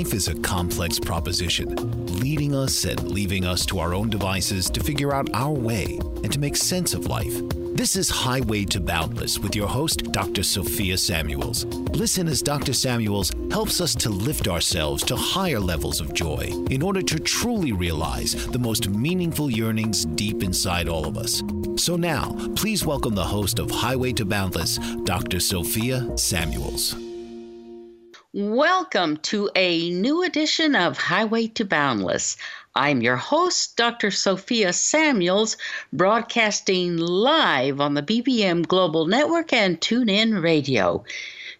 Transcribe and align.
Life 0.00 0.14
is 0.14 0.28
a 0.28 0.34
complex 0.36 0.98
proposition, 0.98 1.74
leading 2.20 2.54
us 2.54 2.86
and 2.86 3.10
leaving 3.10 3.44
us 3.44 3.66
to 3.66 3.80
our 3.80 3.92
own 3.92 4.08
devices 4.08 4.70
to 4.70 4.82
figure 4.82 5.12
out 5.12 5.28
our 5.34 5.52
way 5.52 5.98
and 6.24 6.32
to 6.32 6.38
make 6.38 6.56
sense 6.56 6.94
of 6.94 7.04
life. 7.04 7.42
This 7.74 7.96
is 7.96 8.08
Highway 8.08 8.64
to 8.64 8.80
Boundless 8.80 9.38
with 9.38 9.54
your 9.54 9.68
host, 9.68 10.10
Dr. 10.10 10.42
Sophia 10.42 10.96
Samuels. 10.96 11.66
Listen 11.92 12.28
as 12.28 12.40
Dr. 12.40 12.72
Samuels 12.72 13.30
helps 13.50 13.82
us 13.82 13.94
to 13.96 14.08
lift 14.08 14.48
ourselves 14.48 15.04
to 15.04 15.16
higher 15.16 15.60
levels 15.60 16.00
of 16.00 16.14
joy 16.14 16.50
in 16.70 16.80
order 16.80 17.02
to 17.02 17.18
truly 17.18 17.72
realize 17.72 18.46
the 18.46 18.58
most 18.58 18.88
meaningful 18.88 19.50
yearnings 19.50 20.06
deep 20.06 20.42
inside 20.42 20.88
all 20.88 21.04
of 21.04 21.18
us. 21.18 21.42
So 21.76 21.96
now, 21.96 22.34
please 22.56 22.86
welcome 22.86 23.14
the 23.14 23.22
host 23.22 23.58
of 23.58 23.70
Highway 23.70 24.14
to 24.14 24.24
Boundless, 24.24 24.78
Dr. 25.04 25.40
Sophia 25.40 26.16
Samuels. 26.16 26.96
Welcome 28.32 29.16
to 29.22 29.50
a 29.56 29.90
new 29.90 30.22
edition 30.22 30.76
of 30.76 30.96
Highway 30.96 31.48
to 31.48 31.64
Boundless. 31.64 32.36
I'm 32.76 33.02
your 33.02 33.16
host, 33.16 33.76
Dr. 33.76 34.12
Sophia 34.12 34.72
Samuels, 34.72 35.56
broadcasting 35.92 36.96
live 36.96 37.80
on 37.80 37.94
the 37.94 38.04
BBM 38.04 38.68
Global 38.68 39.06
Network 39.06 39.52
and 39.52 39.80
TuneIn 39.80 40.44
Radio. 40.44 41.02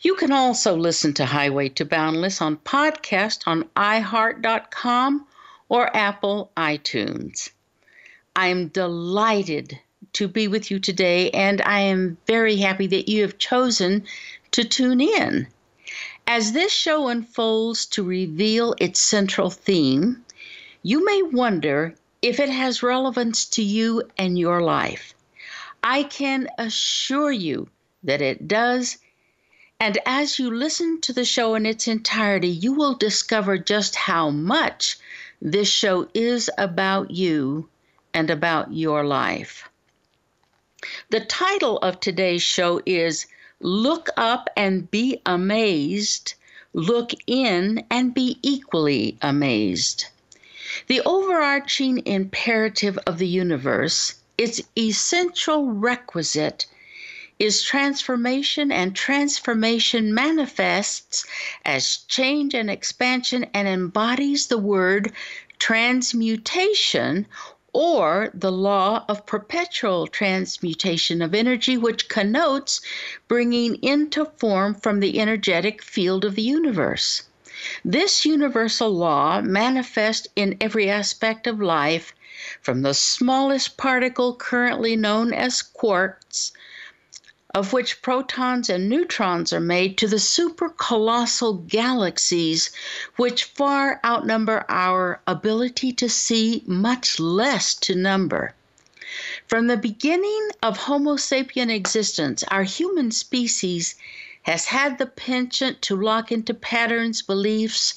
You 0.01 0.15
can 0.15 0.31
also 0.31 0.77
listen 0.77 1.13
to 1.15 1.27
Highway 1.27 1.71
to 1.71 1.85
Boundless 1.85 2.41
on 2.41 2.57
podcast 2.59 3.49
on 3.49 3.65
iHeart.com 3.75 5.27
or 5.69 5.97
Apple 5.97 6.53
iTunes. 6.57 7.51
I'm 8.37 8.69
delighted 8.69 9.77
to 10.13 10.29
be 10.29 10.47
with 10.47 10.71
you 10.71 10.79
today, 10.79 11.31
and 11.33 11.61
I 11.63 11.81
am 11.81 12.17
very 12.29 12.55
happy 12.59 12.87
that 12.87 13.09
you 13.09 13.23
have 13.23 13.39
chosen 13.39 14.05
to 14.53 14.63
tune 14.63 15.01
in. 15.01 15.49
As 16.33 16.53
this 16.53 16.73
show 16.73 17.09
unfolds 17.09 17.87
to 17.87 18.05
reveal 18.05 18.77
its 18.79 19.01
central 19.01 19.51
theme, 19.51 20.25
you 20.81 21.05
may 21.05 21.23
wonder 21.23 21.97
if 22.23 22.39
it 22.39 22.49
has 22.49 22.85
relevance 22.85 23.45
to 23.47 23.65
you 23.65 24.05
and 24.17 24.39
your 24.39 24.63
life. 24.63 25.13
I 25.83 26.05
can 26.05 26.47
assure 26.57 27.33
you 27.33 27.69
that 28.05 28.23
it 28.23 28.47
does. 28.47 28.99
And 29.81 29.99
as 30.07 30.39
you 30.39 30.55
listen 30.55 31.01
to 31.01 31.13
the 31.13 31.25
show 31.25 31.57
in 31.57 31.67
its 31.67 31.89
entirety, 31.89 32.47
you 32.47 32.75
will 32.75 32.95
discover 32.95 33.59
just 33.59 33.97
how 33.97 34.31
much 34.31 34.99
this 35.43 35.69
show 35.69 36.09
is 36.15 36.49
about 36.57 37.11
you 37.11 37.69
and 38.15 38.31
about 38.31 38.73
your 38.73 39.05
life. 39.05 39.69
The 41.09 41.25
title 41.25 41.79
of 41.79 41.99
today's 41.99 42.45
show 42.45 42.81
is 42.87 43.27
Look 43.63 44.09
up 44.17 44.49
and 44.57 44.91
be 44.91 45.21
amazed. 45.27 46.35
Look 46.73 47.13
in 47.27 47.85
and 47.91 48.15
be 48.15 48.39
equally 48.43 49.19
amazed. 49.21 50.07
The 50.87 51.03
overarching 51.03 52.07
imperative 52.07 52.97
of 53.07 53.19
the 53.19 53.27
universe, 53.27 54.15
its 54.39 54.63
essential 54.79 55.67
requisite, 55.67 56.65
is 57.39 57.63
transformation, 57.63 58.73
and 58.73 58.97
transformation 58.97 60.15
manifests 60.15 61.27
as 61.65 61.99
change 62.09 62.55
and 62.55 62.71
expansion 62.71 63.45
and 63.53 63.69
embodies 63.69 64.47
the 64.47 64.59
word 64.59 65.13
transmutation 65.59 67.27
or 67.73 68.31
the 68.35 68.51
law 68.51 69.05
of 69.09 69.27
perpetual 69.27 70.07
transmutation 70.07 71.23
of 71.23 71.35
energy, 71.35 71.77
which 71.77 72.09
connotes 72.09 72.81
bringing 73.29 73.77
into 73.77 74.25
form 74.37 74.75
from 74.75 75.01
the 75.01 75.21
energetic 75.21 75.83
field 75.83 76.25
of 76.25 76.35
the 76.35 76.43
universe. 76.43 77.23
This 77.85 78.25
universal 78.25 78.91
law 78.91 79.41
manifests 79.41 80.27
in 80.35 80.57
every 80.61 80.89
aspect 80.89 81.47
of 81.47 81.61
life, 81.61 82.15
from 82.61 82.83
the 82.83 82.95
smallest 82.95 83.77
particle 83.77 84.35
currently 84.35 84.97
known 84.97 85.33
as 85.33 85.63
quarks 85.63 86.53
of 87.55 87.73
which 87.73 88.01
protons 88.01 88.71
and 88.71 88.89
neutrons 88.89 89.53
are 89.53 89.61
made, 89.61 89.99
to 89.99 90.07
the 90.07 90.19
super 90.19 90.69
colossal 90.69 91.55
galaxies, 91.55 92.71
which 93.17 93.45
far 93.45 94.01
outnumber 94.05 94.65
our 94.69 95.21
ability 95.27 95.93
to 95.93 96.09
see, 96.09 96.63
much 96.67 97.19
less 97.19 97.75
to 97.75 97.95
number. 97.95 98.55
From 99.49 99.67
the 99.67 99.77
beginning 99.77 100.51
of 100.63 100.77
Homo 100.77 101.17
sapien 101.17 101.71
existence, 101.71 102.45
our 102.45 102.63
human 102.63 103.11
species 103.11 103.97
has 104.43 104.67
had 104.67 104.99
the 104.99 105.07
penchant 105.07 105.83
to 105.83 105.97
lock 105.97 106.31
into 106.31 106.55
patterns, 106.55 107.21
beliefs, 107.21 107.95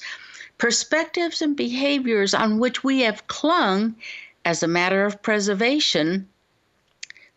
perspectives, 0.57 1.41
and 1.41 1.55
behaviors 1.55 2.33
on 2.33 2.57
which 2.57 2.83
we 2.83 3.01
have 3.01 3.27
clung 3.27 3.95
as 4.43 4.63
a 4.63 4.67
matter 4.67 5.05
of 5.05 5.21
preservation 5.21 6.27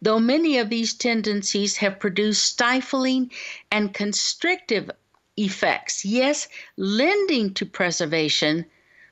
though 0.02 0.18
many 0.18 0.58
of 0.58 0.68
these 0.68 0.94
tendencies 0.94 1.76
have 1.78 1.98
produced 1.98 2.44
stifling 2.44 3.30
and 3.70 3.94
constrictive 3.94 4.90
effects, 5.36 6.04
yes, 6.04 6.48
lending 6.76 7.52
to 7.54 7.66
preservation, 7.66 8.66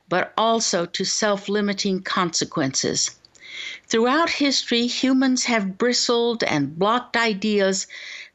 but 0.09 0.33
also 0.37 0.85
to 0.87 1.05
self 1.05 1.49
limiting 1.49 2.03
consequences. 2.03 3.11
Throughout 3.87 4.31
history, 4.31 4.87
humans 4.87 5.45
have 5.45 5.79
bristled 5.79 6.43
and 6.43 6.79
blocked 6.79 7.17
ideas 7.17 7.87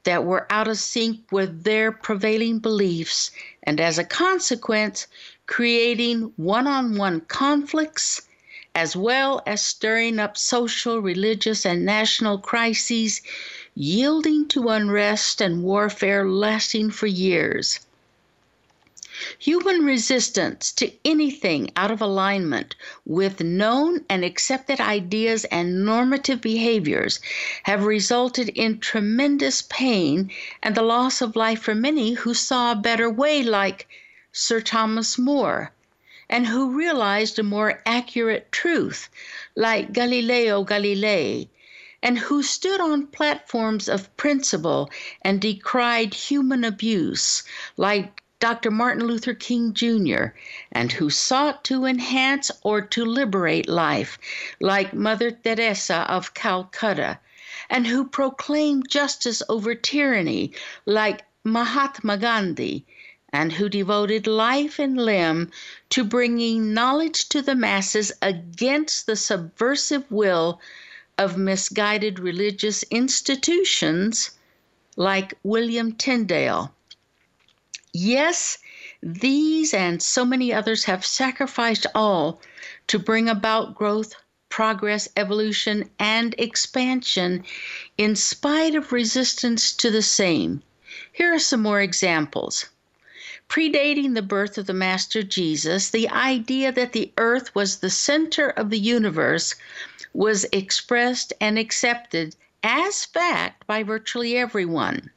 that 0.03 0.23
were 0.23 0.47
out 0.49 0.67
of 0.67 0.77
sync 0.77 1.31
with 1.31 1.63
their 1.63 1.91
prevailing 1.91 2.59
beliefs, 2.59 3.31
and 3.63 3.79
as 3.79 3.97
a 3.97 4.03
consequence, 4.03 5.07
creating 5.45 6.31
one 6.37 6.67
on 6.67 6.95
one 6.95 7.21
conflicts 7.21 8.21
as 8.75 8.95
well 8.95 9.41
as 9.45 9.65
stirring 9.65 10.19
up 10.19 10.37
social, 10.37 10.99
religious, 10.99 11.65
and 11.65 11.85
national 11.85 12.37
crises, 12.37 13.21
yielding 13.75 14.47
to 14.47 14.69
unrest 14.69 15.41
and 15.41 15.63
warfare 15.63 16.27
lasting 16.27 16.91
for 16.91 17.07
years. 17.07 17.79
Human 19.37 19.83
resistance 19.83 20.71
to 20.71 20.93
anything 21.03 21.71
out 21.75 21.91
of 21.91 22.01
alignment 22.01 22.75
with 23.05 23.43
known 23.43 24.05
and 24.09 24.23
accepted 24.23 24.79
ideas 24.79 25.43
and 25.45 25.83
normative 25.83 26.39
behaviors 26.39 27.19
have 27.63 27.83
resulted 27.83 28.47
in 28.49 28.79
tremendous 28.79 29.61
pain 29.63 30.31
and 30.63 30.73
the 30.73 30.81
loss 30.81 31.21
of 31.21 31.35
life 31.35 31.61
for 31.63 31.75
many 31.75 32.13
who 32.13 32.33
saw 32.33 32.71
a 32.71 32.75
better 32.75 33.09
way, 33.09 33.43
like 33.43 33.87
Sir 34.31 34.61
Thomas 34.61 35.17
More, 35.17 35.73
and 36.29 36.45
who 36.45 36.77
realized 36.77 37.39
a 37.39 37.43
more 37.43 37.81
accurate 37.85 38.51
truth, 38.51 39.09
like 39.55 39.91
Galileo 39.91 40.63
Galilei, 40.63 41.49
and 42.03 42.19
who 42.19 42.43
stood 42.43 42.79
on 42.79 43.07
platforms 43.07 43.89
of 43.89 44.15
principle 44.15 44.89
and 45.23 45.41
decried 45.41 46.13
human 46.13 46.63
abuse, 46.63 47.43
like 47.77 48.21
Dr. 48.39 48.71
Martin 48.71 49.05
Luther 49.05 49.33
King 49.33 49.73
Jr., 49.73 50.27
and 50.71 50.93
who 50.93 51.09
sought 51.09 51.65
to 51.65 51.83
enhance 51.83 52.51
or 52.63 52.79
to 52.79 53.03
liberate 53.03 53.67
life, 53.67 54.17
like 54.61 54.93
Mother 54.93 55.31
Teresa 55.31 56.05
of 56.09 56.33
Calcutta, 56.33 57.19
and 57.69 57.87
who 57.87 58.05
proclaimed 58.05 58.87
justice 58.87 59.43
over 59.49 59.75
tyranny, 59.75 60.53
like 60.85 61.25
Mahatma 61.43 62.17
Gandhi, 62.17 62.85
and 63.31 63.53
who 63.53 63.69
devoted 63.69 64.25
life 64.27 64.79
and 64.79 64.97
limb 64.97 65.51
to 65.89 66.03
bringing 66.03 66.73
knowledge 66.73 67.29
to 67.29 67.41
the 67.41 67.55
masses 67.55 68.11
against 68.21 69.05
the 69.05 69.15
subversive 69.15 70.09
will 70.11 70.59
of 71.17 71.37
misguided 71.37 72.17
religious 72.17 72.83
institutions 72.83 74.31
like 74.95 75.33
William 75.43 75.91
Tyndale. 75.91 76.73
Yes, 77.93 78.57
these 79.01 79.73
and 79.73 80.01
so 80.01 80.25
many 80.25 80.53
others 80.53 80.85
have 80.85 81.05
sacrificed 81.05 81.85
all 81.95 82.41
to 82.87 82.99
bring 82.99 83.29
about 83.29 83.75
growth, 83.75 84.13
progress, 84.49 85.07
evolution, 85.15 85.89
and 85.99 86.35
expansion 86.37 87.43
in 87.97 88.15
spite 88.15 88.75
of 88.75 88.91
resistance 88.91 89.71
to 89.73 89.89
the 89.91 90.01
same. 90.01 90.61
Here 91.13 91.33
are 91.33 91.39
some 91.39 91.61
more 91.61 91.81
examples. 91.81 92.65
Predating 93.49 94.13
the 94.13 94.21
birth 94.21 94.59
of 94.59 94.67
the 94.67 94.73
Master 94.73 95.23
Jesus, 95.23 95.89
the 95.89 96.07
idea 96.09 96.71
that 96.71 96.93
the 96.93 97.11
earth 97.17 97.53
was 97.55 97.77
the 97.77 97.89
center 97.89 98.49
of 98.49 98.69
the 98.69 98.77
universe 98.77 99.55
was 100.13 100.45
expressed 100.51 101.33
and 101.41 101.57
accepted 101.57 102.35
as 102.63 103.05
fact 103.05 103.65
by 103.65 103.81
virtually 103.81 104.37
everyone. 104.37 105.09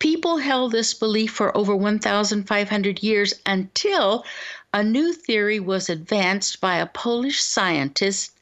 People 0.00 0.38
held 0.38 0.72
this 0.72 0.92
belief 0.92 1.30
for 1.30 1.56
over 1.56 1.76
1,500 1.76 3.02
years 3.02 3.34
until 3.46 4.24
a 4.74 4.82
new 4.82 5.12
theory 5.12 5.60
was 5.60 5.88
advanced 5.88 6.60
by 6.60 6.78
a 6.78 6.86
Polish 6.86 7.40
scientist, 7.40 8.32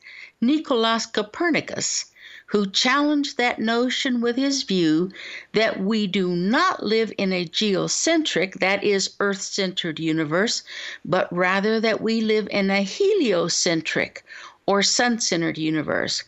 Nicolaus 0.40 1.04
Copernicus, 1.04 2.06
who 2.46 2.70
challenged 2.70 3.36
that 3.36 3.58
notion 3.58 4.20
with 4.20 4.36
his 4.36 4.62
view 4.62 5.10
that 5.52 5.80
we 5.80 6.06
do 6.06 6.28
not 6.28 6.82
live 6.82 7.12
in 7.18 7.32
a 7.32 7.44
geocentric, 7.44 8.54
that 8.60 8.84
is, 8.84 9.16
earth 9.18 9.42
centered 9.42 9.98
universe, 9.98 10.62
but 11.04 11.32
rather 11.32 11.80
that 11.80 12.00
we 12.00 12.20
live 12.20 12.46
in 12.50 12.70
a 12.70 12.82
heliocentric 12.82 14.24
or 14.66 14.82
sun 14.82 15.18
centered 15.18 15.58
universe. 15.58 16.22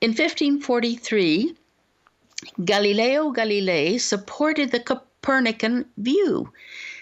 In 0.00 0.10
1543, 0.10 1.56
Galileo 2.64 3.32
Galilei 3.32 3.98
supported 4.00 4.70
the 4.70 4.78
Copernican 4.78 5.84
view. 5.96 6.52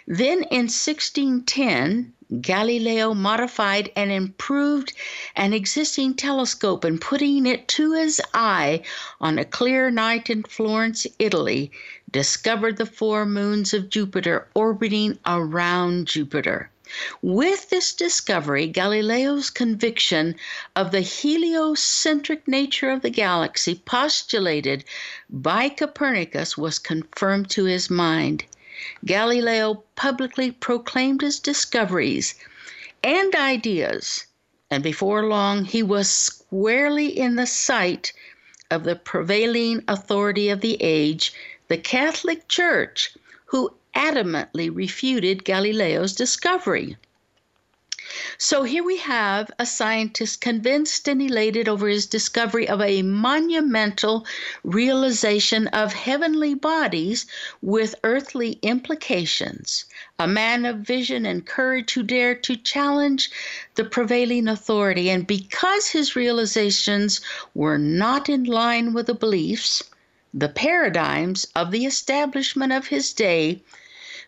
Then 0.07 0.45
in 0.45 0.69
1610, 0.71 2.15
Galileo 2.41 3.15
modified 3.15 3.93
and 3.95 4.11
improved 4.11 4.93
an 5.37 5.53
existing 5.53 6.15
telescope 6.15 6.83
and 6.83 7.01
putting 7.01 7.47
it 7.47 7.69
to 7.69 7.93
his 7.93 8.21
eye 8.35 8.83
on 9.21 9.39
a 9.39 9.45
clear 9.45 9.93
night 9.93 10.29
in 10.29 10.43
Florence, 10.43 11.07
Italy, 11.21 11.71
discovered 12.11 12.79
the 12.79 12.85
four 12.85 13.27
moons 13.27 13.73
of 13.73 13.89
Jupiter 13.89 14.49
orbiting 14.55 15.17
around 15.25 16.09
Jupiter. 16.09 16.69
With 17.23 17.71
this 17.71 17.93
discovery, 17.93 18.67
Galileo's 18.67 19.49
conviction 19.51 20.35
of 20.75 20.91
the 20.91 21.03
heliocentric 21.03 22.49
nature 22.49 22.91
of 22.91 23.03
the 23.03 23.11
galaxy 23.11 23.77
postulated 23.85 24.85
by 25.31 25.69
Copernicus 25.69 26.59
was 26.59 26.81
confirmed 26.81 27.51
to 27.51 27.67
his 27.67 27.89
mind. 27.89 28.45
Galileo 29.07 29.85
publicly 29.95 30.51
proclaimed 30.51 31.23
his 31.23 31.39
discoveries 31.41 32.35
and 33.03 33.35
ideas, 33.35 34.27
and 34.71 34.83
before 34.83 35.25
long 35.25 35.65
he 35.65 35.83
was 35.83 36.11
squarely 36.11 37.07
in 37.07 37.37
the 37.37 37.47
sight 37.47 38.13
of 38.71 38.85
the 38.85 38.95
prevailing 38.95 39.83
authority 39.89 40.51
of 40.51 40.61
the 40.61 40.77
age, 40.83 41.33
the 41.69 41.79
Catholic 41.79 42.49
Church, 42.49 43.17
who 43.47 43.73
adamantly 43.95 44.69
refuted 44.69 45.43
Galileo's 45.45 46.15
discovery. 46.15 46.99
So 48.39 48.65
here 48.65 48.85
we 48.85 48.99
have 48.99 49.51
a 49.59 49.65
scientist 49.65 50.43
convinced 50.43 51.09
and 51.09 51.23
elated 51.23 51.71
over 51.71 51.89
his 51.89 52.05
discovery 52.05 52.69
of 52.69 52.83
a 52.83 53.01
monumental 53.01 54.27
realization 54.63 55.69
of 55.69 55.95
heavenly 55.95 56.53
bodies 56.53 57.25
with 57.63 57.95
earthly 58.05 58.59
implications, 58.61 59.87
a 60.19 60.27
man 60.27 60.67
of 60.67 60.81
vision 60.81 61.25
and 61.25 61.47
courage 61.47 61.95
who 61.95 62.03
dared 62.03 62.43
to 62.43 62.57
challenge 62.57 63.31
the 63.75 63.85
prevailing 63.85 64.49
authority. 64.49 65.09
And 65.09 65.27
because 65.27 65.89
his 65.89 66.15
realizations 66.15 67.23
were 67.55 67.79
not 67.79 68.29
in 68.29 68.45
line 68.45 68.93
with 68.93 69.07
the 69.07 69.15
beliefs, 69.15 69.83
the 70.35 70.51
paradigms 70.51 71.47
of 71.57 71.71
the 71.71 71.87
establishment 71.87 72.71
of 72.71 72.89
his 72.89 73.15
day, 73.15 73.63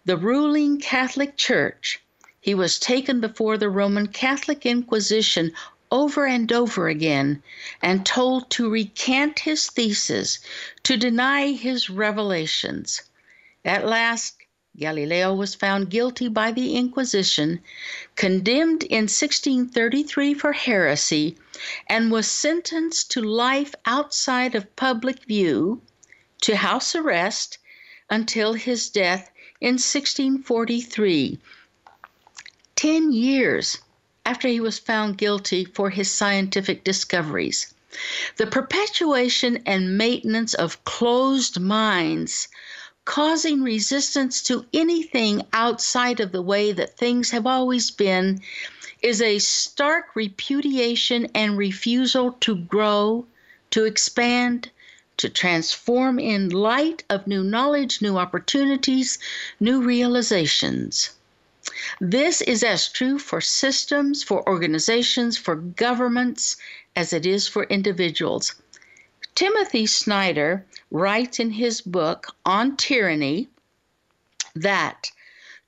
the 0.06 0.16
ruling 0.16 0.80
Catholic 0.80 1.36
Church, 1.36 2.00
he 2.48 2.54
was 2.54 2.78
taken 2.78 3.20
before 3.20 3.58
the 3.58 3.68
Roman 3.68 4.06
Catholic 4.06 4.64
Inquisition 4.64 5.52
over 5.90 6.24
and 6.24 6.50
over 6.50 6.88
again 6.88 7.42
and 7.82 8.06
told 8.06 8.48
to 8.48 8.70
recant 8.70 9.40
his 9.40 9.66
thesis, 9.66 10.38
to 10.82 10.96
deny 10.96 11.52
his 11.52 11.90
revelations. 11.90 13.02
At 13.66 13.84
last, 13.84 14.38
Galileo 14.78 15.34
was 15.34 15.54
found 15.54 15.90
guilty 15.90 16.26
by 16.26 16.50
the 16.50 16.74
Inquisition, 16.74 17.60
condemned 18.16 18.82
in 18.84 19.04
1633 19.08 20.32
for 20.32 20.54
heresy, 20.54 21.36
and 21.86 22.10
was 22.10 22.30
sentenced 22.30 23.10
to 23.10 23.20
life 23.20 23.74
outside 23.84 24.54
of 24.54 24.74
public 24.74 25.22
view, 25.24 25.82
to 26.40 26.56
house 26.56 26.94
arrest, 26.94 27.58
until 28.08 28.54
his 28.54 28.88
death 28.88 29.30
in 29.60 29.74
1643, 29.74 31.38
10 32.78 33.10
years 33.10 33.78
after 34.24 34.46
he 34.46 34.60
was 34.60 34.78
found 34.78 35.18
guilty 35.18 35.64
for 35.64 35.90
his 35.90 36.08
scientific 36.08 36.84
discoveries. 36.84 37.74
The 38.36 38.46
perpetuation 38.46 39.64
and 39.66 39.98
maintenance 39.98 40.54
of 40.54 40.84
closed 40.84 41.58
minds 41.58 42.46
causing 43.04 43.64
resistance 43.64 44.44
to 44.44 44.64
anything 44.72 45.42
outside 45.52 46.20
of 46.20 46.30
the 46.30 46.40
way 46.40 46.70
that 46.70 46.96
things 46.96 47.30
have 47.30 47.48
always 47.48 47.90
been 47.90 48.40
is 49.02 49.20
a 49.20 49.40
stark 49.40 50.14
repudiation 50.14 51.26
and 51.34 51.58
refusal 51.58 52.36
to 52.42 52.54
grow, 52.54 53.26
to 53.72 53.86
expand, 53.86 54.70
to 55.16 55.28
transform 55.28 56.20
in 56.20 56.48
light 56.48 57.02
of 57.10 57.26
new 57.26 57.42
knowledge, 57.42 58.00
new 58.00 58.16
opportunities, 58.16 59.18
new 59.58 59.82
realizations. 59.82 61.10
This 62.00 62.40
is 62.40 62.62
as 62.62 62.88
true 62.88 63.18
for 63.18 63.40
systems, 63.40 64.22
for 64.22 64.48
organizations, 64.48 65.38
for 65.38 65.54
governments, 65.54 66.56
as 66.96 67.12
it 67.12 67.24
is 67.24 67.46
for 67.46 67.64
individuals. 67.64 68.54
Timothy 69.34 69.86
Snyder 69.86 70.66
writes 70.90 71.38
in 71.38 71.50
his 71.50 71.80
book 71.80 72.34
on 72.44 72.76
tyranny 72.76 73.48
that 74.54 75.10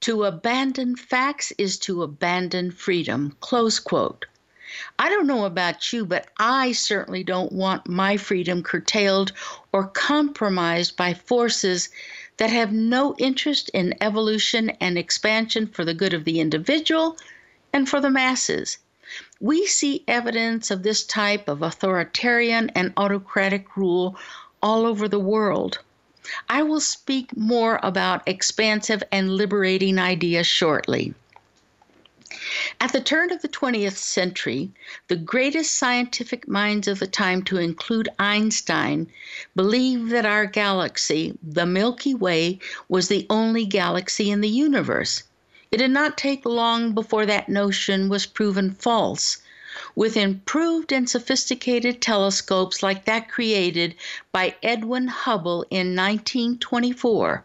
to 0.01 0.25
abandon 0.25 0.97
facts 0.97 1.53
is 1.59 1.79
to 1.81 2.03
abandon 2.03 2.71
freedom. 2.71 3.37
Close 3.41 3.79
quote. 3.79 4.27
I 4.99 5.09
don't 5.09 5.27
know 5.27 5.45
about 5.47 5.93
you, 5.93 6.05
but 6.05 6.29
I 6.39 6.73
certainly 6.73 7.25
don't 7.25 7.51
want 7.51 7.89
my 7.89 8.17
freedom 8.17 8.63
curtailed 8.63 9.33
or 9.73 9.89
compromised 9.89 10.97
by 10.97 11.15
forces 11.15 11.89
that 12.37 12.51
have 12.51 12.73
no 12.73 13.15
interest 13.19 13.69
in 13.75 13.95
evolution 14.01 14.71
and 14.81 14.97
expansion 14.97 15.67
for 15.67 15.85
the 15.85 15.95
good 15.95 16.15
of 16.15 16.25
the 16.25 16.41
individual 16.41 17.17
and 17.73 17.89
for 17.89 18.01
the 18.01 18.11
masses. 18.11 18.79
We 19.41 19.67
see 19.67 20.05
evidence 20.07 20.71
of 20.71 20.85
this 20.85 21.05
type 21.05 21.49
of 21.49 21.63
authoritarian 21.63 22.71
and 22.71 22.93
autocratic 22.97 23.77
rule 23.77 24.17
all 24.63 24.87
over 24.87 25.09
the 25.09 25.19
world. 25.19 25.81
I 26.49 26.63
will 26.63 26.81
speak 26.81 27.37
more 27.37 27.81
about 27.83 28.23
expansive 28.27 29.03
and 29.11 29.37
liberating 29.37 29.99
ideas 29.99 30.47
shortly. 30.47 31.15
At 32.81 32.93
the 32.93 33.01
turn 33.01 33.33
of 33.33 33.43
the 33.43 33.49
20th 33.49 33.97
century, 33.97 34.71
the 35.09 35.17
greatest 35.17 35.75
scientific 35.75 36.47
minds 36.47 36.87
of 36.87 37.01
the 37.01 37.09
time, 37.09 37.43
to 37.43 37.57
include 37.57 38.09
Einstein, 38.21 39.11
believed 39.57 40.13
that 40.13 40.25
our 40.25 40.47
galaxy, 40.47 41.37
the 41.43 41.67
Milky 41.67 42.15
Way, 42.15 42.61
was 42.89 43.09
the 43.09 43.27
only 43.29 43.65
galaxy 43.65 44.31
in 44.31 44.43
the 44.43 44.49
universe. 44.49 45.25
It 45.73 45.79
did 45.79 45.91
not 45.91 46.17
take 46.17 46.47
long 46.47 46.93
before 46.93 47.27
that 47.27 47.49
notion 47.49 48.09
was 48.09 48.27
proven 48.27 48.75
false. 48.75 49.39
with 49.97 50.17
improved 50.17 50.93
and 50.93 51.11
sophisticated 51.11 52.01
telescopes 52.01 52.81
like 52.81 53.07
that 53.07 53.29
created 53.29 53.97
by 54.31 54.55
Edwin 54.63 55.09
Hubble 55.09 55.63
in 55.69 55.97
1924. 55.97 57.45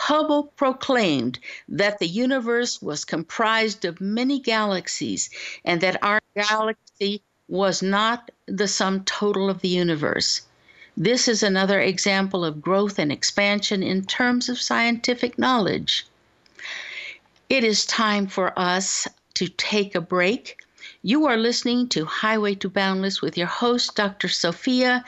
Hubble 0.00 0.44
proclaimed 0.56 1.40
that 1.68 1.98
the 1.98 2.06
universe 2.06 2.80
was 2.80 3.04
comprised 3.04 3.84
of 3.84 4.00
many 4.00 4.38
galaxies 4.38 5.28
and 5.64 5.80
that 5.80 6.00
our 6.04 6.20
galaxy 6.36 7.20
was 7.48 7.82
not 7.82 8.30
the 8.46 8.68
sum 8.68 9.02
total 9.04 9.50
of 9.50 9.60
the 9.60 9.68
universe. 9.68 10.42
This 10.96 11.26
is 11.26 11.42
another 11.42 11.80
example 11.80 12.44
of 12.44 12.62
growth 12.62 13.00
and 13.00 13.10
expansion 13.10 13.82
in 13.82 14.04
terms 14.04 14.48
of 14.48 14.60
scientific 14.60 15.36
knowledge. 15.36 16.06
It 17.48 17.64
is 17.64 17.84
time 17.84 18.28
for 18.28 18.56
us 18.56 19.08
to 19.34 19.48
take 19.48 19.96
a 19.96 20.00
break. 20.00 20.58
You 21.02 21.26
are 21.26 21.36
listening 21.36 21.88
to 21.90 22.04
Highway 22.04 22.56
to 22.56 22.68
Boundless 22.68 23.22
with 23.22 23.38
your 23.38 23.46
host, 23.46 23.94
Dr. 23.94 24.26
Sophia, 24.26 25.04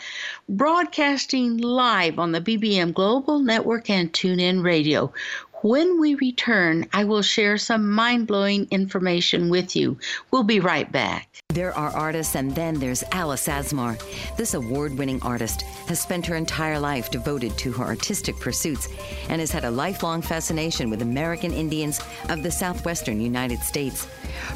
broadcasting 0.48 1.56
live 1.56 2.16
on 2.16 2.30
the 2.30 2.40
BBM 2.40 2.94
Global 2.94 3.40
Network 3.40 3.90
and 3.90 4.12
TuneIn 4.12 4.62
Radio. 4.62 5.12
When 5.62 6.00
we 6.00 6.14
return, 6.14 6.86
I 6.94 7.04
will 7.04 7.20
share 7.20 7.58
some 7.58 7.90
mind 7.90 8.26
blowing 8.26 8.66
information 8.70 9.50
with 9.50 9.76
you. 9.76 9.98
We'll 10.30 10.42
be 10.42 10.58
right 10.58 10.90
back. 10.90 11.28
There 11.48 11.76
are 11.76 11.90
artists, 11.90 12.34
and 12.34 12.54
then 12.54 12.78
there's 12.78 13.04
Alice 13.12 13.46
Asmar. 13.46 13.98
This 14.38 14.54
award 14.54 14.96
winning 14.96 15.20
artist 15.20 15.62
has 15.86 16.00
spent 16.00 16.24
her 16.26 16.36
entire 16.36 16.78
life 16.78 17.10
devoted 17.10 17.58
to 17.58 17.72
her 17.72 17.84
artistic 17.84 18.38
pursuits 18.38 18.88
and 19.28 19.38
has 19.40 19.50
had 19.50 19.64
a 19.64 19.70
lifelong 19.70 20.22
fascination 20.22 20.88
with 20.88 21.02
American 21.02 21.52
Indians 21.52 22.00
of 22.30 22.42
the 22.42 22.50
southwestern 22.50 23.20
United 23.20 23.60
States. 23.60 24.06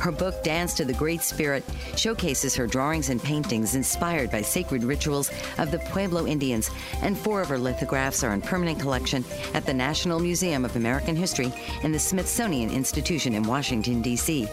Her 0.01 0.13
book, 0.13 0.43
Dance 0.43 0.73
to 0.75 0.87
the 0.87 0.95
Great 0.95 1.21
Spirit, 1.21 1.65
showcases 1.97 2.55
her 2.55 2.67
drawings 2.67 3.11
and 3.11 3.23
paintings 3.23 3.75
inspired 3.75 4.31
by 4.31 4.41
sacred 4.41 4.85
rituals 4.85 5.31
of 5.59 5.71
the 5.71 5.81
Pueblo 5.81 6.27
Indians, 6.27 6.71
and 7.03 7.19
four 7.19 7.43
of 7.43 7.49
her 7.49 7.59
lithographs 7.59 8.25
are 8.25 8.33
in 8.33 8.41
permanent 8.41 8.81
collection 8.81 9.23
at 9.53 9.67
the 9.67 9.75
National 9.75 10.19
Museum 10.19 10.65
of 10.65 10.77
American 10.77 10.94
History 11.01 11.53
and 11.83 11.95
the 11.95 11.99
Smithsonian 11.99 12.71
Institution 12.71 13.35
in 13.35 13.43
Washington, 13.43 14.03
D.C. 14.03 14.47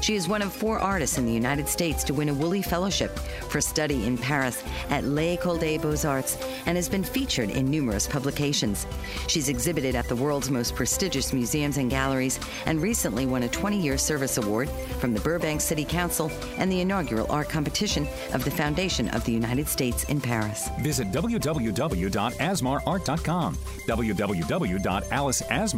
She 0.00 0.14
is 0.14 0.28
one 0.28 0.42
of 0.42 0.52
four 0.52 0.78
artists 0.78 1.18
in 1.18 1.26
the 1.26 1.32
United 1.32 1.68
States 1.68 2.04
to 2.04 2.14
win 2.14 2.28
a 2.28 2.34
Woolley 2.34 2.62
Fellowship 2.62 3.18
for 3.48 3.60
study 3.60 4.06
in 4.06 4.18
Paris 4.18 4.62
at 4.90 5.04
L'École 5.04 5.58
des 5.58 5.78
Beaux-Arts 5.78 6.38
and 6.66 6.76
has 6.76 6.88
been 6.88 7.04
featured 7.04 7.50
in 7.50 7.70
numerous 7.70 8.06
publications. 8.06 8.86
She's 9.28 9.48
exhibited 9.48 9.94
at 9.94 10.08
the 10.08 10.16
world's 10.16 10.50
most 10.50 10.74
prestigious 10.74 11.32
museums 11.32 11.76
and 11.76 11.90
galleries 11.90 12.40
and 12.66 12.82
recently 12.82 13.26
won 13.26 13.44
a 13.44 13.48
20 13.48 13.80
year 13.80 13.98
service 13.98 14.38
award 14.38 14.68
from 14.98 15.14
the 15.14 15.20
Burbank 15.20 15.60
City 15.60 15.84
Council 15.84 16.30
and 16.58 16.70
the 16.70 16.80
inaugural 16.80 17.30
art 17.30 17.48
competition 17.48 18.06
of 18.32 18.44
the 18.44 18.50
Foundation 18.50 19.08
of 19.10 19.24
the 19.24 19.32
United 19.32 19.68
States 19.68 20.04
in 20.04 20.20
Paris. 20.20 20.68
Visit 20.80 21.12
www.asmarart.com, 21.12 23.58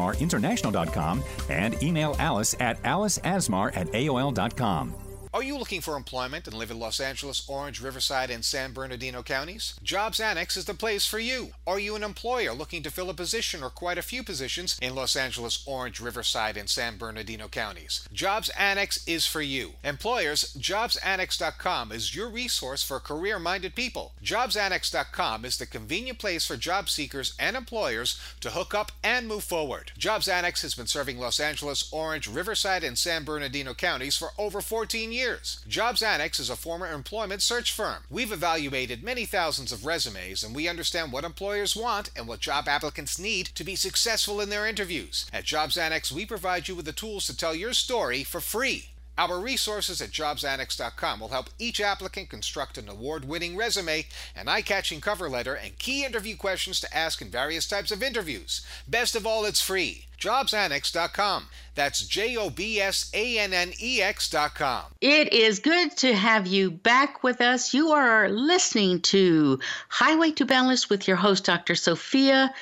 www.aliceasmarinternational.com, 0.05 1.23
and 1.51 1.83
email 1.83 2.17
Alice 2.19 2.55
at 2.61 2.83
aliceasmar 2.83 3.77
at 3.77 3.89
aol.com. 3.89 5.04
Are 5.35 5.43
you 5.43 5.59
looking 5.59 5.81
for 5.81 5.97
employment 5.97 6.47
and 6.47 6.57
live 6.57 6.71
in 6.71 6.79
Los 6.79 7.00
Angeles, 7.00 7.45
Orange, 7.49 7.81
Riverside, 7.81 8.31
and 8.31 8.45
San 8.45 8.73
Bernardino 8.73 9.21
counties? 9.25 9.75
Jobs 9.83 10.21
Annex 10.21 10.57
is 10.57 10.67
the 10.67 10.75
place 10.75 11.09
for 11.09 11.19
you. 11.19 11.49
Are 11.67 11.81
you 11.81 11.97
an 11.97 12.05
employer 12.05 12.53
looking 12.53 12.85
to 12.85 12.91
fill 12.93 13.11
a 13.11 13.14
position 13.14 13.61
or 13.61 13.69
quite 13.69 13.99
a 13.99 14.03
few 14.03 14.23
positions 14.23 14.79
in 14.81 14.95
Los 14.95 15.17
Angeles, 15.17 15.64
Orange, 15.67 15.99
Riverside, 15.99 16.57
and 16.57 16.71
San 16.71 16.99
Bernardino 16.99 17.49
counties? 17.49 18.09
Jobs 18.12 18.49
Annex 18.50 19.05
is 19.09 19.26
for 19.26 19.43
you. 19.43 19.73
Employers, 19.83 20.55
jobsannex.com 20.57 21.91
is 21.91 22.14
your 22.14 22.29
resource 22.29 22.85
for 22.85 23.00
career 23.00 23.41
minded 23.41 23.75
people. 23.75 24.12
Jobsannex.com 24.23 25.45
is 25.45 25.57
the 25.57 25.67
convenient 25.67 26.21
place 26.21 26.47
for 26.47 26.57
job 26.57 26.88
seekers 26.88 27.35
and 27.41 27.57
employers 27.57 28.21
to 28.38 28.50
hook 28.50 28.73
up 28.73 28.93
and 29.03 29.26
move 29.26 29.43
forward. 29.43 29.91
Jobs 29.99 30.29
Annex 30.29 30.62
has 30.62 30.76
been 30.76 30.87
serving 30.87 31.19
Los 31.19 31.41
Angeles, 31.41 31.93
Orange, 31.93 32.29
Riverside, 32.29 32.85
and 32.85 32.97
San 32.97 33.25
Bernardino 33.25 33.75
counties 33.75 34.17
for 34.17 34.29
over 34.38 34.61
14 34.61 35.11
years 35.11 35.24
years. 35.25 35.64
Jobs 35.66 36.02
Annex 36.02 36.38
is 36.38 36.50
a 36.50 36.57
former 36.57 36.87
employment 36.87 37.40
search 37.40 37.73
firm. 37.73 38.02
We've 38.11 38.31
evaluated 38.31 39.02
many 39.02 39.25
thousands 39.25 39.73
of 39.73 39.87
resumes 39.87 40.45
and 40.45 40.54
we 40.54 40.69
understand 40.69 41.12
what 41.12 41.25
employers 41.25 41.75
want 41.75 42.11
and 42.14 42.28
what 42.28 42.40
job 42.40 42.69
applicants 42.69 43.19
need 43.19 43.47
to 43.54 43.64
be 43.64 43.75
successful 43.75 44.38
in 44.38 44.50
their 44.50 44.66
interviews. 44.66 45.25
At 45.33 45.45
Jobs 45.45 45.78
Annex, 45.78 46.12
we 46.12 46.26
provide 46.26 46.69
you 46.69 46.75
with 46.75 46.85
the 46.85 46.93
tools 46.93 47.26
to 47.26 47.37
tell 47.37 47.54
your 47.54 47.73
story 47.73 48.23
for 48.23 48.40
free. 48.40 48.90
Our 49.16 49.38
resources 49.38 50.00
at 50.00 50.11
jobsannex.com 50.11 51.21
will 51.21 51.28
help 51.28 51.50
each 51.59 51.80
applicant 51.80 52.30
construct 52.30 52.78
an 52.78 52.88
award 52.88 53.25
winning 53.25 53.56
resume, 53.56 54.06
an 54.35 54.49
eye 54.49 54.62
catching 54.62 55.00
cover 55.00 55.28
letter, 55.28 55.54
and 55.54 55.78
key 55.78 56.04
interview 56.04 56.37
questions 56.37 56.80
to 56.80 56.97
ask 56.97 57.23
in 57.23 57.30
various 57.30 57.68
types 57.68 57.92
of 57.92 58.02
interviews. 58.02 58.66
Best 58.88 59.14
of 59.14 59.26
all, 59.26 59.44
it's 59.44 59.62
free. 59.62 60.06
JobsAnnex.com. 60.18 61.47
That's 61.75 62.06
J 62.06 62.37
O 62.37 62.49
B 62.50 62.80
S 62.80 63.11
A 63.14 63.38
N 63.38 63.52
N 63.52 63.73
E 63.80 64.00
X.com. 64.00 64.85
It 65.00 65.33
is 65.33 65.59
good 65.59 65.97
to 65.99 66.14
have 66.14 66.47
you 66.47 66.71
back 66.71 67.23
with 67.23 67.40
us. 67.40 67.75
You 67.75 67.90
are 67.90 68.28
listening 68.28 69.00
to 69.02 69.59
Highway 69.88 70.30
to 70.33 70.47
Boundless 70.47 70.88
with 70.88 71.06
your 71.06 71.16
host, 71.16 71.44
Dr. 71.44 71.75
Sophia 71.75 72.54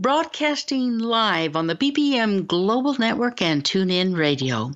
broadcasting 0.00 0.98
live 0.98 1.54
on 1.56 1.66
the 1.66 1.74
BBM 1.74 2.46
Global 2.46 2.94
Network 2.94 3.42
and 3.42 3.62
TuneIn 3.62 4.16
Radio. 4.16 4.72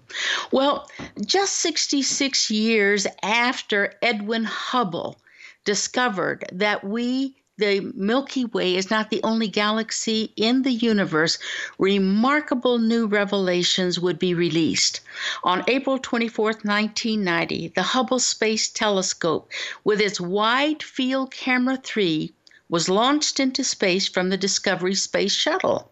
Well, 0.52 0.87
just 1.25 1.54
66 1.54 2.50
years 2.50 3.07
after 3.23 3.95
Edwin 4.02 4.45
Hubble 4.45 5.16
discovered 5.64 6.45
that 6.52 6.85
we 6.85 7.37
the 7.57 7.93
Milky 7.95 8.45
Way 8.47 8.75
is 8.75 8.90
not 8.90 9.11
the 9.11 9.23
only 9.23 9.47
galaxy 9.47 10.33
in 10.37 10.62
the 10.62 10.73
universe, 10.73 11.38
remarkable 11.78 12.78
new 12.78 13.07
revelations 13.07 14.00
would 14.00 14.19
be 14.19 14.35
released. 14.35 15.00
On 15.45 15.62
April 15.69 15.99
24, 15.99 16.47
1990, 16.47 17.69
the 17.69 17.83
Hubble 17.83 18.19
Space 18.19 18.69
Telescope, 18.69 19.52
with 19.85 20.00
its 20.00 20.21
Wide 20.21 20.83
Field 20.83 21.31
Camera 21.31 21.76
3, 21.76 22.35
was 22.68 22.88
launched 22.88 23.38
into 23.38 23.62
space 23.62 24.09
from 24.09 24.30
the 24.30 24.37
Discovery 24.37 24.94
Space 24.94 25.35
Shuttle. 25.35 25.90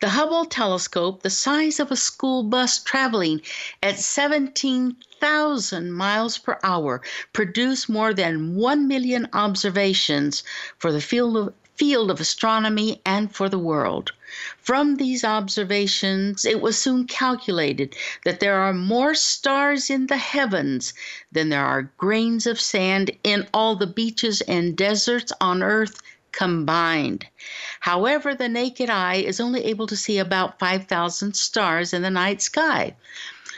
The 0.00 0.08
Hubble 0.08 0.46
telescope, 0.46 1.22
the 1.22 1.28
size 1.30 1.78
of 1.78 1.92
a 1.92 1.96
school 1.96 2.42
bus 2.42 2.82
traveling 2.82 3.42
at 3.82 3.98
17,000 3.98 5.92
miles 5.92 6.38
per 6.38 6.58
hour, 6.62 7.02
produced 7.34 7.88
more 7.88 8.14
than 8.14 8.56
1 8.56 8.88
million 8.88 9.28
observations 9.34 10.42
for 10.78 10.90
the 10.90 11.02
field 11.02 11.36
of, 11.36 11.54
field 11.76 12.10
of 12.10 12.18
astronomy 12.18 13.02
and 13.04 13.34
for 13.34 13.48
the 13.50 13.58
world. 13.58 14.12
From 14.58 14.96
these 14.96 15.24
observations, 15.24 16.44
it 16.44 16.60
was 16.60 16.78
soon 16.78 17.06
calculated 17.06 17.96
that 18.24 18.38
there 18.38 18.60
are 18.60 18.72
more 18.72 19.14
stars 19.14 19.90
in 19.90 20.06
the 20.06 20.18
heavens 20.18 20.94
than 21.32 21.48
there 21.48 21.64
are 21.64 21.90
grains 21.98 22.46
of 22.46 22.60
sand 22.60 23.10
in 23.24 23.48
all 23.52 23.74
the 23.74 23.88
beaches 23.88 24.40
and 24.42 24.76
deserts 24.76 25.32
on 25.40 25.62
earth 25.62 26.00
combined. 26.30 27.26
However, 27.80 28.34
the 28.34 28.48
naked 28.48 28.88
eye 28.88 29.16
is 29.16 29.40
only 29.40 29.64
able 29.64 29.88
to 29.88 29.96
see 29.96 30.18
about 30.18 30.60
5,000 30.60 31.34
stars 31.34 31.92
in 31.92 32.02
the 32.02 32.10
night 32.10 32.40
sky. 32.40 32.94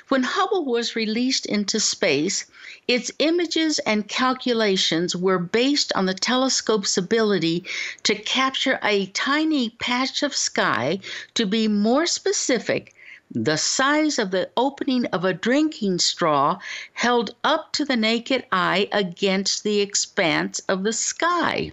When 0.09 0.23
Hubble 0.23 0.65
was 0.65 0.97
released 0.97 1.45
into 1.47 1.81
space, 1.81 2.47
its 2.95 3.11
images 3.21 3.79
and 3.81 4.07
calculations 4.07 5.17
were 5.17 5.39
based 5.39 5.95
on 5.95 6.05
the 6.05 6.13
telescope's 6.13 6.99
ability 6.99 7.65
to 8.03 8.15
capture 8.15 8.79
a 8.83 9.07
tiny 9.07 9.71
patch 9.71 10.23
of 10.23 10.37
sky, 10.37 10.99
to 11.33 11.47
be 11.47 11.67
more 11.67 12.05
specific, 12.05 12.95
the 13.31 13.57
size 13.57 14.19
of 14.19 14.31
the 14.31 14.51
opening 14.59 15.07
of 15.07 15.25
a 15.25 15.33
drinking 15.33 15.99
straw 15.99 16.59
held 16.93 17.35
up 17.43 17.73
to 17.73 17.83
the 17.87 17.97
naked 17.97 18.45
eye 18.53 18.87
against 18.93 19.65
the 19.65 19.81
expanse 19.81 20.61
of 20.69 20.83
the 20.83 20.93
sky. 20.93 21.73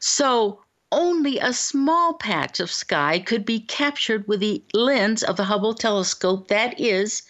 So, 0.00 0.60
only 0.90 1.38
a 1.38 1.54
small 1.54 2.12
patch 2.12 2.60
of 2.60 2.70
sky 2.70 3.20
could 3.20 3.46
be 3.46 3.60
captured 3.60 4.28
with 4.28 4.40
the 4.40 4.62
lens 4.74 5.22
of 5.22 5.38
the 5.38 5.44
Hubble 5.44 5.72
telescope, 5.72 6.48
that 6.48 6.78
is, 6.78 7.22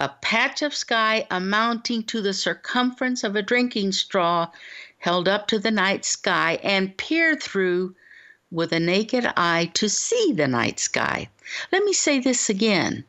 a 0.00 0.08
patch 0.08 0.60
of 0.60 0.74
sky 0.74 1.26
amounting 1.30 2.02
to 2.02 2.20
the 2.20 2.32
circumference 2.32 3.22
of 3.22 3.36
a 3.36 3.42
drinking 3.42 3.92
straw 3.92 4.50
held 4.98 5.28
up 5.28 5.46
to 5.46 5.58
the 5.58 5.70
night 5.70 6.04
sky 6.04 6.58
and 6.62 6.96
peered 6.96 7.42
through 7.42 7.94
with 8.50 8.72
a 8.72 8.80
naked 8.80 9.24
eye 9.36 9.70
to 9.74 9.88
see 9.88 10.32
the 10.32 10.48
night 10.48 10.80
sky. 10.80 11.28
Let 11.70 11.84
me 11.84 11.92
say 11.92 12.18
this 12.18 12.50
again. 12.50 13.04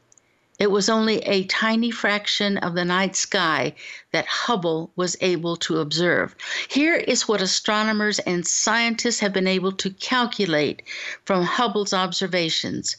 It 0.57 0.71
was 0.71 0.87
only 0.87 1.19
a 1.23 1.43
tiny 1.45 1.91
fraction 1.91 2.57
of 2.59 2.75
the 2.75 2.85
night 2.85 3.15
sky 3.15 3.75
that 4.11 4.25
Hubble 4.25 4.91
was 4.95 5.17
able 5.21 5.57
to 5.57 5.79
observe. 5.79 6.35
Here 6.69 6.95
is 6.95 7.27
what 7.27 7.41
astronomers 7.41 8.19
and 8.19 8.47
scientists 8.47 9.19
have 9.19 9.33
been 9.33 9.47
able 9.47 9.73
to 9.73 9.89
calculate 9.89 10.81
from 11.25 11.43
Hubble's 11.43 11.93
observations. 11.93 12.95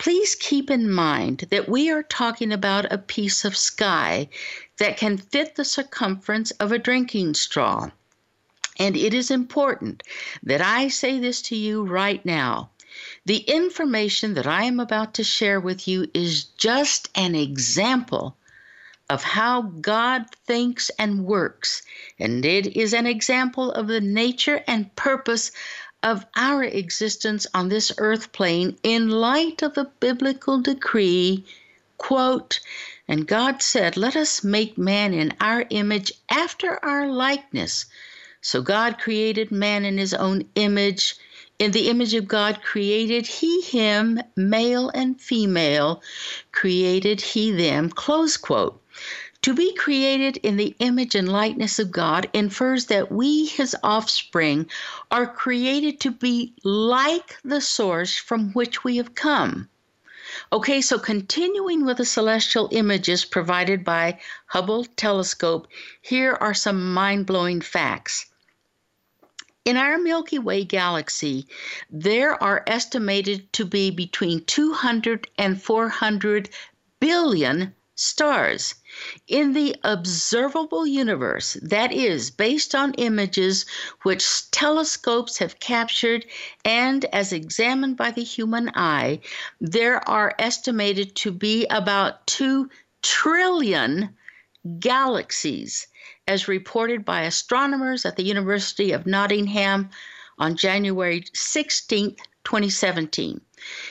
Please 0.00 0.34
keep 0.34 0.70
in 0.70 0.90
mind 0.90 1.46
that 1.50 1.68
we 1.68 1.90
are 1.90 2.02
talking 2.02 2.52
about 2.52 2.90
a 2.90 2.96
piece 2.96 3.44
of 3.44 3.54
sky 3.54 4.26
that 4.78 4.96
can 4.96 5.18
fit 5.18 5.54
the 5.54 5.64
circumference 5.64 6.50
of 6.52 6.72
a 6.72 6.78
drinking 6.78 7.34
straw. 7.34 7.86
And 8.78 8.96
it 8.96 9.12
is 9.12 9.30
important 9.30 10.02
that 10.42 10.62
I 10.62 10.88
say 10.88 11.18
this 11.18 11.42
to 11.42 11.54
you 11.54 11.84
right 11.84 12.24
now. 12.24 12.70
The 13.26 13.40
information 13.40 14.32
that 14.34 14.46
I 14.46 14.64
am 14.64 14.80
about 14.80 15.12
to 15.14 15.22
share 15.22 15.60
with 15.60 15.86
you 15.86 16.10
is 16.14 16.44
just 16.44 17.10
an 17.14 17.34
example 17.34 18.38
of 19.10 19.22
how 19.22 19.62
God 19.62 20.24
thinks 20.46 20.90
and 20.98 21.26
works, 21.26 21.82
and 22.18 22.46
it 22.46 22.74
is 22.74 22.94
an 22.94 23.06
example 23.06 23.70
of 23.72 23.88
the 23.88 24.00
nature 24.00 24.64
and 24.66 24.94
purpose 24.96 25.52
of 26.02 26.24
our 26.34 26.64
existence 26.64 27.46
on 27.52 27.68
this 27.68 27.92
earth 27.98 28.32
plane 28.32 28.76
in 28.82 29.10
light 29.10 29.62
of 29.62 29.74
the 29.74 29.84
biblical 30.00 30.60
decree, 30.60 31.44
quote, 31.98 32.60
and 33.06 33.26
God 33.26 33.62
said, 33.62 33.96
Let 33.96 34.16
us 34.16 34.42
make 34.42 34.78
man 34.78 35.12
in 35.12 35.34
our 35.40 35.66
image 35.70 36.12
after 36.30 36.82
our 36.84 37.08
likeness. 37.08 37.86
So 38.40 38.62
God 38.62 38.98
created 38.98 39.50
man 39.50 39.84
in 39.84 39.98
his 39.98 40.14
own 40.14 40.44
image. 40.54 41.16
In 41.58 41.72
the 41.72 41.90
image 41.90 42.14
of 42.14 42.26
God 42.26 42.62
created 42.62 43.26
he 43.26 43.60
him, 43.60 44.22
male 44.36 44.90
and 44.94 45.20
female, 45.20 46.02
created 46.52 47.20
he 47.20 47.50
them, 47.50 47.90
close 47.90 48.38
quote. 48.38 48.80
To 49.42 49.54
be 49.54 49.74
created 49.74 50.36
in 50.38 50.58
the 50.58 50.76
image 50.80 51.14
and 51.14 51.26
likeness 51.26 51.78
of 51.78 51.90
God 51.90 52.28
infers 52.34 52.86
that 52.86 53.10
we, 53.10 53.46
his 53.46 53.74
offspring, 53.82 54.68
are 55.10 55.26
created 55.26 55.98
to 56.00 56.10
be 56.10 56.54
like 56.62 57.38
the 57.42 57.62
source 57.62 58.16
from 58.16 58.52
which 58.52 58.84
we 58.84 58.98
have 58.98 59.14
come. 59.14 59.70
Okay, 60.52 60.82
so 60.82 60.98
continuing 60.98 61.86
with 61.86 61.96
the 61.96 62.04
celestial 62.04 62.68
images 62.70 63.24
provided 63.24 63.82
by 63.82 64.20
Hubble 64.46 64.84
telescope, 64.84 65.68
here 66.02 66.34
are 66.34 66.54
some 66.54 66.92
mind-blowing 66.92 67.62
facts. 67.62 68.26
In 69.64 69.76
our 69.78 69.96
Milky 69.98 70.38
Way 70.38 70.64
galaxy, 70.64 71.46
there 71.90 72.40
are 72.42 72.62
estimated 72.66 73.52
to 73.54 73.64
be 73.64 73.90
between 73.90 74.44
200 74.44 75.28
and 75.38 75.62
400 75.62 76.50
billion 77.00 77.74
stars. 77.94 78.74
In 79.28 79.52
the 79.52 79.76
observable 79.84 80.86
universe, 80.86 81.56
that 81.62 81.92
is, 81.92 82.30
based 82.30 82.74
on 82.74 82.94
images 82.94 83.66
which 84.02 84.50
telescopes 84.50 85.38
have 85.38 85.60
captured 85.60 86.26
and 86.64 87.04
as 87.06 87.32
examined 87.32 87.96
by 87.96 88.10
the 88.10 88.24
human 88.24 88.70
eye, 88.74 89.20
there 89.60 90.08
are 90.08 90.34
estimated 90.38 91.14
to 91.16 91.30
be 91.30 91.66
about 91.66 92.26
2 92.26 92.68
trillion 93.02 94.16
galaxies, 94.78 95.86
as 96.26 96.48
reported 96.48 97.04
by 97.04 97.22
astronomers 97.22 98.04
at 98.04 98.16
the 98.16 98.24
University 98.24 98.92
of 98.92 99.06
Nottingham 99.06 99.90
on 100.38 100.56
January 100.56 101.24
16, 101.34 102.16
2017. 102.44 103.40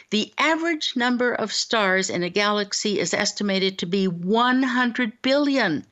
The 0.10 0.34
average 0.38 0.96
number 0.96 1.32
of 1.32 1.54
stars 1.54 2.10
in 2.10 2.24
a 2.24 2.30
galaxy 2.30 3.00
is 3.00 3.14
estimated 3.14 3.78
to 3.78 3.86
be 3.86 4.08
100 4.08 5.22
billion. 5.22 5.86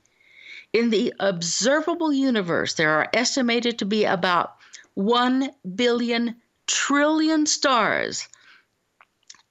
In 0.74 0.90
the 0.90 1.14
observable 1.20 2.12
universe, 2.12 2.74
there 2.74 2.92
are 2.92 3.10
estimated 3.14 3.78
to 3.80 3.86
be 3.86 4.04
about 4.04 4.56
1 4.96 5.52
billion 5.76 6.42
trillion 6.66 7.46
stars 7.46 8.28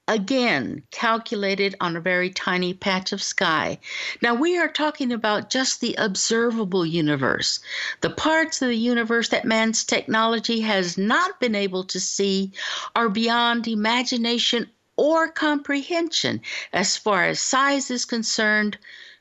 again 0.07 0.81
calculated 0.91 1.75
on 1.81 1.95
a 1.95 2.01
very 2.01 2.29
tiny 2.29 2.73
patch 2.73 3.11
of 3.11 3.21
sky. 3.21 3.77
Now, 4.21 4.33
we 4.33 4.57
are 4.57 4.69
talking 4.69 5.11
about 5.11 5.49
just 5.49 5.81
the 5.81 5.95
observable 5.97 6.85
universe, 6.85 7.59
the 8.01 8.09
parts 8.09 8.61
of 8.61 8.69
the 8.69 8.75
universe 8.75 9.29
that 9.29 9.43
man's 9.43 9.83
technology 9.83 10.61
has 10.61 10.97
not 10.97 11.39
been 11.39 11.55
able 11.55 11.83
to 11.85 11.99
see 11.99 12.53
are 12.95 13.09
beyond 13.09 13.67
imagination 13.67 14.69
or 14.95 15.27
comprehension 15.27 16.41
as 16.71 16.95
far 16.95 17.25
as 17.25 17.41
size 17.41 17.91
is 17.91 18.05
concerned. 18.05 18.77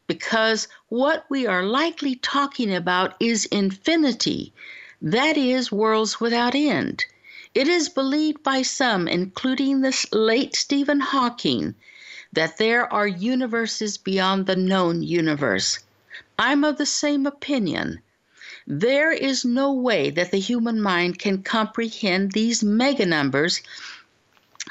Because 0.06 0.68
what 0.88 1.26
we 1.28 1.48
are 1.48 1.64
likely 1.64 2.14
talking 2.14 2.72
about 2.72 3.14
is 3.18 3.44
infinity, 3.46 4.54
that 5.02 5.36
is, 5.36 5.72
worlds 5.72 6.20
without 6.20 6.54
end. 6.54 7.04
It 7.56 7.68
is 7.68 7.88
believed 7.88 8.42
by 8.42 8.60
some, 8.60 9.08
including 9.08 9.80
the 9.80 10.06
late 10.12 10.54
Stephen 10.54 11.00
Hawking, 11.00 11.74
that 12.30 12.58
there 12.58 12.92
are 12.92 13.08
universes 13.08 13.96
beyond 13.96 14.44
the 14.44 14.56
known 14.56 15.02
universe. 15.02 15.78
I'm 16.38 16.64
of 16.64 16.76
the 16.76 16.84
same 16.84 17.24
opinion. 17.24 18.02
There 18.66 19.10
is 19.10 19.42
no 19.42 19.72
way 19.72 20.10
that 20.10 20.32
the 20.32 20.38
human 20.38 20.82
mind 20.82 21.18
can 21.18 21.42
comprehend 21.42 22.32
these 22.32 22.62
mega 22.62 23.06
numbers, 23.06 23.62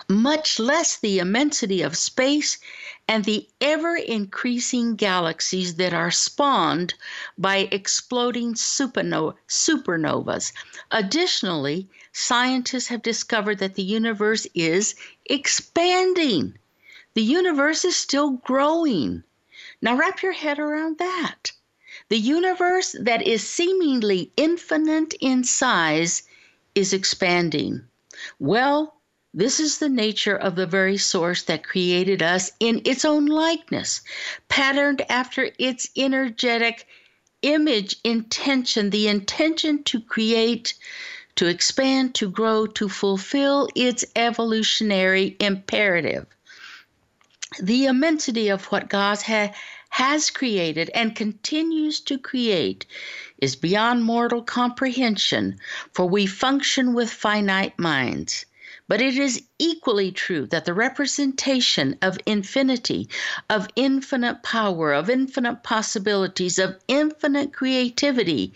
much 0.07 0.59
less 0.59 0.95
the 0.95 1.17
immensity 1.17 1.81
of 1.81 1.97
space 1.97 2.59
and 3.07 3.25
the 3.25 3.47
ever 3.61 3.95
increasing 3.95 4.95
galaxies 4.95 5.73
that 5.77 5.95
are 5.95 6.11
spawned 6.11 6.93
by 7.35 7.67
exploding 7.71 8.53
supernovas. 8.53 10.53
Additionally, 10.91 11.89
scientists 12.17 12.87
have 12.87 13.01
discovered 13.01 13.59
that 13.59 13.75
the 13.75 13.83
universe 13.83 14.47
is 14.55 14.95
expanding. 15.25 16.57
The 17.13 17.21
universe 17.21 17.83
is 17.83 17.97
still 17.97 18.31
growing. 18.31 19.23
Now, 19.81 19.97
wrap 19.97 20.23
your 20.23 20.31
head 20.31 20.57
around 20.57 20.97
that. 20.97 21.51
The 22.07 22.17
universe 22.17 22.95
that 22.99 23.27
is 23.27 23.47
seemingly 23.47 24.31
infinite 24.37 25.13
in 25.19 25.43
size 25.43 26.23
is 26.73 26.93
expanding. 26.93 27.81
Well, 28.39 28.95
this 29.33 29.59
is 29.59 29.79
the 29.79 29.89
nature 29.89 30.37
of 30.37 30.55
the 30.55 30.65
very 30.65 30.97
source 30.97 31.43
that 31.43 31.67
created 31.67 32.23
us 32.23 32.53
in 32.61 32.81
its 32.85 33.03
own 33.03 33.25
likeness, 33.25 33.99
patterned 34.47 35.01
after 35.09 35.51
its 35.59 35.89
energetic 35.97 36.87
image 37.41 37.97
intention, 38.05 38.89
the 38.89 39.09
intention 39.09 39.83
to 39.83 39.99
create, 39.99 40.75
to 41.35 41.47
expand, 41.47 42.15
to 42.15 42.29
grow, 42.29 42.65
to 42.65 42.87
fulfill 42.87 43.67
its 43.75 44.05
evolutionary 44.15 45.35
imperative. 45.39 46.25
The 47.61 47.85
immensity 47.85 48.49
of 48.49 48.65
what 48.65 48.89
God 48.89 49.21
ha- 49.21 49.53
has 49.89 50.29
created 50.29 50.89
and 50.93 51.15
continues 51.15 51.99
to 52.01 52.17
create 52.17 52.85
is 53.37 53.55
beyond 53.55 54.03
mortal 54.03 54.41
comprehension, 54.41 55.57
for 55.93 56.07
we 56.07 56.25
function 56.25 56.93
with 56.93 57.09
finite 57.09 57.77
minds. 57.79 58.45
But 58.87 59.01
it 59.01 59.17
is 59.17 59.41
equally 59.57 60.11
true 60.11 60.45
that 60.47 60.65
the 60.65 60.73
representation 60.73 61.97
of 62.03 62.19
infinity, 62.27 63.09
of 63.49 63.67
infinite 63.75 64.43
power, 64.43 64.93
of 64.93 65.09
infinite 65.09 65.63
possibilities, 65.63 66.59
of 66.59 66.77
infinite 66.87 67.51
creativity 67.51 68.53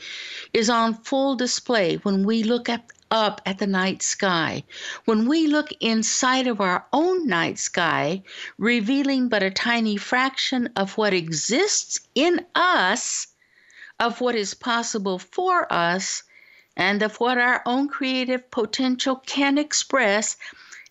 is 0.54 0.70
on 0.70 0.94
full 0.94 1.36
display 1.36 1.96
when 1.98 2.26
we 2.26 2.44
look 2.44 2.70
up 2.70 3.42
at 3.44 3.58
the 3.58 3.66
night 3.66 4.04
sky. 4.04 4.64
When 5.06 5.28
we 5.28 5.48
look 5.48 5.70
inside 5.80 6.46
of 6.46 6.62
our 6.62 6.86
own 6.94 7.28
night 7.28 7.58
sky, 7.58 8.22
revealing 8.60 9.30
but 9.30 9.42
a 9.42 9.50
tiny 9.50 9.98
fraction 9.98 10.70
of 10.76 10.96
what 10.96 11.12
exists 11.12 12.00
in 12.14 12.46
us, 12.54 13.26
of 14.00 14.22
what 14.22 14.36
is 14.36 14.54
possible 14.54 15.18
for 15.18 15.72
us, 15.74 16.22
and 16.80 17.04
of 17.04 17.20
what 17.20 17.38
our 17.38 17.62
own 17.66 17.90
creative 17.90 18.50
potential 18.52 19.18
can 19.26 19.58
express 19.58 20.38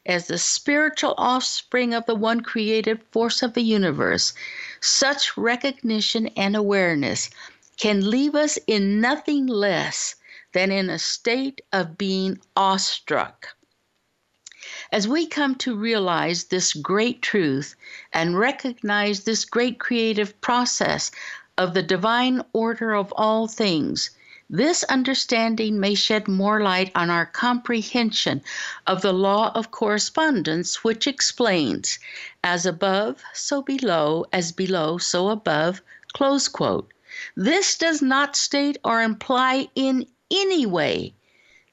as 0.05 0.27
the 0.27 0.37
spiritual 0.37 1.15
offspring 1.17 1.95
of 1.95 2.05
the 2.05 2.15
one 2.15 2.43
creative 2.43 3.03
force 3.11 3.43
of 3.43 3.55
the 3.55 3.63
universe, 3.63 4.35
such 4.83 5.35
recognition 5.39 6.27
and 6.37 6.55
awareness 6.55 7.31
can 7.79 8.11
leave 8.11 8.35
us 8.35 8.59
in 8.67 9.01
nothing 9.01 9.47
less 9.47 10.15
than 10.53 10.71
in 10.71 10.91
a 10.91 10.99
state 10.99 11.63
of 11.73 11.97
being 11.97 12.39
awestruck. 12.55 13.57
As 14.93 15.09
we 15.09 15.27
come 15.27 15.55
to 15.57 15.75
realize 15.75 16.45
this 16.45 16.75
great 16.75 17.23
truth 17.23 17.75
and 18.13 18.39
recognize 18.39 19.25
this 19.25 19.47
great 19.47 19.81
creative 19.81 20.39
process 20.43 21.11
of 21.57 21.73
the 21.73 21.83
divine 21.83 22.43
order 22.53 22.95
of 22.95 23.11
all 23.17 23.49
things, 23.49 24.11
this 24.51 24.83
understanding 24.85 25.79
may 25.79 25.95
shed 25.95 26.27
more 26.27 26.63
light 26.63 26.91
on 26.95 27.11
our 27.11 27.27
comprehension 27.27 28.43
of 28.87 29.03
the 29.03 29.13
law 29.13 29.53
of 29.55 29.71
correspondence, 29.71 30.83
which 30.83 31.07
explains, 31.07 31.99
as 32.43 32.65
above, 32.65 33.23
so 33.35 33.61
below, 33.61 34.25
as 34.33 34.53
below, 34.53 34.97
so 34.97 35.29
above, 35.29 35.83
close 36.15 36.49
quote. 36.49 36.91
This 37.37 37.77
does 37.77 38.01
not 38.01 38.37
state 38.37 38.79
or 38.83 39.03
imply 39.03 39.69
in 39.75 40.07
any 40.31 40.65
way 40.65 41.13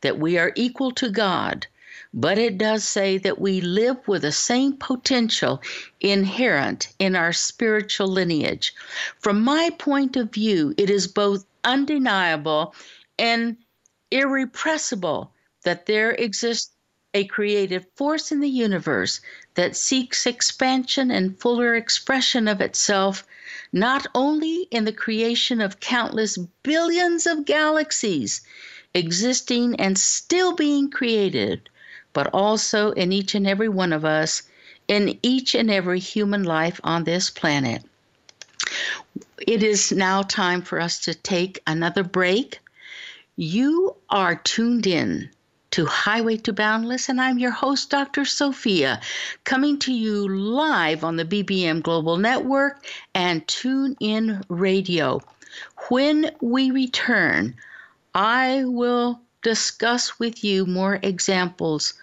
that 0.02 0.20
we 0.20 0.38
are 0.38 0.52
equal 0.56 0.92
to 0.92 1.10
God, 1.10 1.68
but 2.14 2.38
it 2.38 2.58
does 2.58 2.84
say 2.84 3.18
that 3.20 3.40
we 3.40 3.62
live 3.62 4.06
with 4.08 4.24
the 4.24 4.32
same 4.32 4.74
potential 4.74 5.62
inherent 6.02 6.90
in 7.00 7.16
our 7.16 7.32
spiritual 7.32 8.08
lineage. 8.08 8.74
From 9.20 9.42
my 9.42 9.70
point 9.78 10.18
of 10.18 10.32
view, 10.32 10.74
it 10.78 10.90
is 10.90 11.08
both 11.08 11.46
undeniable 11.66 12.74
and 13.20 13.58
irrepressible 14.12 15.34
that 15.64 15.86
there 15.86 16.12
exists 16.12 16.72
a 17.14 17.26
creative 17.26 17.86
force 17.96 18.32
in 18.32 18.42
the 18.42 18.50
universe 18.50 19.22
that 19.56 19.76
seeks 19.76 20.26
expansion 20.26 21.10
and 21.10 21.40
fuller 21.40 21.76
expression 21.76 22.48
of 22.48 22.60
itself, 22.62 23.26
not 23.72 24.06
only 24.14 24.68
in 24.70 24.86
the 24.86 24.92
creation 24.92 25.62
of 25.62 25.80
countless 25.80 26.38
billions 26.64 27.26
of 27.26 27.46
galaxies 27.46 28.42
existing 28.94 29.76
and 29.80 29.98
still 29.98 30.56
being 30.56 30.90
created, 30.90 31.70
but 32.14 32.28
also 32.34 32.92
in 32.92 33.12
each 33.12 33.36
and 33.36 33.48
every 33.48 33.70
one 33.70 33.94
of 33.94 34.06
us, 34.06 34.44
in 34.88 35.18
each 35.22 35.56
and 35.56 35.72
every 35.72 36.00
human 36.00 36.44
life 36.44 36.80
on 36.84 37.04
this 37.04 37.30
planet. 37.30 37.84
It 39.40 39.64
is 39.64 39.92
now 39.92 40.22
time 40.22 40.62
for 40.62 40.80
us 40.80 41.00
to 41.02 41.14
take 41.14 41.62
another 41.68 42.04
break. 42.04 42.60
You 43.36 43.96
are 44.10 44.36
tuned 44.36 44.88
in 44.88 45.30
to 45.72 45.86
Highway 45.86 46.38
to 46.38 46.54
Boundless, 46.54 47.10
and 47.10 47.20
I'm 47.20 47.38
your 47.38 47.52
host, 47.52 47.90
Dr. 47.90 48.24
Sophia, 48.24 49.02
coming 49.44 49.78
to 49.80 49.94
you 49.94 50.26
live 50.30 51.04
on 51.04 51.18
the 51.18 51.26
BBM 51.26 51.84
Global 51.84 52.16
Network 52.16 52.86
and 53.14 53.46
Tune 53.46 53.98
In 54.00 54.42
Radio. 54.48 55.22
When 55.90 56.32
we 56.40 56.72
return, 56.72 57.56
I 58.14 58.64
will 58.64 59.20
discuss 59.42 60.18
with 60.18 60.46
you 60.46 60.66
more 60.66 60.98
examples 61.04 61.94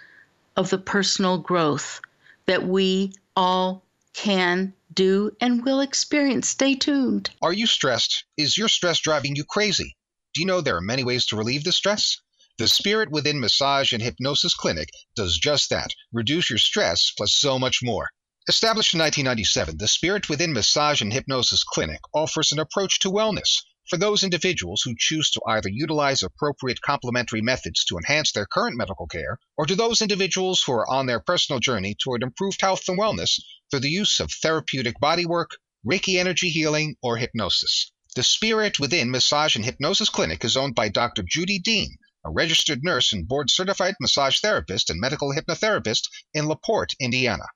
of 0.57 0.69
the 0.69 0.77
personal 0.77 1.39
growth 1.39 2.03
that 2.45 2.67
we 2.67 3.15
all 3.35 3.83
can 4.15 4.75
do 4.93 5.35
and 5.41 5.65
will 5.65 5.81
experience. 5.81 6.49
Stay 6.49 6.75
tuned. 6.75 7.31
Are 7.41 7.53
you 7.53 7.67
stressed? 7.67 8.25
Is 8.37 8.59
your 8.59 8.69
stress 8.69 9.01
driving 9.01 9.37
you 9.37 9.45
crazy? 9.45 9.97
Do 10.35 10.41
you 10.41 10.47
know 10.47 10.61
there 10.61 10.77
are 10.77 10.83
many 10.83 11.05
ways 11.05 11.27
to 11.27 11.37
relieve 11.37 11.65
the 11.65 11.73
stress? 11.73 12.19
The 12.59 12.69
Spirit 12.69 13.11
Within 13.11 13.41
Massage 13.41 13.93
and 13.93 14.03
Hypnosis 14.03 14.55
Clinic 14.55 14.91
does 15.17 15.39
just 15.39 15.71
that 15.71 15.91
reduce 16.13 16.51
your 16.51 16.59
stress 16.59 17.11
plus 17.17 17.33
so 17.33 17.59
much 17.59 17.81
more. 17.83 18.11
Established 18.49 18.95
in 18.95 19.01
1997, 19.01 19.79
the 19.79 19.89
Spirit 19.89 20.29
Within 20.29 20.53
Massage 20.53 21.01
and 21.01 21.13
Hypnosis 21.13 21.65
Clinic 21.65 22.01
offers 22.13 22.53
an 22.53 22.59
approach 22.59 23.01
to 23.01 23.11
wellness 23.11 23.63
for 23.89 23.97
those 23.97 24.23
individuals 24.23 24.83
who 24.83 24.95
choose 24.97 25.31
to 25.31 25.41
either 25.47 25.69
utilize 25.69 26.23
appropriate 26.23 26.81
complementary 26.81 27.41
methods 27.41 27.85
to 27.85 27.97
enhance 27.97 28.33
their 28.33 28.47
current 28.47 28.77
medical 28.77 29.07
care, 29.07 29.39
or 29.57 29.67
to 29.67 29.75
those 29.75 30.01
individuals 30.01 30.63
who 30.63 30.73
are 30.73 30.91
on 30.91 31.07
their 31.07 31.21
personal 31.21 31.59
journey 31.59 31.95
toward 31.95 32.23
improved 32.23 32.61
health 32.61 32.89
and 32.89 32.99
wellness 32.99 33.41
through 33.71 33.81
the 33.81 33.91
use 33.91 34.21
of 34.21 34.31
therapeutic 34.31 35.01
bodywork, 35.01 35.49
Reiki 35.85 36.19
energy 36.19 36.49
healing, 36.49 36.97
or 37.03 37.17
hypnosis. 37.17 37.91
The 38.15 38.23
Spirit 38.23 38.79
Within 38.79 39.11
Massage 39.11 39.57
and 39.57 39.65
Hypnosis 39.65 40.11
Clinic 40.11 40.45
is 40.45 40.57
owned 40.57 40.75
by 40.75 40.89
Dr. 40.89 41.23
Judy 41.23 41.59
Dean, 41.59 41.97
a 42.25 42.31
registered 42.31 42.85
nurse 42.85 43.13
and 43.13 43.27
board 43.27 43.51
certified 43.51 43.97
massage 43.99 44.39
therapist 44.39 44.91
and 44.91 45.01
medical 45.01 45.35
hypnotherapist 45.35 46.09
in 46.33 46.47
LaPorte, 46.47 46.95
Indiana. 47.01 47.47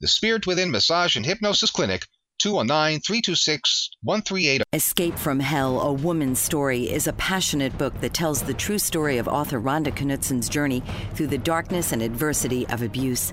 The 0.00 0.08
Spirit 0.08 0.46
Within 0.46 0.70
Massage 0.70 1.16
and 1.16 1.24
Hypnosis 1.24 1.70
Clinic, 1.70 2.06
219 2.40 3.00
326 3.00 3.90
1380. 4.02 4.64
Escape 4.72 5.18
from 5.18 5.40
Hell, 5.40 5.80
A 5.80 5.92
Woman's 5.92 6.38
Story 6.38 6.90
is 6.90 7.06
a 7.06 7.14
passionate 7.14 7.78
book 7.78 7.98
that 8.00 8.12
tells 8.12 8.42
the 8.42 8.52
true 8.52 8.78
story 8.78 9.16
of 9.18 9.26
author 9.26 9.58
Rhonda 9.58 9.90
Knutsen's 9.90 10.48
journey 10.48 10.82
through 11.14 11.28
the 11.28 11.38
darkness 11.38 11.92
and 11.92 12.02
adversity 12.02 12.66
of 12.68 12.82
abuse. 12.82 13.32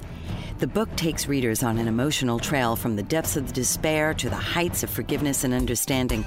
The 0.58 0.68
book 0.68 0.96
takes 0.96 1.28
readers 1.28 1.64
on 1.64 1.78
an 1.78 1.90
emotional 1.90 2.40
trail 2.40 2.78
from 2.78 2.96
the 2.96 3.04
depths 3.04 3.36
of 3.36 3.52
despair 3.52 4.14
to 4.14 4.30
the 4.30 4.38
heights 4.38 4.84
of 4.84 4.90
forgiveness 4.90 5.44
and 5.44 5.54
understanding. 5.54 6.24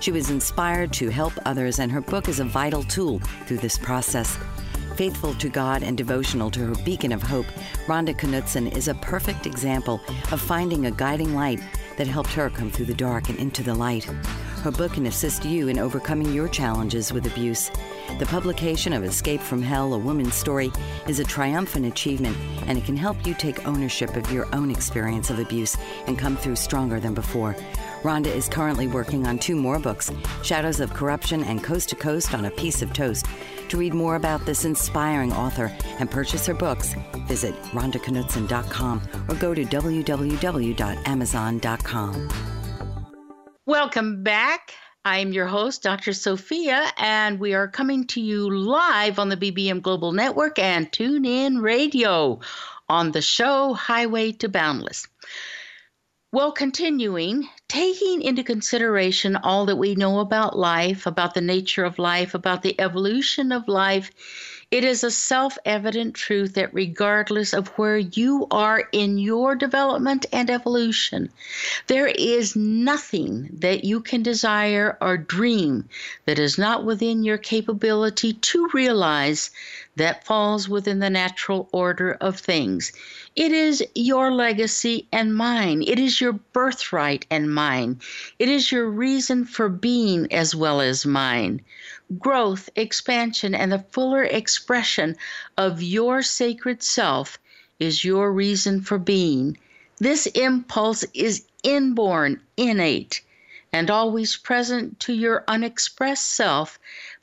She 0.00 0.10
was 0.10 0.28
inspired 0.28 0.92
to 0.94 1.08
help 1.08 1.34
others, 1.46 1.78
and 1.78 1.92
her 1.92 2.00
book 2.00 2.28
is 2.28 2.40
a 2.40 2.44
vital 2.44 2.82
tool 2.82 3.20
through 3.46 3.58
this 3.58 3.78
process. 3.78 4.36
Faithful 4.96 5.34
to 5.34 5.48
God 5.48 5.84
and 5.84 5.96
devotional 5.96 6.50
to 6.50 6.66
her 6.66 6.84
beacon 6.84 7.12
of 7.12 7.22
hope, 7.22 7.46
Rhonda 7.86 8.12
Knutsen 8.12 8.76
is 8.76 8.88
a 8.88 8.94
perfect 8.94 9.46
example 9.46 10.00
of 10.32 10.40
finding 10.40 10.86
a 10.86 10.90
guiding 10.90 11.36
light 11.36 11.60
that 11.96 12.08
helped 12.08 12.32
her 12.32 12.50
come 12.50 12.72
through 12.72 12.86
the 12.86 12.94
dark 12.94 13.28
and 13.28 13.38
into 13.38 13.62
the 13.62 13.74
light. 13.74 14.10
Her 14.62 14.70
book 14.70 14.92
can 14.92 15.06
assist 15.06 15.44
you 15.46 15.68
in 15.68 15.78
overcoming 15.78 16.34
your 16.34 16.46
challenges 16.46 17.14
with 17.14 17.26
abuse. 17.26 17.70
The 18.18 18.26
publication 18.26 18.92
of 18.92 19.02
Escape 19.02 19.40
from 19.40 19.62
Hell, 19.62 19.94
A 19.94 19.98
Woman's 19.98 20.34
Story 20.34 20.70
is 21.08 21.18
a 21.18 21.24
triumphant 21.24 21.86
achievement, 21.86 22.36
and 22.66 22.76
it 22.76 22.84
can 22.84 22.96
help 22.96 23.26
you 23.26 23.32
take 23.32 23.66
ownership 23.66 24.16
of 24.16 24.30
your 24.30 24.54
own 24.54 24.70
experience 24.70 25.30
of 25.30 25.38
abuse 25.38 25.78
and 26.06 26.18
come 26.18 26.36
through 26.36 26.56
stronger 26.56 27.00
than 27.00 27.14
before. 27.14 27.56
Rhonda 28.02 28.26
is 28.26 28.50
currently 28.50 28.86
working 28.86 29.26
on 29.26 29.38
two 29.38 29.56
more 29.56 29.78
books 29.78 30.12
Shadows 30.42 30.80
of 30.80 30.92
Corruption 30.92 31.42
and 31.44 31.64
Coast 31.64 31.88
to 31.90 31.96
Coast 31.96 32.34
on 32.34 32.44
a 32.44 32.50
Piece 32.50 32.82
of 32.82 32.92
Toast. 32.92 33.24
To 33.70 33.78
read 33.78 33.94
more 33.94 34.16
about 34.16 34.44
this 34.44 34.66
inspiring 34.66 35.32
author 35.32 35.74
and 35.98 36.10
purchase 36.10 36.44
her 36.46 36.54
books, 36.54 36.94
visit 37.26 37.54
rhondaknutsen.com 37.72 39.02
or 39.26 39.34
go 39.36 39.54
to 39.54 39.64
www.amazon.com. 39.64 42.59
Welcome 43.70 44.24
back. 44.24 44.74
I'm 45.04 45.32
your 45.32 45.46
host, 45.46 45.84
Dr. 45.84 46.12
Sophia, 46.12 46.90
and 46.96 47.38
we 47.38 47.54
are 47.54 47.68
coming 47.68 48.04
to 48.08 48.20
you 48.20 48.50
live 48.50 49.20
on 49.20 49.28
the 49.28 49.36
BBM 49.36 49.80
Global 49.80 50.10
Network 50.10 50.58
and 50.58 50.90
TuneIn 50.90 51.62
Radio 51.62 52.40
on 52.88 53.12
the 53.12 53.22
show 53.22 53.72
Highway 53.72 54.32
to 54.32 54.48
Boundless. 54.48 55.06
Well, 56.32 56.50
continuing, 56.50 57.48
taking 57.68 58.22
into 58.22 58.42
consideration 58.42 59.36
all 59.36 59.66
that 59.66 59.76
we 59.76 59.94
know 59.94 60.18
about 60.18 60.58
life, 60.58 61.06
about 61.06 61.34
the 61.34 61.40
nature 61.40 61.84
of 61.84 62.00
life, 62.00 62.34
about 62.34 62.62
the 62.62 62.80
evolution 62.80 63.52
of 63.52 63.68
life, 63.68 64.10
it 64.70 64.84
is 64.84 65.02
a 65.02 65.10
self 65.10 65.58
evident 65.64 66.14
truth 66.14 66.54
that 66.54 66.72
regardless 66.72 67.52
of 67.52 67.66
where 67.76 67.98
you 67.98 68.46
are 68.52 68.88
in 68.92 69.18
your 69.18 69.56
development 69.56 70.26
and 70.32 70.48
evolution, 70.48 71.28
there 71.88 72.06
is 72.06 72.54
nothing 72.54 73.48
that 73.52 73.82
you 73.82 74.00
can 74.00 74.22
desire 74.22 74.96
or 75.00 75.16
dream 75.16 75.88
that 76.24 76.38
is 76.38 76.56
not 76.56 76.84
within 76.84 77.24
your 77.24 77.36
capability 77.36 78.32
to 78.34 78.68
realize 78.72 79.50
that 79.96 80.24
falls 80.24 80.68
within 80.68 81.00
the 81.00 81.10
natural 81.10 81.68
order 81.72 82.16
of 82.20 82.38
things. 82.38 82.92
It 83.34 83.50
is 83.50 83.84
your 83.96 84.30
legacy 84.30 85.08
and 85.10 85.34
mine. 85.34 85.82
It 85.82 85.98
is 85.98 86.20
your 86.20 86.34
birthright 86.34 87.26
and 87.28 87.52
mine. 87.52 88.00
It 88.38 88.48
is 88.48 88.70
your 88.70 88.88
reason 88.88 89.46
for 89.46 89.68
being 89.68 90.32
as 90.32 90.54
well 90.54 90.80
as 90.80 91.04
mine 91.04 91.60
growth, 92.18 92.68
expansion, 92.74 93.54
and 93.54 93.70
the 93.70 93.84
fuller 93.92 94.24
expression 94.24 95.16
of 95.56 95.82
your 95.82 96.22
sacred 96.22 96.82
self 96.82 97.38
is 97.78 98.04
your 98.04 98.32
reason 98.32 98.80
for 98.80 98.98
being. 98.98 99.56
This 99.98 100.26
impulse 100.26 101.04
is 101.14 101.44
inborn, 101.62 102.40
innate, 102.56 103.22
and 103.72 103.90
always 103.90 104.36
present 104.36 104.98
to 105.00 105.12
your 105.12 105.44
unexpressed 105.46 106.26
self 106.26 106.78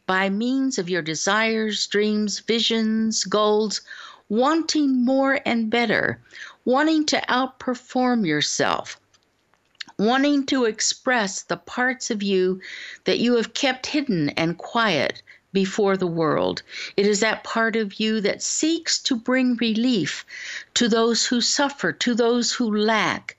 by 0.06 0.30
means 0.30 0.78
of 0.78 0.90
your 0.90 1.02
desires, 1.02 1.86
dreams, 1.88 2.40
visions, 2.40 3.26
goals, 3.26 3.82
wanting 4.30 5.04
more 5.04 5.40
and 5.46 5.70
better, 5.70 6.20
wanting 6.66 7.06
to 7.08 7.22
outperform 7.28 8.26
yourself 8.26 9.00
wanting 9.98 10.46
to 10.46 10.66
express 10.66 11.42
the 11.44 11.58
parts 11.58 12.12
of 12.12 12.22
you 12.22 12.62
that 13.06 13.20
you 13.20 13.36
have 13.36 13.54
kept 13.54 13.88
hidden 13.88 14.30
and 14.30 14.58
quiet 14.58 15.22
before 15.54 15.98
the 15.98 16.06
world. 16.06 16.62
It 16.96 17.08
is 17.08 17.22
that 17.22 17.44
part 17.44 17.76
of 17.76 18.00
you 18.00 18.22
that 18.22 18.44
seeks 18.44 19.02
to 19.04 19.16
bring 19.16 19.56
relief 19.56 20.26
to 20.76 20.88
those 20.88 21.26
who 21.26 21.42
suffer, 21.42 21.92
to 21.94 22.14
those 22.14 22.54
who 22.54 22.78
lack, 22.78 23.38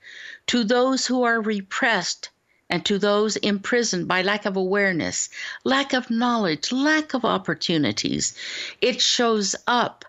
to 0.49 0.65
those 0.65 1.07
who 1.07 1.23
are 1.23 1.41
repressed, 1.41 2.31
and 2.71 2.85
to 2.85 2.99
those 2.99 3.37
imprisoned 3.37 4.09
by 4.09 4.23
lack 4.23 4.45
of 4.45 4.57
awareness, 4.57 5.29
lack 5.65 5.93
of 5.93 6.11
knowledge, 6.11 6.73
lack 6.73 7.15
of 7.15 7.25
opportunities. 7.25 8.35
It 8.81 9.01
shows 9.01 9.55
up 9.67 10.05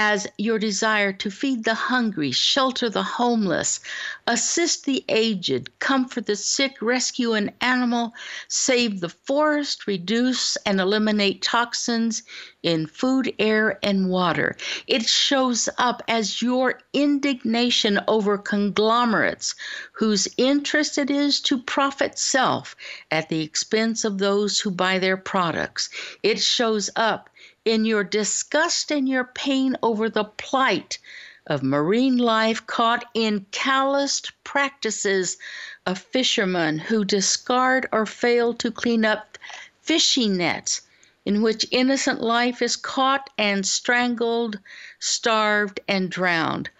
as 0.00 0.28
your 0.38 0.60
desire 0.60 1.12
to 1.12 1.28
feed 1.28 1.64
the 1.64 1.74
hungry, 1.74 2.30
shelter 2.30 2.88
the 2.88 3.02
homeless, 3.02 3.80
assist 4.28 4.84
the 4.84 5.04
aged, 5.08 5.76
comfort 5.80 6.24
the 6.26 6.36
sick, 6.36 6.80
rescue 6.80 7.32
an 7.32 7.50
animal, 7.60 8.14
save 8.46 9.00
the 9.00 9.08
forest, 9.08 9.88
reduce 9.88 10.56
and 10.64 10.80
eliminate 10.80 11.42
toxins 11.42 12.22
in 12.62 12.86
food, 12.86 13.34
air, 13.40 13.76
and 13.82 14.08
water. 14.08 14.56
It 14.86 15.04
shows 15.04 15.68
up 15.78 16.00
as 16.06 16.40
your 16.40 16.80
indignation 16.92 17.98
over 18.06 18.38
conglomerates 18.38 19.56
whose 19.90 20.28
interest 20.36 20.96
it 20.96 21.10
is 21.10 21.40
to 21.40 21.60
profit 21.60 22.20
self 22.20 22.76
at 23.10 23.28
the 23.28 23.42
expense 23.42 24.04
of 24.04 24.18
those 24.18 24.60
who 24.60 24.70
buy 24.70 25.00
their 25.00 25.16
products. 25.16 25.90
It 26.22 26.40
shows 26.40 26.88
up 26.94 27.30
in 27.68 27.84
your 27.84 28.02
disgust 28.02 28.90
and 28.90 29.06
your 29.06 29.24
pain 29.24 29.76
over 29.82 30.08
the 30.08 30.24
plight 30.24 30.98
of 31.46 31.62
marine 31.62 32.16
life 32.16 32.66
caught 32.66 33.04
in 33.12 33.44
calloused 33.50 34.32
practices 34.42 35.36
of 35.84 35.98
fishermen 35.98 36.78
who 36.78 37.04
discard 37.04 37.86
or 37.92 38.06
fail 38.06 38.54
to 38.54 38.70
clean 38.70 39.04
up 39.04 39.36
fishing 39.82 40.38
nets 40.38 40.80
in 41.26 41.42
which 41.42 41.66
innocent 41.70 42.22
life 42.22 42.62
is 42.62 42.74
caught 42.74 43.28
and 43.36 43.66
strangled, 43.66 44.58
starved, 44.98 45.78
and 45.86 46.10
drowned. 46.10 46.70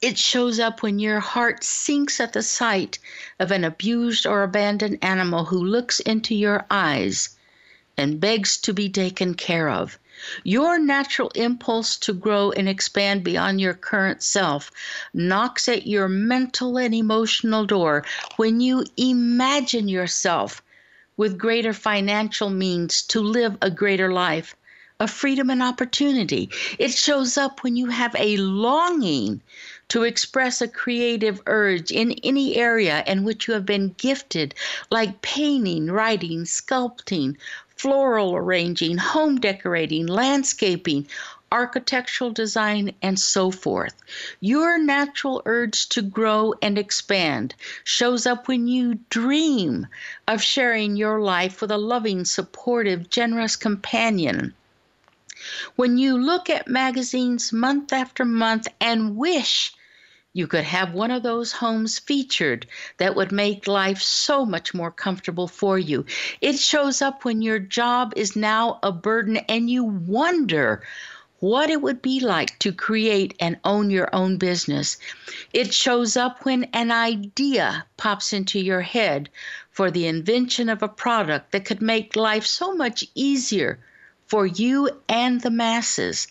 It 0.00 0.16
shows 0.16 0.58
up 0.58 0.82
when 0.82 0.98
your 0.98 1.20
heart 1.20 1.62
sinks 1.62 2.18
at 2.18 2.32
the 2.32 2.42
sight 2.42 2.98
of 3.38 3.50
an 3.50 3.62
abused 3.62 4.26
or 4.26 4.42
abandoned 4.42 4.98
animal 5.02 5.44
who 5.44 5.62
looks 5.62 6.00
into 6.00 6.34
your 6.34 6.64
eyes 6.70 7.35
and 7.98 8.20
begs 8.20 8.56
to 8.58 8.72
be 8.72 8.88
taken 8.88 9.34
care 9.34 9.68
of. 9.68 9.98
Your 10.44 10.78
natural 10.78 11.30
impulse 11.34 11.96
to 11.98 12.12
grow 12.12 12.50
and 12.50 12.68
expand 12.68 13.22
beyond 13.22 13.60
your 13.60 13.74
current 13.74 14.22
self 14.22 14.70
knocks 15.12 15.68
at 15.68 15.86
your 15.86 16.08
mental 16.08 16.78
and 16.78 16.94
emotional 16.94 17.66
door 17.66 18.04
when 18.36 18.60
you 18.60 18.84
imagine 18.96 19.88
yourself 19.88 20.62
with 21.16 21.38
greater 21.38 21.72
financial 21.72 22.50
means 22.50 23.02
to 23.02 23.20
live 23.20 23.56
a 23.62 23.70
greater 23.70 24.12
life, 24.12 24.54
a 25.00 25.08
freedom 25.08 25.50
and 25.50 25.62
opportunity. 25.62 26.50
It 26.78 26.92
shows 26.92 27.36
up 27.36 27.62
when 27.62 27.76
you 27.76 27.86
have 27.86 28.14
a 28.18 28.36
longing 28.38 29.42
to 29.88 30.02
express 30.02 30.60
a 30.60 30.68
creative 30.68 31.40
urge 31.46 31.90
in 31.90 32.12
any 32.24 32.56
area 32.56 33.04
in 33.06 33.22
which 33.22 33.46
you 33.46 33.54
have 33.54 33.66
been 33.66 33.94
gifted, 33.98 34.54
like 34.90 35.22
painting, 35.22 35.90
writing, 35.90 36.44
sculpting, 36.44 37.36
floral 37.76 38.34
arranging, 38.34 38.96
home 38.96 39.38
decorating, 39.38 40.06
landscaping, 40.06 41.06
architectural 41.52 42.30
design, 42.30 42.92
and 43.02 43.20
so 43.20 43.50
forth. 43.50 43.94
Your 44.40 44.78
natural 44.78 45.42
urge 45.44 45.88
to 45.90 46.02
grow 46.02 46.54
and 46.60 46.78
expand 46.78 47.54
shows 47.84 48.26
up 48.26 48.48
when 48.48 48.66
you 48.66 48.98
dream 49.10 49.86
of 50.26 50.42
sharing 50.42 50.96
your 50.96 51.20
life 51.20 51.60
with 51.60 51.70
a 51.70 51.78
loving, 51.78 52.24
supportive, 52.24 53.10
generous 53.10 53.56
companion. 53.56 54.54
When 55.76 55.98
you 55.98 56.18
look 56.18 56.50
at 56.50 56.66
magazines 56.66 57.52
month 57.52 57.92
after 57.92 58.24
month 58.24 58.66
and 58.80 59.16
wish 59.16 59.72
you 60.36 60.46
could 60.46 60.64
have 60.64 60.92
one 60.92 61.10
of 61.10 61.22
those 61.22 61.50
homes 61.50 61.98
featured 61.98 62.66
that 62.98 63.14
would 63.16 63.32
make 63.32 63.66
life 63.66 64.02
so 64.02 64.44
much 64.44 64.74
more 64.74 64.90
comfortable 64.90 65.48
for 65.48 65.78
you. 65.78 66.04
It 66.42 66.58
shows 66.58 67.00
up 67.00 67.24
when 67.24 67.40
your 67.40 67.58
job 67.58 68.12
is 68.16 68.36
now 68.36 68.78
a 68.82 68.92
burden 68.92 69.38
and 69.48 69.70
you 69.70 69.82
wonder 69.82 70.82
what 71.38 71.70
it 71.70 71.80
would 71.80 72.02
be 72.02 72.20
like 72.20 72.58
to 72.58 72.70
create 72.70 73.32
and 73.40 73.58
own 73.64 73.88
your 73.88 74.14
own 74.14 74.36
business. 74.36 74.98
It 75.54 75.72
shows 75.72 76.18
up 76.18 76.44
when 76.44 76.64
an 76.74 76.90
idea 76.90 77.86
pops 77.96 78.34
into 78.34 78.60
your 78.60 78.82
head 78.82 79.30
for 79.70 79.90
the 79.90 80.06
invention 80.06 80.68
of 80.68 80.82
a 80.82 80.88
product 80.88 81.52
that 81.52 81.64
could 81.64 81.80
make 81.80 82.14
life 82.14 82.44
so 82.44 82.74
much 82.74 83.06
easier 83.14 83.78
for 84.26 84.46
you 84.46 84.90
and 85.08 85.40
the 85.40 85.50
masses. 85.50 86.28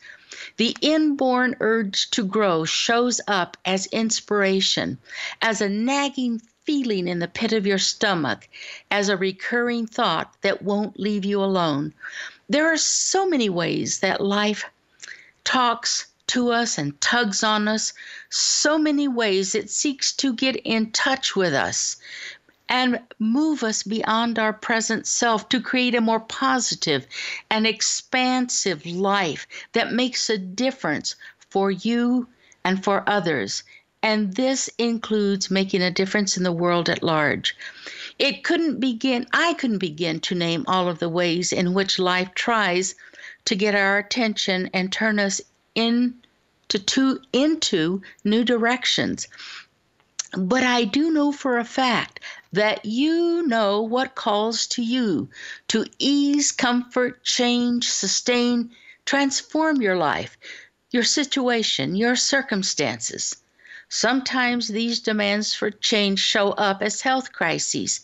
The 0.57 0.75
inborn 0.81 1.55
urge 1.59 2.09
to 2.11 2.23
grow 2.23 2.65
shows 2.65 3.21
up 3.27 3.57
as 3.65 3.85
inspiration, 3.87 4.97
as 5.41 5.61
a 5.61 5.69
nagging 5.69 6.41
feeling 6.63 7.07
in 7.07 7.19
the 7.19 7.27
pit 7.27 7.53
of 7.53 7.67
your 7.67 7.77
stomach, 7.77 8.47
as 8.89 9.09
a 9.09 9.17
recurring 9.17 9.85
thought 9.87 10.33
that 10.41 10.61
won't 10.61 10.99
leave 10.99 11.25
you 11.25 11.43
alone. 11.43 11.93
There 12.49 12.71
are 12.71 12.77
so 12.77 13.27
many 13.27 13.49
ways 13.49 13.99
that 13.99 14.21
life 14.21 14.65
talks 15.43 16.07
to 16.27 16.51
us 16.51 16.77
and 16.77 16.99
tugs 17.01 17.43
on 17.43 17.67
us, 17.67 17.93
so 18.29 18.77
many 18.77 19.07
ways 19.07 19.53
it 19.53 19.69
seeks 19.69 20.11
to 20.13 20.33
get 20.33 20.55
in 20.55 20.91
touch 20.91 21.35
with 21.35 21.53
us 21.53 21.97
and 22.69 22.99
move 23.19 23.63
us 23.63 23.83
beyond 23.83 24.39
our 24.39 24.53
present 24.53 25.05
self 25.05 25.47
to 25.49 25.61
create 25.61 25.95
a 25.95 26.01
more 26.01 26.19
positive 26.19 27.05
and 27.49 27.67
expansive 27.67 28.85
life 28.85 29.47
that 29.73 29.93
makes 29.93 30.29
a 30.29 30.37
difference 30.37 31.15
for 31.49 31.71
you 31.71 32.27
and 32.63 32.83
for 32.83 33.07
others. 33.07 33.63
And 34.01 34.35
this 34.35 34.69
includes 34.77 35.49
making 35.49 35.81
a 35.81 35.91
difference 35.91 36.37
in 36.37 36.43
the 36.43 36.51
world 36.51 36.89
at 36.89 37.03
large. 37.03 37.55
It 38.19 38.43
couldn't 38.43 38.79
begin, 38.79 39.27
I 39.33 39.53
couldn't 39.53 39.79
begin 39.79 40.19
to 40.21 40.35
name 40.35 40.63
all 40.67 40.87
of 40.87 40.99
the 40.99 41.09
ways 41.09 41.51
in 41.51 41.73
which 41.73 41.99
life 41.99 42.33
tries 42.33 42.95
to 43.45 43.55
get 43.55 43.75
our 43.75 43.97
attention 43.97 44.69
and 44.73 44.91
turn 44.91 45.19
us 45.19 45.41
in 45.75 46.15
to, 46.67 46.79
to 46.79 47.21
into 47.31 48.01
new 48.23 48.43
directions. 48.43 49.27
But 50.37 50.63
I 50.63 50.83
do 50.83 51.11
know 51.11 51.31
for 51.31 51.57
a 51.57 51.63
fact 51.63 52.19
that 52.55 52.85
you 52.85 53.45
know 53.47 53.81
what 53.81 54.15
calls 54.15 54.65
to 54.67 54.81
you 54.81 55.29
to 55.67 55.85
ease, 55.99 56.51
comfort, 56.51 57.23
change, 57.23 57.89
sustain, 57.89 58.71
transform 59.05 59.81
your 59.81 59.97
life, 59.97 60.37
your 60.91 61.03
situation, 61.03 61.95
your 61.95 62.15
circumstances. 62.15 63.35
Sometimes 63.89 64.67
these 64.69 65.01
demands 65.01 65.53
for 65.53 65.69
change 65.69 66.19
show 66.19 66.51
up 66.51 66.81
as 66.81 67.01
health 67.01 67.33
crises, 67.33 68.01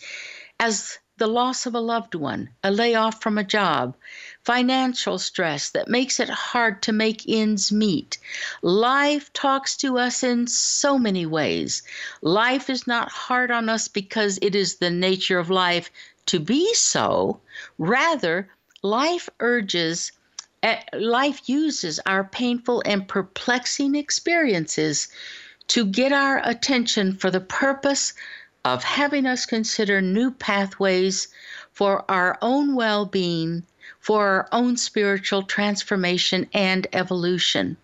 as 0.60 1.00
the 1.22 1.28
loss 1.28 1.68
of 1.68 1.76
a 1.76 1.80
loved 1.80 2.16
one, 2.16 2.50
a 2.64 2.72
layoff 2.72 3.22
from 3.22 3.38
a 3.38 3.44
job, 3.44 3.96
financial 4.44 5.20
stress 5.20 5.70
that 5.70 5.88
makes 5.88 6.20
it 6.20 6.28
hard 6.28 6.82
to 6.82 6.92
make 6.92 7.30
ends 7.30 7.72
meet. 7.72 8.18
Life 8.64 9.32
talks 9.32 9.78
to 9.78 10.00
us 10.00 10.24
in 10.24 10.48
so 10.48 10.98
many 10.98 11.28
ways. 11.28 11.84
Life 12.24 12.72
is 12.72 12.88
not 12.88 13.12
hard 13.12 13.52
on 13.52 13.70
us 13.70 13.88
because 13.88 14.40
it 14.42 14.56
is 14.56 14.78
the 14.78 14.90
nature 14.90 15.38
of 15.38 15.52
life 15.52 15.92
to 16.26 16.40
be 16.40 16.74
so. 16.74 17.40
Rather, 17.78 18.50
life 18.82 19.30
urges 19.40 20.12
eh, 20.64 20.82
life 20.94 21.48
uses 21.48 22.00
our 22.08 22.24
painful 22.24 22.82
and 22.84 23.08
perplexing 23.08 23.94
experiences 23.94 25.08
to 25.68 25.86
get 25.86 26.12
our 26.12 26.42
attention 26.44 27.16
for 27.16 27.30
the 27.30 27.40
purpose 27.40 28.14
of 28.64 28.84
having 28.84 29.26
us 29.26 29.46
consider 29.46 30.02
new 30.02 30.32
pathways 30.32 31.28
for 31.72 32.04
our 32.10 32.38
own 32.42 32.76
well 32.76 33.06
being 33.06 33.64
for 34.02 34.26
our 34.26 34.50
own 34.52 34.76
spiritual 34.76 35.44
transformation 35.44 36.50
and 36.54 36.88
evolution. 36.92 37.78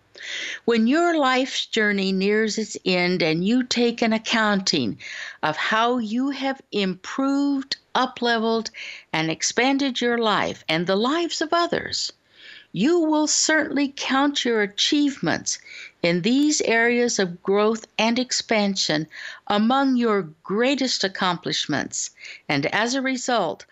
When 0.64 0.88
your 0.88 1.16
life's 1.16 1.64
journey 1.66 2.10
nears 2.10 2.58
its 2.58 2.76
end 2.84 3.22
and 3.22 3.46
you 3.46 3.62
take 3.62 4.02
an 4.02 4.12
accounting 4.12 4.98
of 5.44 5.56
how 5.56 5.98
you 5.98 6.30
have 6.30 6.60
improved, 6.72 7.76
upleveled, 7.94 8.70
and 9.12 9.30
expanded 9.30 10.00
your 10.00 10.18
life 10.18 10.64
and 10.68 10.86
the 10.88 10.96
lives 10.96 11.40
of 11.40 11.50
others, 11.52 12.12
you 12.72 13.00
will 13.00 13.26
certainly 13.26 13.92
count 13.96 14.44
your 14.44 14.60
achievements 14.60 15.58
in 16.02 16.20
these 16.20 16.60
areas 16.60 17.18
of 17.18 17.42
growth 17.42 17.86
and 17.98 18.18
expansion 18.18 19.06
among 19.46 19.96
your 19.96 20.22
greatest 20.42 21.02
accomplishments. 21.02 22.10
And 22.48 22.66
as 22.66 22.94
a 22.94 23.02
result, 23.02 23.64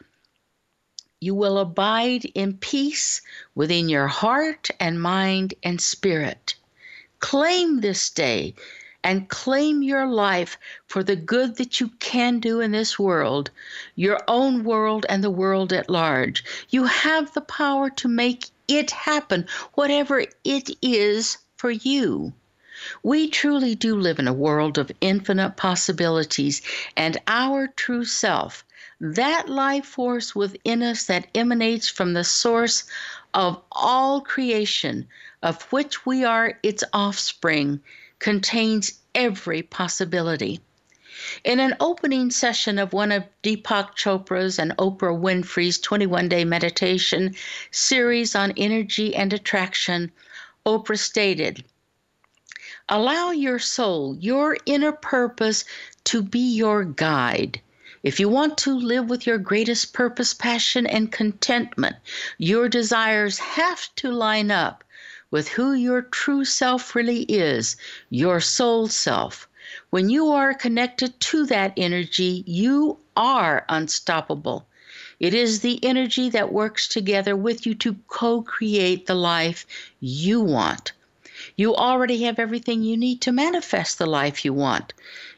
you 1.21 1.35
will 1.35 1.59
abide 1.59 2.25
in 2.35 2.57
peace 2.57 3.21
within 3.55 3.89
your 3.89 4.07
heart 4.07 4.71
and 4.81 5.01
mind 5.01 5.55
and 5.63 5.81
spirit. 5.81 6.55
Claim 7.19 7.81
this 7.81 8.11
day 8.11 8.55
and 9.05 9.29
claim 9.29 9.83
your 9.83 10.07
life 10.07 10.59
for 10.87 11.05
the 11.05 11.17
good 11.17 11.57
that 11.57 11.81
you 11.81 11.89
can 12.01 12.41
do 12.41 12.61
in 12.61 12.73
this 12.73 12.99
world, 12.99 13.51
your 13.95 14.21
own 14.27 14.65
world 14.65 15.07
and 15.09 15.23
the 15.23 15.31
world 15.31 15.73
at 15.73 15.89
large. 15.89 16.45
You 16.71 16.85
have 16.85 17.33
the 17.33 17.41
power 17.41 17.89
to 17.91 18.09
make 18.09 18.51
it 18.69 18.91
happen, 18.91 19.47
whatever 19.75 20.25
it 20.45 20.71
is 20.83 21.39
for 21.57 21.71
you. 21.71 22.33
We 23.03 23.31
truly 23.31 23.75
do 23.75 23.97
live 23.97 24.19
in 24.19 24.29
a 24.29 24.33
world 24.33 24.77
of 24.77 24.93
infinite 25.01 25.57
possibilities, 25.57 26.63
and 26.97 27.17
our 27.27 27.69
true 27.69 28.05
self 28.05 28.65
that 29.01 29.49
life 29.49 29.85
force 29.85 30.35
within 30.35 30.83
us 30.83 31.05
that 31.05 31.29
emanates 31.35 31.89
from 31.89 32.15
the 32.15 32.25
source 32.25 32.85
of 33.35 33.63
all 33.73 34.21
creation, 34.21 35.07
of 35.43 35.63
which 35.73 36.07
we 36.07 36.25
are 36.25 36.59
its 36.63 36.83
offspring, 36.93 37.81
contains 38.19 39.01
every 39.15 39.63
possibility. 39.63 40.61
In 41.45 41.61
an 41.61 41.75
opening 41.81 42.31
session 42.31 42.79
of 42.79 42.93
one 42.93 43.11
of 43.11 43.25
Deepak 43.43 43.97
Chopra's 43.97 44.59
and 44.59 44.77
Oprah 44.77 45.19
Winfrey's 45.19 45.79
21 45.79 46.29
day 46.29 46.45
meditation 46.45 47.35
series 47.71 48.35
on 48.35 48.53
energy 48.59 49.15
and 49.15 49.33
attraction, 49.33 50.13
Oprah 50.67 50.99
stated, 50.99 51.65
Allow 52.91 53.31
your 53.31 53.59
soul, 53.59 54.15
your 54.21 54.59
inner 54.67 54.93
purpose, 54.93 55.65
to 56.05 56.23
be 56.23 56.55
your 56.55 56.85
guide. 56.85 57.63
If 58.03 58.21
you 58.21 58.29
want 58.29 58.59
to 58.59 58.79
live 58.79 59.09
with 59.09 59.27
your 59.27 59.39
greatest 59.39 59.95
purpose, 59.95 60.35
passion, 60.35 60.87
and 60.87 61.11
contentment, 61.11 61.97
your 62.37 62.69
desires 62.69 63.39
have 63.39 63.89
to 63.97 64.13
line 64.13 64.51
up 64.51 64.85
with 65.31 65.49
who 65.49 65.73
your 65.73 66.03
true 66.03 66.45
self 66.45 66.95
really 66.95 67.23
is, 67.23 67.77
your 68.11 68.39
soul 68.39 68.87
self. 68.87 69.49
When 69.91 70.11
you 70.11 70.33
are 70.33 70.53
connected 70.53 71.19
to 71.21 71.47
that 71.47 71.73
energy, 71.77 72.43
you 72.47 72.99
are 73.17 73.65
unstoppable. 73.69 74.67
It 75.21 75.33
is 75.33 75.61
the 75.61 75.83
energy 75.85 76.29
that 76.31 76.53
works 76.53 76.89
together 76.89 77.37
with 77.37 77.67
you 77.67 77.75
to 77.77 77.97
co 78.09 78.43
create 78.43 79.07
the 79.07 79.15
life 79.15 79.65
you 80.01 80.41
want. 80.41 80.93
You 81.57 81.75
already 81.75 82.25
have 82.25 82.39
everything 82.39 82.83
you 82.83 82.97
need 82.97 83.21
to 83.23 83.33
manifest 83.33 83.99
the 83.99 84.07
life 84.07 84.45
you 84.45 84.53
want. 84.53 84.93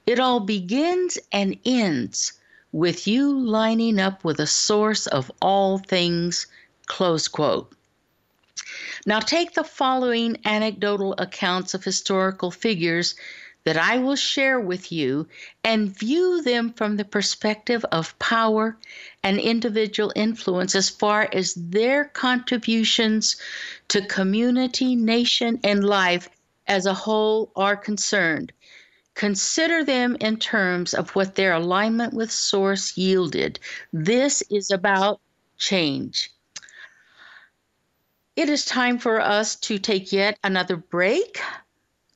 It 0.07 0.19
all 0.19 0.41
begins 0.41 1.19
and 1.31 1.59
ends 1.65 2.33
with 2.73 3.07
you 3.07 3.39
lining 3.39 3.99
up 3.99 4.25
with 4.25 4.39
the 4.39 4.47
source 4.47 5.07
of 5.07 5.31
all 5.43 5.79
things. 5.79 6.47
Close 6.87 7.29
quote. 7.29 7.73
Now, 9.07 9.21
take 9.21 9.55
the 9.55 9.65
following 9.65 10.39
anecdotal 10.45 11.15
accounts 11.19 11.75
of 11.75 11.85
historical 11.85 12.51
figures 12.51 13.15
that 13.69 13.77
I 13.77 13.99
will 13.99 14.17
share 14.17 14.59
with 14.59 14.91
you 14.91 15.29
and 15.63 15.95
view 15.95 16.41
them 16.41 16.73
from 16.73 16.97
the 16.97 17.05
perspective 17.05 17.85
of 17.93 18.19
power 18.19 18.79
and 19.23 19.39
individual 19.39 20.11
influence 20.17 20.75
as 20.75 20.89
far 20.89 21.29
as 21.35 21.53
their 21.53 22.07
contributions 22.07 23.37
to 23.89 24.07
community, 24.07 24.97
nation, 24.97 25.61
and 25.63 25.85
life 25.85 26.31
as 26.67 26.87
a 26.87 26.95
whole 26.95 27.53
are 27.57 27.77
concerned. 27.77 28.55
Consider 29.15 29.85
them 29.85 30.17
in 30.19 30.39
terms 30.39 30.95
of 30.95 31.11
what 31.11 31.35
their 31.35 31.53
alignment 31.53 32.15
with 32.15 32.33
Source 32.33 32.97
yielded. 32.97 33.61
This 33.93 34.43
is 34.49 34.71
about 34.71 35.21
change. 35.59 36.31
It 38.35 38.49
is 38.49 38.65
time 38.65 38.97
for 38.97 39.21
us 39.21 39.57
to 39.57 39.79
take 39.79 40.11
yet 40.11 40.39
another 40.43 40.79
break. 40.79 41.39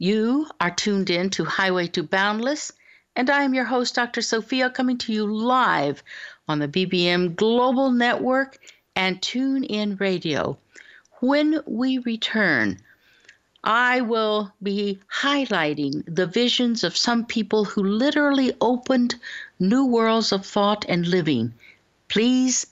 You 0.02 0.48
are 0.60 0.72
tuned 0.72 1.10
in 1.10 1.30
to 1.30 1.44
Highway 1.44 1.86
to 1.94 2.02
Boundless, 2.02 2.72
and 3.14 3.30
I 3.30 3.44
am 3.44 3.54
your 3.54 3.66
host, 3.66 3.94
Dr. 3.94 4.20
Sophia, 4.20 4.68
coming 4.68 4.98
to 4.98 5.12
you 5.12 5.32
live 5.32 6.02
on 6.48 6.58
the 6.58 6.66
BBM 6.66 7.36
Global 7.36 7.92
Network 7.92 8.58
and 8.96 9.22
Tune 9.22 9.62
In 9.62 9.94
Radio. 9.94 10.58
When 11.20 11.60
we 11.68 11.98
return, 11.98 12.80
I 13.62 14.00
will 14.00 14.52
be 14.60 14.98
highlighting 15.20 16.02
the 16.12 16.26
visions 16.26 16.82
of 16.82 16.96
some 16.96 17.24
people 17.24 17.64
who 17.64 17.84
literally 17.84 18.54
opened 18.60 19.14
new 19.60 19.86
worlds 19.86 20.32
of 20.32 20.44
thought 20.44 20.84
and 20.88 21.06
living. 21.06 21.54
Please 22.08 22.66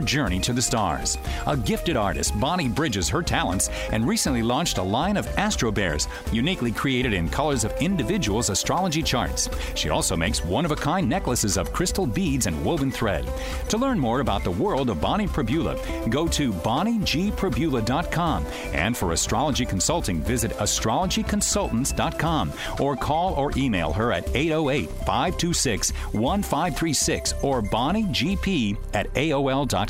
their 0.00 0.06
journey 0.06 0.40
to 0.40 0.52
the 0.52 0.62
stars. 0.62 1.18
A 1.46 1.56
gifted 1.56 1.96
artist, 1.96 2.38
Bonnie 2.40 2.68
bridges 2.68 3.08
her 3.08 3.22
talents 3.22 3.68
and 3.92 4.06
recently 4.06 4.42
launched 4.42 4.78
a 4.78 4.82
line 4.82 5.16
of 5.16 5.26
Astro 5.38 5.70
Bears, 5.70 6.08
uniquely 6.32 6.72
created 6.72 7.12
in 7.12 7.28
colors 7.28 7.64
of 7.64 7.72
individuals' 7.80 8.50
astrology 8.50 9.02
charts. 9.02 9.48
She 9.74 9.90
also 9.90 10.16
makes 10.16 10.44
one 10.44 10.64
of 10.64 10.70
a 10.70 10.76
kind 10.76 11.08
necklaces 11.08 11.56
of 11.56 11.72
crystal 11.72 12.06
beads 12.06 12.46
and 12.46 12.64
woven 12.64 12.90
thread. 12.90 13.26
To 13.68 13.78
learn 13.78 13.98
more 13.98 14.20
about 14.20 14.44
the 14.44 14.50
world 14.50 14.90
of 14.90 15.00
Bonnie 15.00 15.26
Perbula, 15.26 15.76
go 16.10 16.26
to 16.28 16.52
bonniegperbula.com. 16.52 18.46
And 18.72 18.96
for 18.96 19.12
astrology 19.12 19.66
consulting, 19.66 20.20
visit 20.20 20.52
astrologyconsultants.com 20.52 22.52
or 22.78 22.96
call 22.96 23.34
or 23.34 23.52
email 23.56 23.92
her 23.92 24.12
at 24.12 24.28
808 24.34 24.88
526 24.88 25.90
1536 25.90 27.34
or 27.42 27.62
bonniegp 27.62 28.76
at 28.94 29.12
AOL.com. 29.14 29.89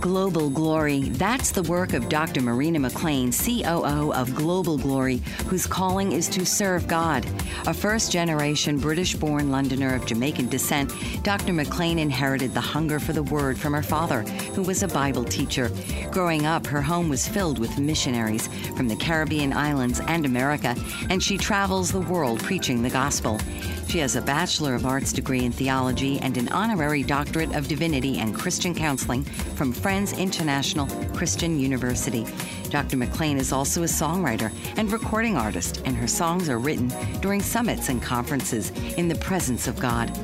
Global 0.00 0.48
Glory. 0.48 1.08
That's 1.08 1.50
the 1.50 1.64
work 1.64 1.92
of 1.92 2.08
Dr. 2.08 2.40
Marina 2.40 2.78
McLean, 2.78 3.32
COO 3.32 4.12
of 4.12 4.32
Global 4.34 4.78
Glory, 4.78 5.16
whose 5.46 5.66
calling 5.66 6.12
is 6.12 6.28
to 6.28 6.46
serve 6.46 6.86
God. 6.86 7.26
A 7.66 7.74
first 7.74 8.12
generation 8.12 8.78
British 8.78 9.16
born 9.16 9.50
Londoner 9.50 9.94
of 9.94 10.06
Jamaican 10.06 10.50
descent, 10.50 10.92
Dr. 11.24 11.52
McLean 11.52 11.98
inherited 11.98 12.54
the 12.54 12.60
hunger 12.60 13.00
for 13.00 13.12
the 13.12 13.24
Word 13.24 13.58
from 13.58 13.72
her 13.72 13.82
father, 13.82 14.22
who 14.54 14.62
was 14.62 14.84
a 14.84 14.88
Bible 14.88 15.24
teacher. 15.24 15.68
Growing 16.12 16.46
up, 16.46 16.66
her 16.66 16.82
home 16.82 17.08
was 17.08 17.26
filled 17.26 17.58
with 17.58 17.78
missionaries 17.78 18.46
from 18.76 18.86
the 18.86 18.96
Caribbean 18.96 19.52
islands 19.52 20.00
and 20.06 20.24
America, 20.24 20.76
and 21.10 21.20
she 21.20 21.36
travels 21.36 21.90
the 21.90 22.00
world 22.00 22.40
preaching 22.40 22.82
the 22.82 22.90
gospel. 22.90 23.40
She 23.88 24.00
has 24.00 24.16
a 24.16 24.22
Bachelor 24.22 24.74
of 24.74 24.84
Arts 24.84 25.14
degree 25.14 25.46
in 25.46 25.50
theology 25.50 26.18
and 26.18 26.36
an 26.36 26.48
honorary 26.50 27.02
doctorate 27.02 27.54
of 27.56 27.68
divinity 27.68 28.18
and 28.18 28.34
Christian 28.34 28.74
counseling 28.74 29.24
from 29.24 29.72
Friends 29.72 30.12
International 30.12 30.86
Christian 31.14 31.58
University. 31.58 32.26
Dr. 32.68 32.98
McLean 32.98 33.38
is 33.38 33.50
also 33.50 33.84
a 33.84 33.86
songwriter 33.86 34.52
and 34.76 34.92
recording 34.92 35.38
artist, 35.38 35.80
and 35.86 35.96
her 35.96 36.06
songs 36.06 36.50
are 36.50 36.58
written 36.58 36.92
during 37.20 37.40
summits 37.40 37.88
and 37.88 38.02
conferences 38.02 38.72
in 38.98 39.08
the 39.08 39.14
presence 39.14 39.66
of 39.66 39.80
God. 39.80 40.14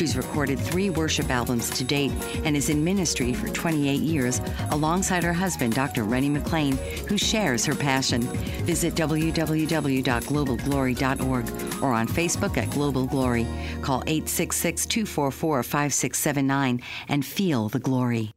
She's 0.00 0.16
recorded 0.16 0.58
three 0.58 0.88
worship 0.88 1.28
albums 1.28 1.68
to 1.76 1.84
date 1.84 2.12
and 2.46 2.56
is 2.56 2.70
in 2.70 2.82
ministry 2.82 3.34
for 3.34 3.48
28 3.48 4.00
years 4.00 4.40
alongside 4.70 5.22
her 5.22 5.34
husband, 5.34 5.74
Dr. 5.74 6.04
Rennie 6.04 6.30
McLean, 6.30 6.78
who 7.06 7.18
shares 7.18 7.66
her 7.66 7.74
passion. 7.74 8.22
Visit 8.64 8.94
www.globalglory.org 8.94 11.82
or 11.82 11.92
on 11.92 12.08
Facebook 12.08 12.56
at 12.56 12.70
Global 12.70 13.04
Glory. 13.04 13.46
Call 13.82 14.02
866 14.06 14.86
244 14.86 15.62
5679 15.62 16.80
and 17.08 17.22
feel 17.22 17.68
the 17.68 17.78
glory. 17.78 18.32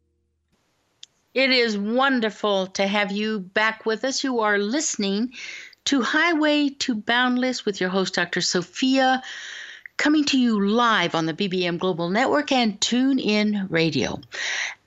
It 1.33 1.49
is 1.49 1.77
wonderful 1.77 2.67
to 2.67 2.85
have 2.85 3.13
you 3.13 3.39
back 3.39 3.85
with 3.85 4.03
us. 4.03 4.21
You 4.21 4.41
are 4.41 4.57
listening 4.57 5.31
to 5.85 6.01
Highway 6.01 6.71
to 6.79 6.93
Boundless 6.93 7.65
with 7.65 7.79
your 7.79 7.89
host, 7.89 8.15
Dr. 8.15 8.41
Sophia 8.41 9.23
coming 9.97 10.23
to 10.25 10.39
you 10.39 10.67
live 10.67 11.15
on 11.15 11.25
the 11.25 11.33
BBM 11.33 11.77
Global 11.79 12.09
Network 12.09 12.51
and 12.51 12.79
Tune 12.81 13.19
In 13.19 13.67
Radio. 13.69 14.19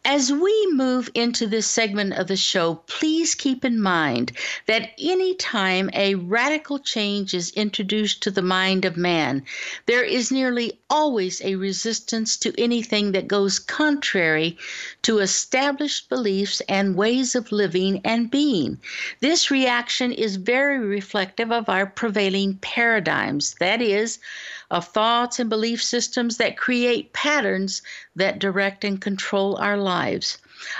As 0.09 0.33
we 0.33 0.69
move 0.71 1.11
into 1.15 1.49
this 1.49 1.67
segment 1.67 2.13
of 2.13 2.29
the 2.29 2.37
show, 2.37 2.77
please 2.87 3.35
keep 3.35 3.65
in 3.65 3.83
mind 3.83 4.31
that 4.67 4.93
any 5.01 5.35
time 5.35 5.91
a 5.95 6.15
radical 6.15 6.79
change 6.79 7.35
is 7.35 7.51
introduced 7.51 8.23
to 8.23 8.31
the 8.31 8.41
mind 8.41 8.85
of 8.85 8.97
man, 8.97 9.45
there 9.87 10.05
is 10.05 10.31
nearly 10.31 10.79
always 10.89 11.43
a 11.43 11.57
resistance 11.57 12.37
to 12.37 12.55
anything 12.57 13.11
that 13.13 13.27
goes 13.27 13.59
contrary 13.59 14.57
to 15.03 15.19
established 15.19 16.09
beliefs 16.09 16.63
and 16.69 16.95
ways 16.95 17.35
of 17.35 17.51
living 17.51 18.01
and 18.05 18.31
being. 18.31 18.79
This 19.19 19.51
reaction 19.51 20.13
is 20.13 20.37
very 20.37 20.79
reflective 20.79 21.51
of 21.51 21.69
our 21.69 21.85
prevailing 21.85 22.59
paradigms, 22.59 23.57
that 23.59 23.83
is, 23.83 24.21
of 24.71 24.89
thoughts 24.89 25.39
and 25.39 25.49
belief 25.51 25.83
systems 25.83 26.37
that 26.37 26.57
create 26.57 27.13
patterns 27.13 27.83
that 28.15 28.39
direct 28.39 28.85
and 28.85 29.01
control 29.01 29.57
our 29.57 29.77
lives. 29.77 30.39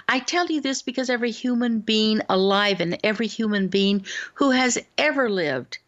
I 0.09 0.21
tell 0.21 0.47
you 0.47 0.61
this 0.61 0.83
because 0.83 1.11
every 1.11 1.31
human 1.31 1.81
being 1.81 2.21
alive 2.29 2.81
and 2.81 2.99
every 3.05 3.27
human 3.27 3.69
being 3.69 4.07
who 4.35 4.51
has 4.51 4.79
ever 4.99 5.29
lived 5.31 5.79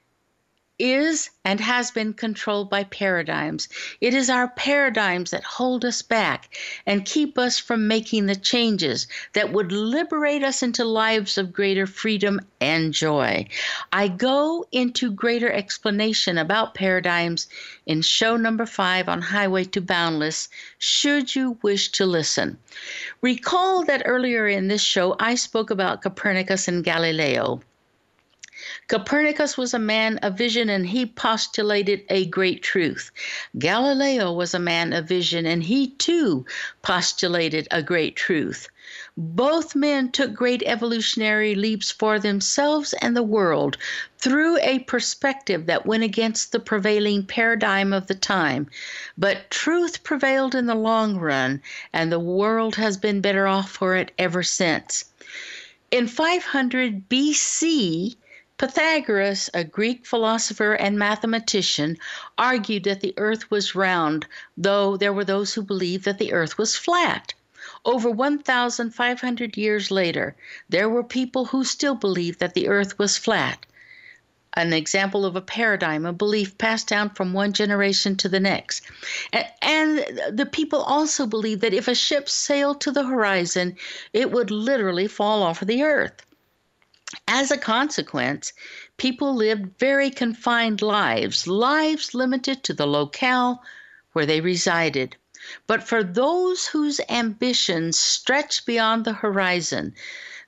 is 0.78 1.30
and 1.44 1.60
has 1.60 1.90
been 1.90 2.12
controlled 2.12 2.70
by 2.70 2.84
paradigms. 2.84 3.68
It 4.00 4.14
is 4.14 4.30
our 4.30 4.48
paradigms 4.48 5.30
that 5.30 5.42
hold 5.42 5.84
us 5.84 6.02
back 6.02 6.56
and 6.86 7.04
keep 7.04 7.38
us 7.38 7.58
from 7.58 7.88
making 7.88 8.26
the 8.26 8.36
changes 8.36 9.08
that 9.32 9.52
would 9.52 9.72
liberate 9.72 10.42
us 10.42 10.62
into 10.62 10.84
lives 10.84 11.38
of 11.38 11.52
greater 11.52 11.86
freedom 11.86 12.40
and 12.60 12.92
joy. 12.92 13.46
I 13.92 14.08
go 14.08 14.66
into 14.72 15.10
greater 15.10 15.50
explanation 15.50 16.38
about 16.38 16.74
paradigms 16.74 17.48
in 17.86 18.02
show 18.02 18.36
number 18.36 18.66
five 18.66 19.08
on 19.08 19.22
Highway 19.22 19.64
to 19.64 19.80
Boundless, 19.80 20.48
should 20.78 21.34
you 21.34 21.58
wish 21.62 21.90
to 21.92 22.06
listen. 22.06 22.58
Recall 23.20 23.84
that 23.84 24.02
earlier 24.04 24.46
in 24.46 24.68
this 24.68 24.82
show 24.82 25.16
I 25.18 25.34
spoke 25.34 25.70
about 25.70 26.02
Copernicus 26.02 26.68
and 26.68 26.84
Galileo. 26.84 27.60
Copernicus 28.88 29.58
was 29.58 29.74
a 29.74 29.78
man 29.78 30.16
of 30.22 30.38
vision 30.38 30.70
and 30.70 30.86
he 30.86 31.04
postulated 31.04 32.04
a 32.08 32.24
great 32.24 32.62
truth. 32.62 33.10
Galileo 33.58 34.32
was 34.32 34.54
a 34.54 34.58
man 34.58 34.94
of 34.94 35.06
vision 35.06 35.44
and 35.44 35.62
he 35.62 35.90
too 35.90 36.46
postulated 36.80 37.68
a 37.70 37.82
great 37.82 38.16
truth. 38.16 38.66
Both 39.14 39.74
men 39.74 40.10
took 40.10 40.32
great 40.32 40.62
evolutionary 40.64 41.54
leaps 41.54 41.90
for 41.90 42.18
themselves 42.18 42.94
and 43.02 43.14
the 43.14 43.22
world 43.22 43.76
through 44.16 44.56
a 44.62 44.78
perspective 44.78 45.66
that 45.66 45.84
went 45.84 46.04
against 46.04 46.52
the 46.52 46.58
prevailing 46.58 47.26
paradigm 47.26 47.92
of 47.92 48.06
the 48.06 48.14
time. 48.14 48.70
But 49.18 49.50
truth 49.50 50.02
prevailed 50.02 50.54
in 50.54 50.64
the 50.64 50.74
long 50.74 51.18
run, 51.18 51.60
and 51.92 52.10
the 52.10 52.18
world 52.18 52.76
has 52.76 52.96
been 52.96 53.20
better 53.20 53.46
off 53.46 53.70
for 53.70 53.96
it 53.96 54.12
ever 54.18 54.42
since. 54.42 55.04
In 55.90 56.06
500 56.06 57.10
BC, 57.10 58.16
Pythagoras, 58.58 59.48
a 59.54 59.62
Greek 59.62 60.04
philosopher 60.04 60.72
and 60.72 60.98
mathematician, 60.98 61.96
argued 62.36 62.82
that 62.84 63.00
the 63.00 63.14
earth 63.16 63.50
was 63.52 63.76
round, 63.76 64.26
though 64.56 64.96
there 64.96 65.12
were 65.12 65.24
those 65.24 65.54
who 65.54 65.62
believed 65.62 66.04
that 66.04 66.18
the 66.18 66.32
earth 66.32 66.58
was 66.58 66.76
flat. 66.76 67.34
Over 67.84 68.10
1,500 68.10 69.56
years 69.56 69.90
later, 69.92 70.34
there 70.68 70.88
were 70.88 71.04
people 71.04 71.46
who 71.46 71.62
still 71.62 71.94
believed 71.94 72.40
that 72.40 72.54
the 72.54 72.66
earth 72.66 72.98
was 72.98 73.16
flat. 73.16 73.64
An 74.54 74.72
example 74.72 75.24
of 75.24 75.36
a 75.36 75.40
paradigm, 75.40 76.04
a 76.04 76.12
belief 76.12 76.58
passed 76.58 76.88
down 76.88 77.10
from 77.10 77.32
one 77.32 77.52
generation 77.52 78.16
to 78.16 78.28
the 78.28 78.40
next. 78.40 78.82
And, 79.62 79.98
the 80.32 80.48
people 80.50 80.82
also 80.82 81.26
believed 81.26 81.60
that 81.60 81.74
if 81.74 81.86
a 81.86 81.94
ship 81.94 82.28
sailed 82.28 82.80
to 82.80 82.90
the 82.90 83.04
horizon, 83.04 83.76
it 84.12 84.32
would 84.32 84.50
literally 84.50 85.06
fall 85.06 85.44
off 85.44 85.62
of 85.62 85.68
the 85.68 85.84
earth. 85.84 86.24
As 87.30 87.50
a 87.50 87.58
consequence, 87.58 88.54
people 88.96 89.34
lived 89.34 89.78
very 89.78 90.08
confined 90.08 90.80
lives, 90.80 91.46
lives 91.46 92.14
limited 92.14 92.64
to 92.64 92.72
the 92.72 92.86
locale 92.86 93.62
where 94.14 94.24
they 94.24 94.40
resided. 94.40 95.14
But 95.66 95.86
for 95.86 96.02
those 96.02 96.68
whose 96.68 97.02
ambitions 97.10 98.00
stretched 98.00 98.64
beyond 98.64 99.04
the 99.04 99.12
horizon, 99.12 99.94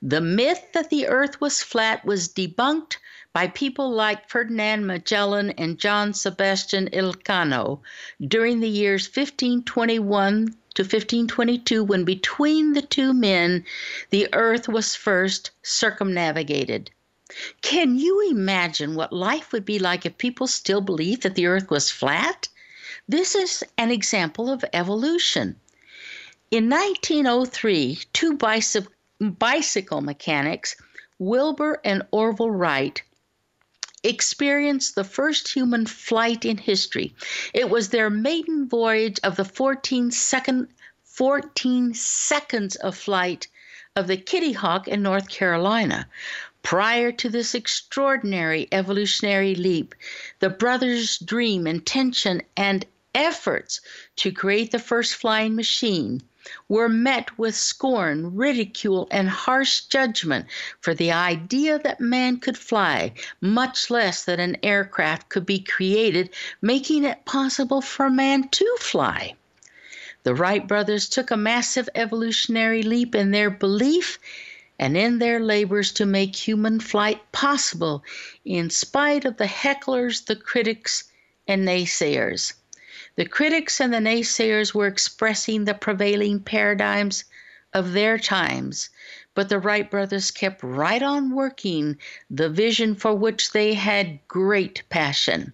the 0.00 0.22
myth 0.22 0.72
that 0.72 0.88
the 0.88 1.06
earth 1.06 1.38
was 1.38 1.62
flat 1.62 2.06
was 2.06 2.28
debunked 2.28 2.96
by 3.34 3.48
people 3.48 3.90
like 3.90 4.30
Ferdinand 4.30 4.86
Magellan 4.86 5.50
and 5.50 5.78
John 5.78 6.14
Sebastian 6.14 6.88
Elcano 6.94 7.82
during 8.26 8.60
the 8.60 8.70
years 8.70 9.04
1521 9.04 10.56
to 10.80 10.84
1522, 10.84 11.84
when 11.84 12.06
between 12.06 12.72
the 12.72 12.80
two 12.80 13.12
men 13.12 13.62
the 14.08 14.26
earth 14.32 14.66
was 14.66 14.94
first 14.94 15.50
circumnavigated. 15.62 16.90
Can 17.60 17.98
you 17.98 18.30
imagine 18.30 18.94
what 18.94 19.12
life 19.12 19.52
would 19.52 19.66
be 19.66 19.78
like 19.78 20.06
if 20.06 20.16
people 20.16 20.46
still 20.46 20.80
believed 20.80 21.22
that 21.22 21.34
the 21.34 21.44
earth 21.44 21.68
was 21.68 21.90
flat? 21.90 22.48
This 23.06 23.34
is 23.34 23.62
an 23.76 23.90
example 23.90 24.50
of 24.50 24.64
evolution. 24.72 25.60
In 26.50 26.70
1903, 26.70 27.98
two 28.14 28.38
bicycle 29.20 30.00
mechanics, 30.00 30.76
Wilbur 31.18 31.78
and 31.84 32.06
Orville 32.10 32.50
Wright, 32.50 33.02
experienced 34.02 34.94
the 34.94 35.04
first 35.04 35.52
human 35.52 35.86
flight 35.86 36.44
in 36.44 36.56
history. 36.56 37.14
It 37.52 37.68
was 37.68 37.88
their 37.88 38.10
maiden 38.10 38.68
voyage 38.68 39.20
of 39.22 39.36
the 39.36 39.44
14 39.44 40.10
second 40.10 40.68
14 41.04 41.92
seconds 41.92 42.76
of 42.76 42.96
flight 42.96 43.48
of 43.94 44.06
the 44.06 44.16
Kitty 44.16 44.52
Hawk 44.52 44.88
in 44.88 45.02
North 45.02 45.28
Carolina. 45.28 46.08
Prior 46.62 47.12
to 47.12 47.28
this 47.28 47.54
extraordinary 47.54 48.68
evolutionary 48.72 49.54
leap, 49.54 49.94
the 50.38 50.50
brothers' 50.50 51.18
dream, 51.18 51.66
intention, 51.66 52.42
and 52.56 52.86
efforts 53.14 53.80
to 54.16 54.32
create 54.32 54.70
the 54.70 54.78
first 54.78 55.14
flying 55.14 55.54
machine 55.56 56.22
were 56.68 56.88
met 56.88 57.38
with 57.38 57.54
scorn, 57.54 58.34
ridicule, 58.34 59.06
and 59.10 59.28
harsh 59.28 59.82
judgment 59.82 60.46
for 60.80 60.94
the 60.94 61.12
idea 61.12 61.78
that 61.78 62.00
man 62.00 62.38
could 62.38 62.56
fly, 62.56 63.12
much 63.40 63.90
less 63.90 64.24
that 64.24 64.40
an 64.40 64.56
aircraft 64.62 65.28
could 65.28 65.44
be 65.44 65.58
created, 65.58 66.30
making 66.62 67.04
it 67.04 67.24
possible 67.24 67.80
for 67.80 68.08
man 68.08 68.48
to 68.48 68.76
fly. 68.80 69.34
The 70.22 70.34
Wright 70.34 70.66
brothers 70.66 71.08
took 71.08 71.30
a 71.30 71.36
massive 71.36 71.88
evolutionary 71.94 72.82
leap 72.82 73.14
in 73.14 73.30
their 73.30 73.50
belief 73.50 74.18
and 74.78 74.96
in 74.96 75.18
their 75.18 75.40
labors 75.40 75.92
to 75.92 76.06
make 76.06 76.34
human 76.34 76.80
flight 76.80 77.20
possible, 77.32 78.02
in 78.44 78.70
spite 78.70 79.26
of 79.26 79.36
the 79.36 79.46
hecklers, 79.46 80.24
the 80.24 80.36
critics, 80.36 81.04
and 81.46 81.66
naysayers. 81.66 82.54
The 83.20 83.26
critics 83.26 83.82
and 83.82 83.92
the 83.92 83.98
naysayers 83.98 84.72
were 84.72 84.86
expressing 84.86 85.66
the 85.66 85.74
prevailing 85.74 86.40
paradigms 86.40 87.24
of 87.74 87.92
their 87.92 88.16
times, 88.16 88.88
but 89.34 89.50
the 89.50 89.58
Wright 89.58 89.90
brothers 89.90 90.30
kept 90.30 90.62
right 90.62 91.02
on 91.02 91.34
working 91.34 91.98
the 92.30 92.48
vision 92.48 92.94
for 92.94 93.14
which 93.14 93.52
they 93.52 93.74
had 93.74 94.26
great 94.26 94.84
passion. 94.88 95.52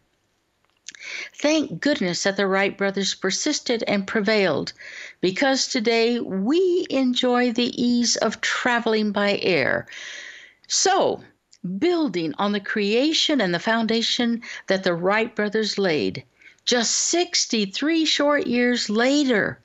Thank 1.35 1.81
goodness 1.81 2.23
that 2.23 2.37
the 2.37 2.47
Wright 2.47 2.79
brothers 2.79 3.17
persisted 3.17 3.83
and 3.89 4.07
prevailed, 4.07 4.73
because 5.21 5.67
today 5.67 6.21
we 6.21 6.87
enjoy 6.89 7.51
the 7.51 7.75
ease 7.83 8.15
of 8.15 8.41
traveling 8.41 9.11
by 9.11 9.41
air. 9.43 9.89
So, 10.69 11.25
building 11.79 12.33
on 12.39 12.53
the 12.53 12.61
creation 12.61 13.41
and 13.41 13.53
the 13.53 13.59
foundation 13.59 14.43
that 14.69 14.85
the 14.85 14.95
Wright 14.95 15.35
brothers 15.35 15.79
laid, 15.79 16.23
just 16.67 16.91
63 16.91 18.05
short 18.05 18.49
years 18.49 18.91
later, 18.91 19.61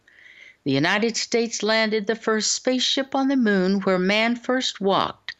the 0.63 0.71
United 0.71 1.17
States 1.17 1.63
landed 1.63 2.05
the 2.05 2.15
first 2.15 2.51
spaceship 2.51 3.15
on 3.15 3.27
the 3.27 3.35
moon 3.35 3.81
where 3.81 3.97
man 3.97 4.35
first 4.35 4.79
walked, 4.79 5.35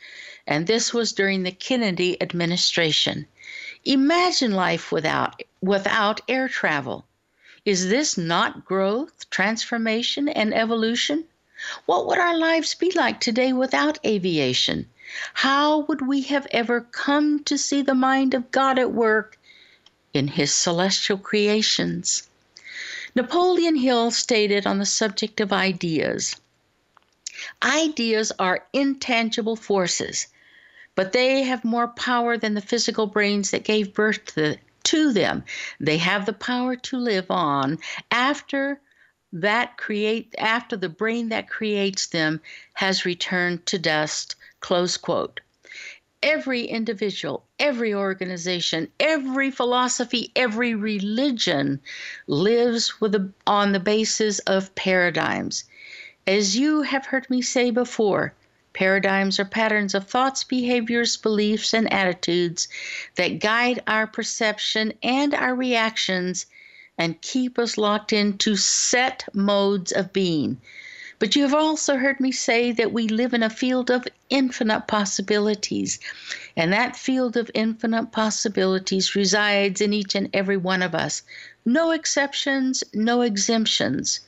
and 0.47 0.65
this 0.65 0.91
was 0.91 1.13
during 1.13 1.43
the 1.43 1.51
Kennedy 1.51 2.19
administration. 2.19 3.27
Imagine 3.85 4.53
life 4.53 4.91
without 4.91 5.43
without 5.61 6.21
air 6.27 6.47
travel. 6.47 7.05
Is 7.63 7.89
this 7.89 8.17
not 8.17 8.65
growth, 8.65 9.29
transformation, 9.29 10.29
and 10.29 10.55
evolution? 10.55 11.25
What 11.85 12.07
would 12.07 12.17
our 12.17 12.35
lives 12.35 12.73
be 12.73 12.89
like 12.89 13.19
today 13.19 13.53
without 13.53 14.03
aviation? 14.03 14.89
How 15.35 15.81
would 15.81 16.07
we 16.07 16.23
have 16.23 16.47
ever 16.49 16.81
come 16.81 17.43
to 17.43 17.55
see 17.55 17.83
the 17.83 17.93
mind 17.93 18.33
of 18.33 18.49
God 18.49 18.79
at 18.79 18.91
work 18.91 19.37
in 20.13 20.27
his 20.27 20.53
celestial 20.53 21.17
creations. 21.17 22.27
Napoleon 23.15 23.75
Hill 23.75 24.11
stated 24.11 24.65
on 24.65 24.77
the 24.77 24.85
subject 24.85 25.39
of 25.39 25.51
ideas 25.53 26.35
Ideas 27.63 28.31
are 28.37 28.67
intangible 28.73 29.55
forces, 29.55 30.27
but 30.95 31.11
they 31.11 31.43
have 31.43 31.63
more 31.63 31.87
power 31.87 32.37
than 32.37 32.53
the 32.53 32.61
physical 32.61 33.07
brains 33.07 33.51
that 33.51 33.63
gave 33.63 33.93
birth 33.93 34.25
to, 34.35 34.57
to 34.83 35.13
them. 35.13 35.43
They 35.79 35.97
have 35.97 36.25
the 36.25 36.33
power 36.33 36.75
to 36.75 36.97
live 36.97 37.31
on 37.31 37.79
after 38.11 38.79
that 39.33 39.77
create 39.77 40.35
after 40.37 40.75
the 40.75 40.89
brain 40.89 41.29
that 41.29 41.49
creates 41.49 42.07
them 42.07 42.41
has 42.73 43.05
returned 43.05 43.65
to 43.67 43.79
dust 43.79 44.35
close 44.59 44.97
quote 44.97 45.39
every 46.23 46.63
individual, 46.65 47.43
every 47.59 47.93
organization, 47.93 48.87
every 48.99 49.49
philosophy, 49.49 50.31
every 50.35 50.75
religion 50.75 51.79
lives 52.27 53.01
with 53.01 53.15
a, 53.15 53.29
on 53.47 53.71
the 53.71 53.79
basis 53.79 54.39
of 54.39 54.73
paradigms. 54.75 55.63
As 56.27 56.55
you 56.55 56.83
have 56.83 57.07
heard 57.07 57.29
me 57.29 57.41
say 57.41 57.71
before, 57.71 58.33
paradigms 58.73 59.39
are 59.39 59.45
patterns 59.45 59.95
of 59.95 60.07
thoughts, 60.07 60.43
behaviors, 60.43 61.17
beliefs, 61.17 61.73
and 61.73 61.91
attitudes 61.91 62.67
that 63.15 63.39
guide 63.39 63.81
our 63.87 64.07
perception 64.07 64.93
and 65.01 65.33
our 65.33 65.55
reactions 65.55 66.45
and 66.97 67.21
keep 67.21 67.57
us 67.57 67.77
locked 67.77 68.13
into 68.13 68.55
set 68.55 69.27
modes 69.33 69.91
of 69.91 70.13
being. 70.13 70.61
But 71.21 71.35
you 71.35 71.43
have 71.43 71.53
also 71.53 71.97
heard 71.97 72.19
me 72.19 72.31
say 72.31 72.71
that 72.71 72.91
we 72.91 73.07
live 73.07 73.35
in 73.35 73.43
a 73.43 73.49
field 73.51 73.91
of 73.91 74.07
infinite 74.31 74.87
possibilities. 74.87 75.99
And 76.57 76.73
that 76.73 76.95
field 76.95 77.37
of 77.37 77.51
infinite 77.53 78.11
possibilities 78.11 79.15
resides 79.15 79.81
in 79.81 79.93
each 79.93 80.15
and 80.15 80.31
every 80.33 80.57
one 80.57 80.81
of 80.81 80.95
us. 80.95 81.21
No 81.63 81.91
exceptions, 81.91 82.83
no 82.91 83.21
exemptions. 83.21 84.21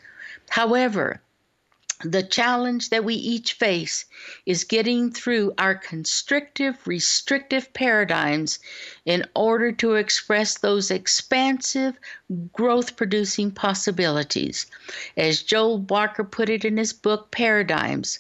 However, 0.50 1.20
the 2.04 2.24
challenge 2.24 2.90
that 2.90 3.04
we 3.04 3.16
each 3.16 3.54
face 3.54 4.06
is 4.46 4.64
getting 4.64 5.12
through 5.12 5.54
our 5.58 5.76
constrictive, 5.76 6.78
restrictive 6.86 7.72
paradigms 7.74 8.60
in 9.06 9.26
order 9.36 9.72
to 9.72 9.94
express 9.94 10.58
those 10.58 10.92
expansive, 10.92 11.98
growth 12.52 12.96
producing 12.96 13.52
possibilities. 13.52 14.66
As 15.16 15.44
Joel 15.44 15.78
Barker 15.78 16.24
put 16.24 16.50
it 16.50 16.66
in 16.66 16.78
his 16.78 16.94
book, 16.94 17.32
Paradigms, 17.32 18.20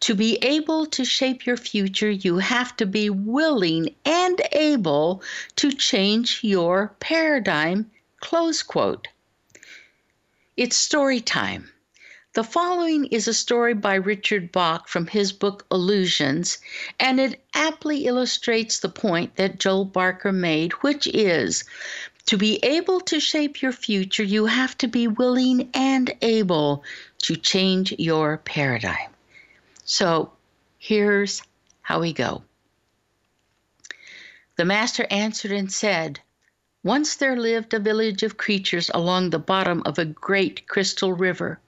to 0.00 0.14
be 0.14 0.36
able 0.42 0.84
to 0.86 1.04
shape 1.04 1.46
your 1.46 1.56
future, 1.56 2.10
you 2.10 2.38
have 2.38 2.76
to 2.76 2.86
be 2.86 3.08
willing 3.08 3.94
and 4.04 4.40
able 4.52 5.22
to 5.56 5.72
change 5.72 6.40
your 6.42 6.94
paradigm. 7.00 7.90
Close 8.20 8.62
quote. 8.62 9.08
It's 10.56 10.76
story 10.76 11.20
time. 11.20 11.70
The 12.36 12.44
following 12.44 13.06
is 13.06 13.26
a 13.26 13.32
story 13.32 13.72
by 13.72 13.94
Richard 13.94 14.52
Bach 14.52 14.88
from 14.88 15.06
his 15.06 15.32
book 15.32 15.64
Illusions, 15.72 16.58
and 17.00 17.18
it 17.18 17.42
aptly 17.54 18.04
illustrates 18.04 18.78
the 18.78 18.90
point 18.90 19.36
that 19.36 19.58
Joel 19.58 19.86
Barker 19.86 20.32
made, 20.32 20.72
which 20.82 21.06
is 21.06 21.64
to 22.26 22.36
be 22.36 22.58
able 22.62 23.00
to 23.00 23.20
shape 23.20 23.62
your 23.62 23.72
future, 23.72 24.22
you 24.22 24.44
have 24.44 24.76
to 24.76 24.86
be 24.86 25.08
willing 25.08 25.70
and 25.72 26.14
able 26.20 26.84
to 27.22 27.36
change 27.36 27.92
your 27.92 28.36
paradigm. 28.36 29.14
So 29.86 30.30
here's 30.78 31.42
how 31.80 32.00
we 32.00 32.12
go. 32.12 32.42
The 34.56 34.66
master 34.66 35.06
answered 35.10 35.52
and 35.52 35.72
said, 35.72 36.20
Once 36.84 37.16
there 37.16 37.40
lived 37.40 37.72
a 37.72 37.78
village 37.78 38.22
of 38.22 38.36
creatures 38.36 38.90
along 38.92 39.30
the 39.30 39.38
bottom 39.38 39.82
of 39.86 39.98
a 39.98 40.04
great 40.04 40.68
crystal 40.68 41.14
river. 41.14 41.60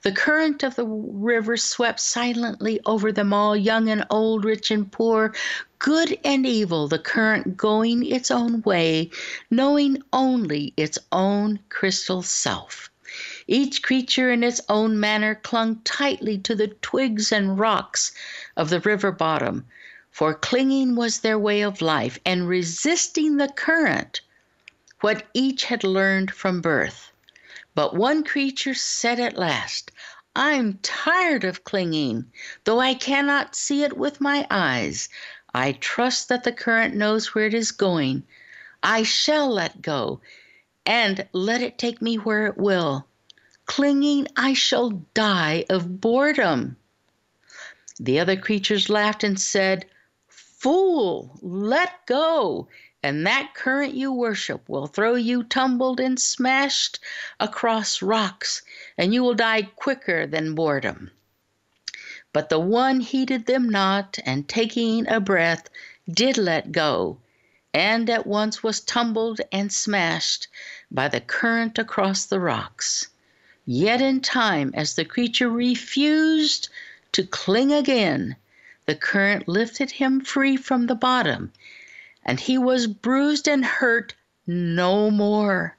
The 0.00 0.10
current 0.10 0.62
of 0.62 0.74
the 0.74 0.86
river 0.86 1.58
swept 1.58 2.00
silently 2.00 2.80
over 2.86 3.12
them 3.12 3.34
all, 3.34 3.54
young 3.54 3.90
and 3.90 4.06
old, 4.08 4.42
rich 4.42 4.70
and 4.70 4.90
poor, 4.90 5.34
good 5.78 6.18
and 6.24 6.46
evil, 6.46 6.88
the 6.88 6.98
current 6.98 7.58
going 7.58 8.02
its 8.06 8.30
own 8.30 8.62
way, 8.62 9.10
knowing 9.50 10.02
only 10.14 10.72
its 10.78 10.98
own 11.12 11.58
crystal 11.68 12.22
self. 12.22 12.90
Each 13.46 13.82
creature 13.82 14.30
in 14.32 14.42
its 14.42 14.62
own 14.70 14.98
manner 14.98 15.34
clung 15.34 15.82
tightly 15.84 16.38
to 16.38 16.54
the 16.54 16.68
twigs 16.68 17.30
and 17.30 17.58
rocks 17.58 18.12
of 18.56 18.70
the 18.70 18.80
river 18.80 19.12
bottom, 19.12 19.66
for 20.10 20.32
clinging 20.32 20.96
was 20.96 21.18
their 21.20 21.38
way 21.38 21.60
of 21.60 21.82
life, 21.82 22.18
and 22.24 22.48
resisting 22.48 23.36
the 23.36 23.48
current, 23.48 24.22
what 25.02 25.26
each 25.34 25.64
had 25.64 25.84
learned 25.84 26.30
from 26.30 26.62
birth. 26.62 27.12
But 27.76 27.94
one 27.94 28.24
creature 28.24 28.72
said 28.72 29.20
at 29.20 29.36
last, 29.36 29.90
I'm 30.34 30.78
tired 30.78 31.44
of 31.44 31.62
clinging, 31.62 32.32
though 32.64 32.80
I 32.80 32.94
cannot 32.94 33.54
see 33.54 33.82
it 33.82 33.98
with 33.98 34.18
my 34.18 34.46
eyes. 34.50 35.10
I 35.54 35.72
trust 35.72 36.30
that 36.30 36.42
the 36.42 36.52
current 36.52 36.94
knows 36.94 37.34
where 37.34 37.44
it 37.44 37.52
is 37.52 37.72
going. 37.72 38.24
I 38.82 39.02
shall 39.02 39.50
let 39.50 39.82
go, 39.82 40.22
and 40.86 41.28
let 41.34 41.60
it 41.60 41.76
take 41.76 42.00
me 42.00 42.16
where 42.16 42.46
it 42.46 42.56
will. 42.56 43.06
Clinging, 43.66 44.26
I 44.38 44.54
shall 44.54 44.92
die 45.12 45.66
of 45.68 46.00
boredom. 46.00 46.78
The 48.00 48.18
other 48.18 48.36
creatures 48.36 48.88
laughed 48.88 49.22
and 49.22 49.38
said, 49.38 49.84
Fool, 50.28 51.38
let 51.42 52.06
go 52.06 52.68
and 53.06 53.24
that 53.24 53.54
current 53.54 53.94
you 53.94 54.12
worship 54.12 54.68
will 54.68 54.88
throw 54.88 55.14
you 55.14 55.44
tumbled 55.44 56.00
and 56.00 56.18
smashed 56.18 56.98
across 57.38 58.02
rocks, 58.02 58.62
and 58.98 59.14
you 59.14 59.22
will 59.22 59.32
die 59.32 59.62
quicker 59.62 60.26
than 60.26 60.56
boredom. 60.56 61.12
But 62.32 62.48
the 62.48 62.58
one 62.58 62.98
heeded 62.98 63.46
them 63.46 63.68
not, 63.68 64.18
and 64.26 64.48
taking 64.48 65.06
a 65.06 65.20
breath, 65.20 65.70
did 66.12 66.36
let 66.36 66.72
go, 66.72 67.18
and 67.72 68.10
at 68.10 68.26
once 68.26 68.64
was 68.64 68.80
tumbled 68.80 69.40
and 69.52 69.72
smashed 69.72 70.48
by 70.90 71.06
the 71.06 71.20
current 71.20 71.78
across 71.78 72.26
the 72.26 72.40
rocks. 72.40 73.06
Yet 73.64 74.02
in 74.02 74.20
time, 74.20 74.72
as 74.74 74.96
the 74.96 75.04
creature 75.04 75.48
refused 75.48 76.70
to 77.12 77.22
cling 77.22 77.72
again, 77.72 78.34
the 78.86 78.96
current 78.96 79.46
lifted 79.46 79.92
him 79.92 80.22
free 80.22 80.56
from 80.56 80.88
the 80.88 80.96
bottom 80.96 81.52
and 82.28 82.40
he 82.40 82.58
was 82.58 82.88
bruised 82.88 83.46
and 83.46 83.64
hurt 83.64 84.12
no 84.48 85.12
more. 85.12 85.76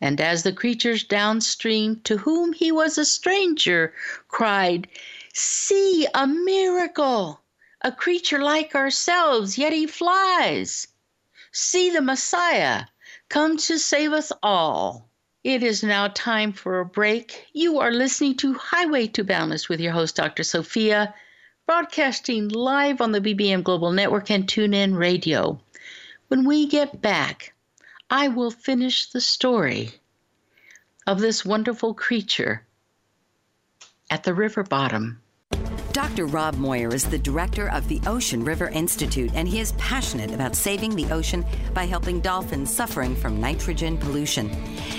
And 0.00 0.20
as 0.20 0.44
the 0.44 0.52
creatures 0.52 1.02
downstream, 1.02 2.00
to 2.04 2.18
whom 2.18 2.52
he 2.52 2.70
was 2.70 2.96
a 2.96 3.04
stranger, 3.04 3.92
cried, 4.28 4.86
See 5.34 6.06
a 6.14 6.28
miracle! 6.28 7.40
A 7.82 7.90
creature 7.90 8.38
like 8.38 8.76
ourselves, 8.76 9.58
yet 9.58 9.72
he 9.72 9.86
flies. 9.86 10.86
See 11.50 11.90
the 11.90 12.02
Messiah, 12.02 12.84
come 13.28 13.56
to 13.56 13.78
save 13.78 14.12
us 14.12 14.30
all. 14.42 15.10
It 15.42 15.64
is 15.64 15.82
now 15.82 16.06
time 16.08 16.52
for 16.52 16.78
a 16.78 16.86
break. 16.86 17.46
You 17.52 17.80
are 17.80 17.90
listening 17.90 18.36
to 18.36 18.54
Highway 18.54 19.08
to 19.08 19.24
Boundless 19.24 19.68
with 19.68 19.80
your 19.80 19.92
host, 19.92 20.14
Dr. 20.14 20.44
Sophia 20.44 21.14
broadcasting 21.68 22.48
live 22.48 23.02
on 23.02 23.12
the 23.12 23.20
BBM 23.20 23.62
Global 23.62 23.92
Network 23.92 24.30
and 24.30 24.46
TuneIn 24.46 24.96
Radio. 24.96 25.60
When 26.28 26.46
we 26.46 26.66
get 26.66 27.02
back, 27.02 27.52
I 28.08 28.28
will 28.28 28.50
finish 28.50 29.10
the 29.10 29.20
story 29.20 29.90
of 31.06 31.20
this 31.20 31.44
wonderful 31.44 31.92
creature 31.92 32.66
at 34.10 34.24
the 34.24 34.32
river 34.32 34.62
bottom. 34.62 35.20
Dr. 35.92 36.26
Rob 36.26 36.56
Moir 36.56 36.94
is 36.94 37.04
the 37.04 37.18
director 37.18 37.70
of 37.70 37.88
the 37.88 37.98
Ocean 38.06 38.44
River 38.44 38.68
Institute, 38.68 39.30
and 39.34 39.48
he 39.48 39.58
is 39.58 39.72
passionate 39.72 40.32
about 40.32 40.54
saving 40.54 40.94
the 40.94 41.10
ocean 41.10 41.46
by 41.72 41.86
helping 41.86 42.20
dolphins 42.20 42.70
suffering 42.72 43.16
from 43.16 43.40
nitrogen 43.40 43.96
pollution. 43.96 44.50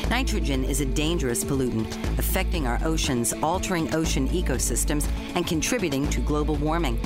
Nitrogen 0.10 0.64
is 0.64 0.82
a 0.82 0.86
dangerous 0.86 1.44
pollutant 1.44 1.94
affecting 2.18 2.66
our 2.66 2.80
oceans, 2.84 3.34
altering 3.44 3.94
ocean 3.94 4.28
ecosystems, 4.30 5.08
and 5.36 5.46
contributing 5.46 6.10
to 6.10 6.22
global 6.22 6.56
warming. 6.56 7.00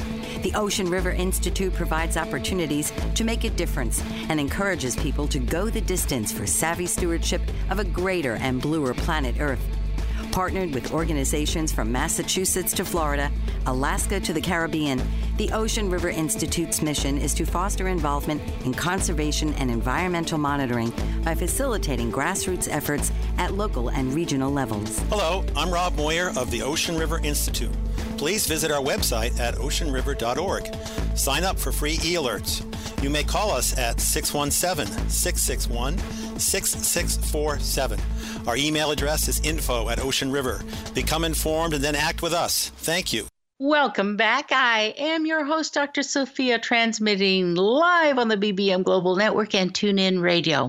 The 0.43 0.53
Ocean 0.55 0.89
River 0.89 1.11
Institute 1.11 1.73
provides 1.73 2.15
opportunities 2.15 2.93
to 3.15 3.25
make 3.25 3.43
a 3.43 3.49
difference 3.49 4.01
and 4.29 4.39
encourages 4.39 4.95
people 4.95 5.27
to 5.27 5.39
go 5.39 5.69
the 5.69 5.81
distance 5.81 6.31
for 6.31 6.47
savvy 6.47 6.85
stewardship 6.85 7.41
of 7.69 7.79
a 7.79 7.83
greater 7.83 8.35
and 8.35 8.61
bluer 8.61 8.93
planet 8.93 9.35
Earth 9.39 9.63
partnered 10.33 10.73
with 10.73 10.91
organizations 10.91 11.71
from 11.71 11.91
Massachusetts 11.91 12.73
to 12.73 12.83
Florida, 12.83 13.31
Alaska 13.67 14.19
to 14.19 14.33
the 14.33 14.41
Caribbean. 14.41 14.99
The 15.37 15.51
Ocean 15.51 15.91
River 15.91 16.09
Institute's 16.09 16.81
mission 16.81 17.19
is 17.19 17.35
to 17.35 17.45
foster 17.45 17.87
involvement 17.87 18.41
in 18.65 18.73
conservation 18.73 19.53
and 19.53 19.69
environmental 19.69 20.39
monitoring 20.39 20.91
by 21.23 21.35
facilitating 21.35 22.11
grassroots 22.11 22.67
efforts 22.67 23.11
at 23.37 23.53
local 23.53 23.91
and 23.91 24.11
regional 24.11 24.51
levels. 24.51 24.97
Hello, 25.09 25.45
I'm 25.55 25.71
Rob 25.71 25.95
Moir 25.97 26.31
of 26.35 26.49
the 26.49 26.63
Ocean 26.63 26.97
River 26.97 27.19
Institute. 27.23 27.69
Please 28.23 28.47
visit 28.47 28.71
our 28.71 28.81
website 28.81 29.37
at 29.37 29.55
oceanriver.org. 29.55 30.73
Sign 31.13 31.43
up 31.43 31.59
for 31.59 31.73
free 31.73 31.95
e 31.95 32.15
alerts. 32.15 32.63
You 33.03 33.09
may 33.09 33.21
call 33.21 33.51
us 33.51 33.77
at 33.77 33.99
617 33.99 35.09
661 35.09 35.97
6647. 36.39 37.99
Our 38.47 38.55
email 38.55 38.91
address 38.91 39.27
is 39.27 39.41
info 39.41 39.89
at 39.89 39.99
Ocean 39.99 40.31
River. 40.31 40.61
Become 40.93 41.25
informed 41.25 41.73
and 41.73 41.83
then 41.83 41.95
act 41.95 42.21
with 42.21 42.31
us. 42.31 42.69
Thank 42.77 43.11
you. 43.11 43.27
Welcome 43.59 44.15
back. 44.15 44.53
I 44.53 44.93
am 44.97 45.25
your 45.25 45.43
host, 45.43 45.73
Dr. 45.73 46.01
Sophia, 46.01 46.59
transmitting 46.59 47.55
live 47.55 48.17
on 48.17 48.29
the 48.29 48.37
BBM 48.37 48.85
Global 48.85 49.17
Network 49.17 49.53
and 49.53 49.73
TuneIn 49.73 50.21
Radio. 50.21 50.67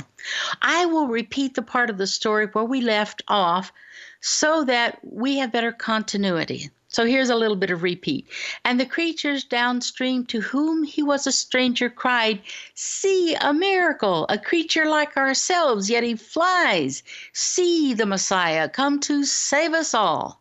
I 0.60 0.86
will 0.86 1.06
repeat 1.06 1.54
the 1.54 1.62
part 1.62 1.88
of 1.88 1.98
the 1.98 2.08
story 2.08 2.46
where 2.46 2.64
we 2.64 2.80
left 2.80 3.22
off 3.28 3.72
so 4.20 4.64
that 4.64 4.98
we 5.04 5.36
have 5.36 5.52
better 5.52 5.70
continuity. 5.70 6.70
So 6.94 7.04
here's 7.04 7.28
a 7.28 7.34
little 7.34 7.56
bit 7.56 7.72
of 7.72 7.82
repeat. 7.82 8.28
And 8.64 8.78
the 8.78 8.86
creatures 8.86 9.42
downstream 9.42 10.26
to 10.26 10.40
whom 10.40 10.84
he 10.84 11.02
was 11.02 11.26
a 11.26 11.32
stranger 11.32 11.90
cried, 11.90 12.40
See 12.74 13.34
a 13.34 13.52
miracle, 13.52 14.26
a 14.28 14.38
creature 14.38 14.86
like 14.86 15.16
ourselves, 15.16 15.90
yet 15.90 16.04
he 16.04 16.14
flies. 16.14 17.02
See 17.32 17.94
the 17.94 18.06
Messiah 18.06 18.68
come 18.68 19.00
to 19.00 19.24
save 19.24 19.72
us 19.72 19.92
all. 19.92 20.40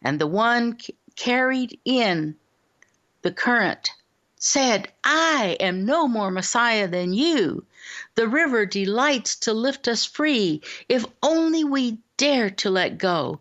And 0.00 0.20
the 0.20 0.28
one 0.28 0.78
c- 0.78 0.94
carried 1.16 1.80
in 1.84 2.36
the 3.22 3.32
current 3.32 3.90
said, 4.38 4.92
I 5.02 5.56
am 5.58 5.84
no 5.84 6.06
more 6.06 6.30
Messiah 6.30 6.86
than 6.86 7.12
you. 7.12 7.66
The 8.14 8.28
river 8.28 8.64
delights 8.64 9.34
to 9.40 9.52
lift 9.52 9.88
us 9.88 10.04
free 10.04 10.62
if 10.88 11.04
only 11.20 11.64
we 11.64 11.98
dare 12.16 12.50
to 12.50 12.70
let 12.70 12.96
go. 12.96 13.40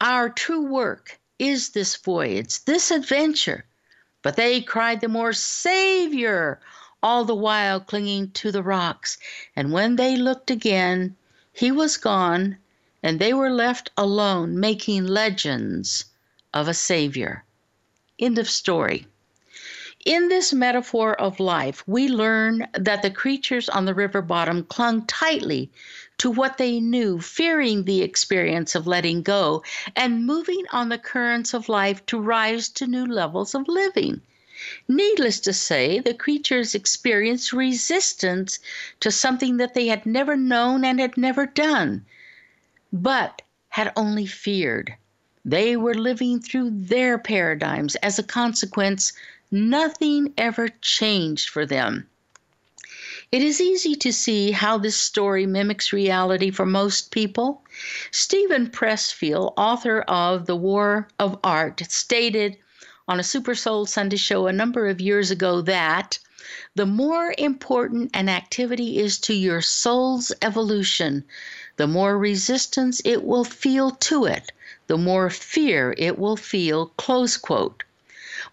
Our 0.00 0.28
true 0.28 0.66
work 0.66 1.20
is 1.38 1.70
this 1.70 1.96
voyage, 1.96 2.64
this 2.64 2.90
adventure. 2.90 3.64
But 4.22 4.36
they 4.36 4.60
cried 4.60 5.00
the 5.00 5.08
more, 5.08 5.32
Savior! 5.32 6.60
all 7.04 7.26
the 7.26 7.34
while 7.34 7.80
clinging 7.80 8.30
to 8.30 8.50
the 8.50 8.62
rocks. 8.62 9.18
And 9.54 9.70
when 9.72 9.96
they 9.96 10.16
looked 10.16 10.50
again, 10.50 11.16
he 11.52 11.70
was 11.70 11.98
gone, 11.98 12.56
and 13.02 13.18
they 13.18 13.34
were 13.34 13.50
left 13.50 13.90
alone 13.98 14.58
making 14.58 15.06
legends 15.06 16.06
of 16.54 16.66
a 16.66 16.72
Savior. 16.72 17.44
End 18.18 18.38
of 18.38 18.48
story. 18.48 19.06
In 20.06 20.28
this 20.28 20.54
metaphor 20.54 21.14
of 21.20 21.38
life, 21.40 21.86
we 21.86 22.08
learn 22.08 22.66
that 22.72 23.02
the 23.02 23.10
creatures 23.10 23.68
on 23.68 23.84
the 23.84 23.94
river 23.94 24.22
bottom 24.22 24.64
clung 24.64 25.06
tightly 25.06 25.70
to 26.18 26.30
what 26.30 26.58
they 26.58 26.80
knew, 26.80 27.20
fearing 27.20 27.84
the 27.84 28.02
experience 28.02 28.74
of 28.74 28.86
letting 28.86 29.22
go 29.22 29.62
and 29.96 30.24
moving 30.24 30.64
on 30.72 30.88
the 30.88 30.98
currents 30.98 31.54
of 31.54 31.68
life 31.68 32.04
to 32.06 32.20
rise 32.20 32.68
to 32.68 32.86
new 32.86 33.04
levels 33.04 33.54
of 33.54 33.68
living. 33.68 34.20
Needless 34.88 35.40
to 35.40 35.52
say, 35.52 35.98
the 35.98 36.14
creatures 36.14 36.74
experienced 36.74 37.52
resistance 37.52 38.60
to 39.00 39.10
something 39.10 39.56
that 39.56 39.74
they 39.74 39.88
had 39.88 40.06
never 40.06 40.36
known 40.36 40.84
and 40.84 41.00
had 41.00 41.16
never 41.16 41.46
done, 41.46 42.06
but 42.92 43.42
had 43.68 43.92
only 43.96 44.26
feared. 44.26 44.94
They 45.44 45.76
were 45.76 45.94
living 45.94 46.40
through 46.40 46.70
their 46.72 47.18
paradigms. 47.18 47.96
As 47.96 48.18
a 48.18 48.22
consequence, 48.22 49.12
nothing 49.50 50.32
ever 50.38 50.68
changed 50.80 51.50
for 51.50 51.66
them. 51.66 52.08
It 53.34 53.42
is 53.42 53.60
easy 53.60 53.96
to 53.96 54.12
see 54.12 54.52
how 54.52 54.78
this 54.78 54.94
story 54.96 55.44
mimics 55.44 55.92
reality 55.92 56.52
for 56.52 56.64
most 56.64 57.10
people. 57.10 57.64
Steven 58.12 58.68
Pressfield, 58.70 59.54
author 59.56 60.02
of 60.02 60.46
The 60.46 60.54
War 60.54 61.08
of 61.18 61.40
Art, 61.42 61.82
stated 61.88 62.56
on 63.08 63.18
a 63.18 63.24
Super 63.24 63.56
Soul 63.56 63.86
Sunday 63.86 64.18
show 64.18 64.46
a 64.46 64.52
number 64.52 64.86
of 64.86 65.00
years 65.00 65.32
ago 65.32 65.60
that 65.62 66.20
the 66.76 66.86
more 66.86 67.34
important 67.36 68.12
an 68.14 68.28
activity 68.28 69.00
is 69.00 69.18
to 69.22 69.34
your 69.34 69.60
soul's 69.60 70.30
evolution, 70.40 71.24
the 71.76 71.88
more 71.88 72.16
resistance 72.16 73.02
it 73.04 73.24
will 73.24 73.42
feel 73.42 73.90
to 73.90 74.26
it, 74.26 74.52
the 74.86 74.96
more 74.96 75.28
fear 75.28 75.92
it 75.98 76.20
will 76.20 76.36
feel. 76.36 76.92
Close 76.98 77.36
quote. 77.36 77.82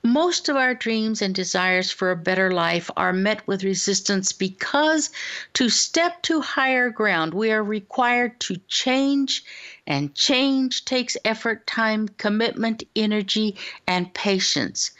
Most 0.03 0.47
of 0.47 0.55
our 0.55 0.73
dreams 0.73 1.21
and 1.21 1.35
desires 1.35 1.91
for 1.91 2.11
a 2.11 2.15
better 2.15 2.51
life 2.51 2.89
are 2.95 3.11
met 3.11 3.45
with 3.47 3.63
resistance 3.63 4.31
because 4.31 5.09
to 5.53 5.69
step 5.69 6.21
to 6.23 6.39
higher 6.39 6.89
ground, 6.89 7.33
we 7.33 7.51
are 7.51 7.63
required 7.63 8.39
to 8.41 8.55
change, 8.67 9.43
and 9.85 10.15
change 10.15 10.85
takes 10.85 11.17
effort, 11.25 11.67
time, 11.67 12.07
commitment, 12.07 12.83
energy, 12.95 13.57
and 13.87 14.13
patience. 14.13 14.91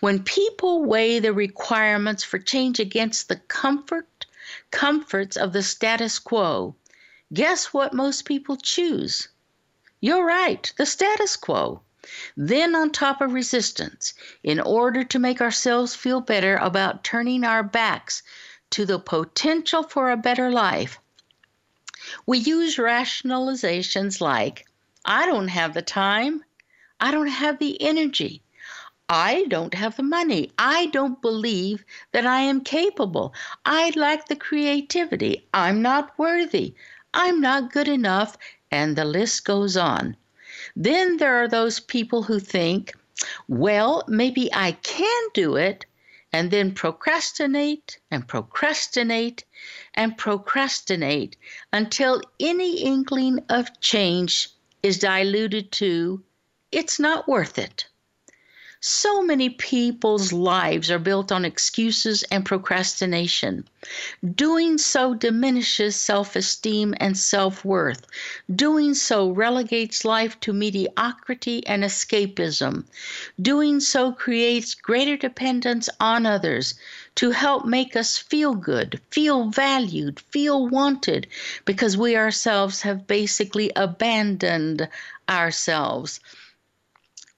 When 0.00 0.22
people 0.22 0.84
weigh 0.84 1.18
the 1.18 1.32
requirements 1.32 2.22
for 2.22 2.38
change 2.38 2.78
against 2.78 3.28
the 3.28 3.36
comfort, 3.36 4.26
comforts 4.70 5.36
of 5.36 5.52
the 5.52 5.62
status 5.62 6.18
quo, 6.18 6.76
guess 7.32 7.72
what 7.72 7.94
most 7.94 8.24
people 8.24 8.56
choose? 8.56 9.28
You're 10.00 10.24
right, 10.24 10.72
the 10.76 10.86
status 10.86 11.36
quo. 11.36 11.80
Then, 12.36 12.74
on 12.74 12.90
top 12.90 13.20
of 13.20 13.32
resistance, 13.32 14.14
in 14.42 14.60
order 14.60 15.02
to 15.04 15.18
make 15.18 15.40
ourselves 15.40 15.94
feel 15.94 16.20
better 16.20 16.56
about 16.56 17.02
turning 17.02 17.44
our 17.44 17.62
backs 17.62 18.22
to 18.70 18.84
the 18.84 18.98
potential 18.98 19.82
for 19.82 20.10
a 20.10 20.16
better 20.16 20.50
life, 20.50 20.98
we 22.26 22.38
use 22.38 22.76
rationalizations 22.76 24.20
like, 24.20 24.66
I 25.04 25.26
don't 25.26 25.48
have 25.48 25.74
the 25.74 25.82
time, 25.82 26.44
I 27.00 27.10
don't 27.10 27.26
have 27.26 27.58
the 27.58 27.80
energy, 27.82 28.42
I 29.08 29.44
don't 29.44 29.74
have 29.74 29.96
the 29.96 30.02
money. 30.02 30.50
I 30.58 30.86
don't 30.86 31.22
believe 31.22 31.84
that 32.10 32.26
I 32.26 32.40
am 32.40 32.62
capable. 32.62 33.34
I 33.64 33.92
lack 33.94 34.26
the 34.26 34.34
creativity. 34.34 35.46
I'm 35.54 35.80
not 35.80 36.18
worthy. 36.18 36.74
I'm 37.14 37.40
not 37.40 37.72
good 37.72 37.86
enough. 37.86 38.36
And 38.72 38.96
the 38.96 39.04
list 39.04 39.44
goes 39.44 39.76
on. 39.76 40.16
Then 40.74 41.18
there 41.18 41.36
are 41.36 41.48
those 41.48 41.78
people 41.78 42.22
who 42.22 42.40
think, 42.40 42.92
well, 43.46 44.02
maybe 44.08 44.52
I 44.52 44.72
can 44.72 45.28
do 45.32 45.56
it, 45.56 45.86
and 46.32 46.50
then 46.50 46.74
procrastinate 46.74 47.98
and 48.10 48.26
procrastinate 48.26 49.44
and 49.94 50.18
procrastinate 50.18 51.36
until 51.72 52.20
any 52.40 52.82
inkling 52.82 53.44
of 53.48 53.80
change 53.80 54.48
is 54.82 54.98
diluted 54.98 55.72
to, 55.72 56.22
it's 56.72 56.98
not 56.98 57.28
worth 57.28 57.58
it. 57.58 57.86
So 58.82 59.22
many 59.22 59.48
people's 59.48 60.34
lives 60.34 60.90
are 60.90 60.98
built 60.98 61.32
on 61.32 61.46
excuses 61.46 62.22
and 62.24 62.44
procrastination. 62.44 63.66
Doing 64.34 64.76
so 64.76 65.14
diminishes 65.14 65.96
self 65.96 66.36
esteem 66.36 66.94
and 67.00 67.16
self 67.16 67.64
worth. 67.64 68.06
Doing 68.54 68.92
so 68.92 69.30
relegates 69.30 70.04
life 70.04 70.38
to 70.40 70.52
mediocrity 70.52 71.66
and 71.66 71.84
escapism. 71.84 72.84
Doing 73.40 73.80
so 73.80 74.12
creates 74.12 74.74
greater 74.74 75.16
dependence 75.16 75.88
on 75.98 76.26
others 76.26 76.74
to 77.14 77.30
help 77.30 77.64
make 77.64 77.96
us 77.96 78.18
feel 78.18 78.54
good, 78.54 79.00
feel 79.10 79.48
valued, 79.48 80.20
feel 80.20 80.68
wanted, 80.68 81.26
because 81.64 81.96
we 81.96 82.14
ourselves 82.14 82.82
have 82.82 83.06
basically 83.06 83.72
abandoned 83.74 84.86
ourselves. 85.28 86.20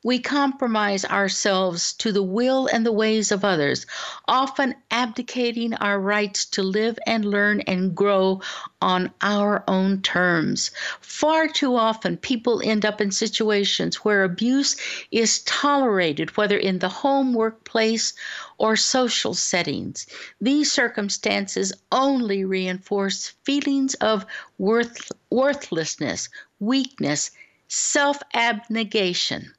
We 0.08 0.20
compromise 0.20 1.04
ourselves 1.04 1.92
to 1.98 2.12
the 2.12 2.22
will 2.22 2.66
and 2.66 2.86
the 2.86 2.92
ways 2.92 3.30
of 3.30 3.44
others, 3.44 3.84
often 4.26 4.74
abdicating 4.90 5.74
our 5.74 6.00
rights 6.00 6.46
to 6.46 6.62
live 6.62 6.98
and 7.06 7.26
learn 7.26 7.60
and 7.66 7.94
grow 7.94 8.40
on 8.80 9.10
our 9.20 9.64
own 9.68 10.00
terms. 10.00 10.70
Far 11.02 11.46
too 11.46 11.76
often, 11.76 12.16
people 12.16 12.62
end 12.64 12.86
up 12.86 13.02
in 13.02 13.10
situations 13.10 13.96
where 13.96 14.24
abuse 14.24 14.78
is 15.10 15.40
tolerated, 15.42 16.38
whether 16.38 16.56
in 16.56 16.78
the 16.78 16.88
home, 16.88 17.34
workplace, 17.34 18.14
or 18.56 18.76
social 18.76 19.34
settings. 19.34 20.06
These 20.40 20.72
circumstances 20.72 21.70
only 21.92 22.46
reinforce 22.46 23.34
feelings 23.44 23.92
of 23.96 24.24
worth, 24.56 25.12
worthlessness, 25.28 26.30
weakness, 26.60 27.30
self 27.68 28.22
abnegation 28.32 29.52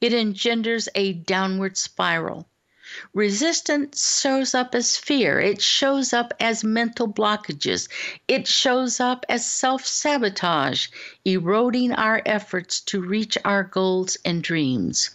it 0.00 0.12
engenders 0.12 0.88
a 0.94 1.12
downward 1.12 1.76
spiral. 1.76 2.48
Resistance 3.12 4.20
shows 4.20 4.54
up 4.54 4.74
as 4.74 4.96
fear. 4.96 5.38
It 5.38 5.60
shows 5.60 6.12
up 6.12 6.32
as 6.40 6.64
mental 6.64 7.06
blockages. 7.06 7.88
It 8.26 8.46
shows 8.48 8.98
up 8.98 9.26
as 9.28 9.44
self 9.44 9.84
sabotage, 9.84 10.88
eroding 11.24 11.92
our 11.92 12.22
efforts 12.24 12.80
to 12.82 13.00
reach 13.02 13.36
our 13.44 13.62
goals 13.62 14.16
and 14.24 14.42
dreams. 14.42 15.10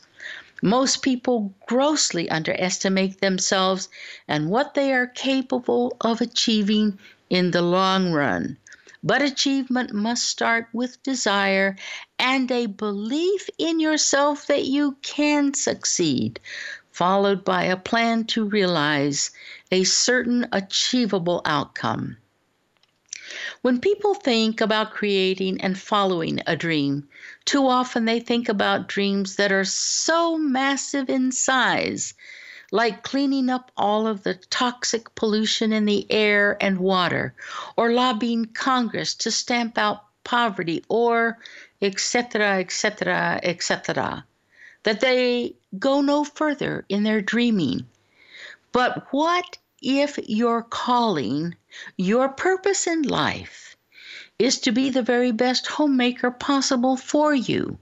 Most 0.61 1.01
people 1.01 1.53
grossly 1.65 2.29
underestimate 2.29 3.21
themselves 3.21 3.89
and 4.27 4.49
what 4.49 4.75
they 4.75 4.93
are 4.93 5.07
capable 5.07 5.97
of 6.01 6.21
achieving 6.21 6.99
in 7.29 7.51
the 7.51 7.61
long 7.61 8.11
run. 8.11 8.57
But 9.03 9.21
achievement 9.21 9.93
must 9.93 10.23
start 10.25 10.67
with 10.71 11.03
desire 11.03 11.75
and 12.26 12.49
a 12.51 12.67
belief 12.67 13.49
in 13.57 13.82
yourself 13.82 14.47
that 14.47 14.63
you 14.63 14.95
can 15.01 15.53
succeed, 15.53 16.39
followed 16.89 17.43
by 17.43 17.63
a 17.65 17.76
plan 17.76 18.24
to 18.24 18.45
realize 18.45 19.32
a 19.74 19.84
certain 19.84 20.47
achievable 20.53 21.41
outcome. 21.43 22.15
When 23.61 23.82
people 23.82 24.13
think 24.13 24.61
about 24.61 24.93
creating 24.93 25.59
and 25.59 25.78
following 25.78 26.39
a 26.47 26.55
dream, 26.55 27.09
too 27.43 27.67
often 27.67 28.05
they 28.05 28.21
think 28.21 28.47
about 28.47 28.88
dreams 28.88 29.36
that 29.36 29.51
are 29.51 29.65
so 29.65 30.38
massive 30.38 31.09
in 31.09 31.34
size 31.34 32.13
like 32.71 33.03
cleaning 33.03 33.49
up 33.49 33.69
all 33.76 34.07
of 34.07 34.24
the 34.24 34.34
toxic 34.49 35.13
pollution 35.13 35.74
in 35.74 35.86
the 35.86 36.09
air 36.09 36.57
and 36.61 36.80
water, 36.80 37.36
or 37.76 37.91
lobbying 37.91 38.45
Congress 38.45 39.13
to 39.13 39.30
stamp 39.30 39.78
out 39.78 40.05
poverty, 40.24 40.84
or 40.88 41.38
etc., 41.84 42.59
etc., 42.59 43.39
etc., 43.43 44.25
that 44.84 45.01
they 45.01 45.55
go 45.77 46.01
no 46.01 46.23
further 46.23 46.86
in 46.88 47.03
their 47.03 47.21
dreaming. 47.21 47.86
But 48.71 49.05
what 49.11 49.57
if 49.81 50.17
your 50.17 50.63
calling, 50.63 51.55
your 51.97 52.29
purpose 52.29 52.88
in 52.88 53.01
life, 53.03 53.75
is 54.39 54.59
to 54.61 54.71
be 54.71 54.89
the 54.89 55.03
very 55.03 55.31
best 55.31 55.67
homemaker 55.67 56.31
possible 56.31 56.97
for 56.97 57.36
you, 57.36 57.77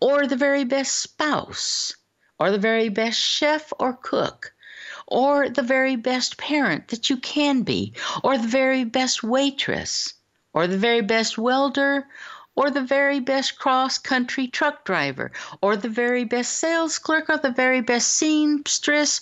or 0.00 0.26
the 0.26 0.36
very 0.36 0.64
best 0.64 0.96
spouse, 0.96 1.94
or 2.38 2.50
the 2.50 2.58
very 2.58 2.88
best 2.88 3.20
chef 3.20 3.72
or 3.78 3.92
cook, 3.92 4.52
or 5.06 5.48
the 5.48 5.62
very 5.62 5.96
best 5.96 6.36
parent 6.36 6.88
that 6.88 7.10
you 7.10 7.16
can 7.16 7.62
be, 7.62 7.92
or 8.22 8.38
the 8.38 8.48
very 8.48 8.84
best 8.84 9.22
waitress, 9.22 10.14
or 10.52 10.66
the 10.66 10.78
very 10.78 11.00
best 11.02 11.38
welder, 11.38 12.06
or 12.58 12.72
the 12.72 12.82
very 12.82 13.20
best 13.20 13.56
cross 13.56 13.98
country 13.98 14.48
truck 14.48 14.84
driver, 14.84 15.30
or 15.62 15.76
the 15.76 15.88
very 15.88 16.24
best 16.24 16.54
sales 16.54 16.98
clerk, 16.98 17.30
or 17.30 17.38
the 17.38 17.52
very 17.52 17.80
best 17.80 18.08
seamstress, 18.08 19.20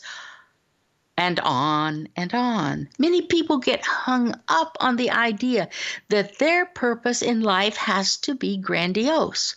and 1.19 1.39
on 1.41 2.09
and 2.17 2.33
on. 2.33 2.89
Many 2.99 3.21
people 3.21 3.59
get 3.59 3.85
hung 3.85 4.41
up 4.49 4.79
on 4.81 4.97
the 4.97 5.11
idea 5.11 5.69
that 6.09 6.39
their 6.39 6.65
purpose 6.65 7.21
in 7.21 7.43
life 7.43 7.77
has 7.77 8.17
to 8.25 8.35
be 8.35 8.57
grandiose. 8.57 9.57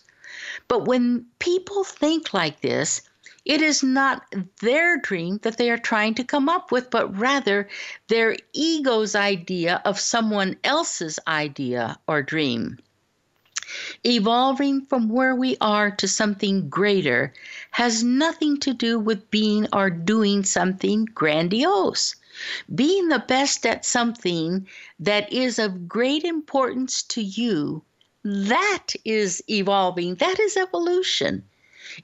But 0.68 0.84
when 0.84 1.24
people 1.38 1.82
think 1.82 2.34
like 2.34 2.60
this, 2.60 3.00
it 3.46 3.62
is 3.62 3.82
not 3.82 4.26
their 4.60 4.98
dream 4.98 5.38
that 5.40 5.56
they 5.56 5.70
are 5.70 5.78
trying 5.78 6.16
to 6.16 6.24
come 6.24 6.50
up 6.50 6.70
with, 6.70 6.90
but 6.90 7.18
rather 7.18 7.66
their 8.08 8.36
ego's 8.52 9.14
idea 9.14 9.80
of 9.86 9.98
someone 9.98 10.58
else's 10.64 11.18
idea 11.26 11.98
or 12.06 12.22
dream. 12.22 12.76
Evolving 14.04 14.84
from 14.86 15.08
where 15.08 15.34
we 15.34 15.56
are 15.60 15.92
to 15.92 16.08
something 16.08 16.68
greater 16.68 17.32
has 17.70 18.02
nothing 18.02 18.58
to 18.58 18.74
do 18.74 18.98
with 18.98 19.30
being 19.30 19.68
or 19.72 19.90
doing 19.90 20.42
something 20.42 21.04
grandiose. 21.04 22.16
Being 22.74 23.10
the 23.10 23.20
best 23.20 23.64
at 23.64 23.84
something 23.84 24.66
that 24.98 25.32
is 25.32 25.58
of 25.60 25.88
great 25.88 26.24
importance 26.24 27.02
to 27.04 27.22
you, 27.22 27.84
that 28.24 28.88
is 29.04 29.42
evolving, 29.48 30.16
that 30.16 30.40
is 30.40 30.56
evolution. 30.56 31.44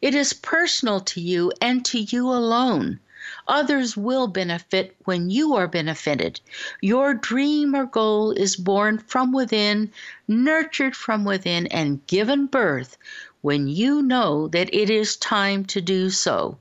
It 0.01 0.15
is 0.15 0.33
personal 0.33 1.01
to 1.01 1.21
you 1.21 1.53
and 1.61 1.85
to 1.87 1.99
you 1.99 2.29
alone. 2.29 3.01
Others 3.49 3.97
will 3.97 4.29
benefit 4.29 4.95
when 5.05 5.31
you 5.31 5.55
are 5.55 5.67
benefited. 5.67 6.41
Your 6.81 7.15
dream 7.15 7.75
or 7.75 7.87
goal 7.87 8.31
is 8.31 8.57
born 8.57 8.99
from 8.99 9.33
within, 9.33 9.93
nurtured 10.29 10.95
from 10.95 11.25
within, 11.25 11.67
and 11.67 12.07
given 12.07 12.47
birth 12.47 12.97
when 13.43 13.69
you 13.69 14.03
know 14.03 14.49
that 14.49 14.73
it 14.75 14.91
is 14.91 15.17
time 15.17 15.65
to 15.65 15.81
do 15.81 16.11
so. 16.11 16.59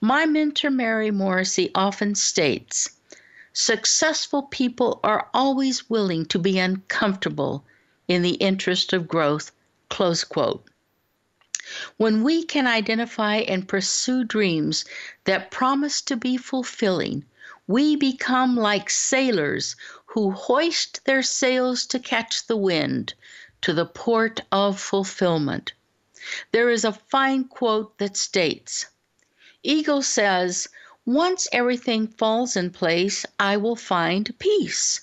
My 0.00 0.26
mentor, 0.26 0.70
Mary 0.70 1.10
Morrissey, 1.10 1.70
often 1.74 2.14
states 2.14 2.90
successful 3.52 4.42
people 4.44 5.00
are 5.02 5.28
always 5.34 5.90
willing 5.90 6.24
to 6.26 6.38
be 6.38 6.58
uncomfortable 6.58 7.64
in 8.06 8.22
the 8.22 8.34
interest 8.34 8.92
of 8.92 9.08
growth. 9.08 9.50
Close 9.88 10.22
quote. 10.22 10.64
When 11.98 12.22
we 12.22 12.44
can 12.44 12.66
identify 12.66 13.36
and 13.36 13.68
pursue 13.68 14.24
dreams 14.24 14.84
that 15.24 15.50
promise 15.50 16.00
to 16.02 16.16
be 16.16 16.36
fulfilling, 16.36 17.24
we 17.66 17.96
become 17.96 18.56
like 18.56 18.88
sailors 18.88 19.76
who 20.06 20.30
hoist 20.30 21.04
their 21.04 21.22
sails 21.22 21.84
to 21.86 21.98
catch 21.98 22.46
the 22.46 22.56
wind 22.56 23.12
to 23.60 23.74
the 23.74 23.84
port 23.84 24.40
of 24.50 24.80
fulfillment. 24.80 25.74
There 26.52 26.70
is 26.70 26.84
a 26.84 26.92
fine 26.92 27.44
quote 27.44 27.98
that 27.98 28.16
states 28.16 28.86
Ego 29.62 30.00
says, 30.00 30.68
Once 31.04 31.48
everything 31.52 32.06
falls 32.06 32.56
in 32.56 32.70
place, 32.70 33.26
I 33.38 33.56
will 33.58 33.76
find 33.76 34.38
peace. 34.38 35.02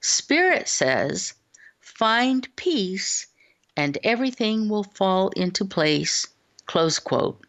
Spirit 0.00 0.68
says, 0.68 1.34
Find 1.78 2.48
peace 2.56 3.26
and 3.80 3.96
everything 4.04 4.68
will 4.68 4.84
fall 4.84 5.30
into 5.30 5.64
place. 5.64 6.26
Close 6.66 6.98
quote. 6.98 7.40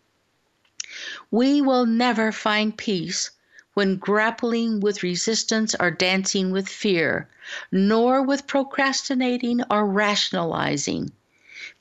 We 1.29 1.61
will 1.61 1.86
never 1.86 2.32
find 2.32 2.77
peace 2.77 3.32
when 3.73 3.97
grappling 3.97 4.79
with 4.79 5.03
resistance 5.03 5.75
or 5.77 5.91
dancing 5.91 6.51
with 6.51 6.69
fear, 6.69 7.27
nor 7.69 8.21
with 8.21 8.47
procrastinating 8.47 9.61
or 9.69 9.86
rationalizing. 9.86 11.11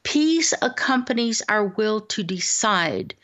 Peace 0.03 0.53
accompanies 0.61 1.43
our 1.49 1.67
will 1.67 2.01
to 2.01 2.25
decide, 2.25 3.15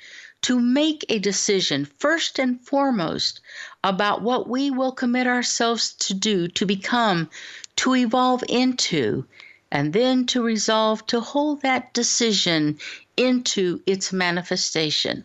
to 0.42 0.60
make 0.60 1.04
a 1.08 1.18
decision 1.18 1.84
first 1.98 2.38
and 2.38 2.60
foremost 2.60 3.40
about 3.82 4.22
what 4.22 4.48
we 4.48 4.70
will 4.70 4.92
commit 4.92 5.26
ourselves 5.26 5.92
to 5.94 6.14
do, 6.14 6.46
to 6.46 6.64
become, 6.64 7.28
to 7.74 7.96
evolve 7.96 8.44
into, 8.48 9.26
and 9.70 9.92
then 9.92 10.26
to 10.26 10.42
resolve 10.42 11.06
to 11.06 11.20
hold 11.20 11.62
that 11.62 11.92
decision 11.92 12.78
into 13.16 13.80
its 13.86 14.12
manifestation. 14.12 15.24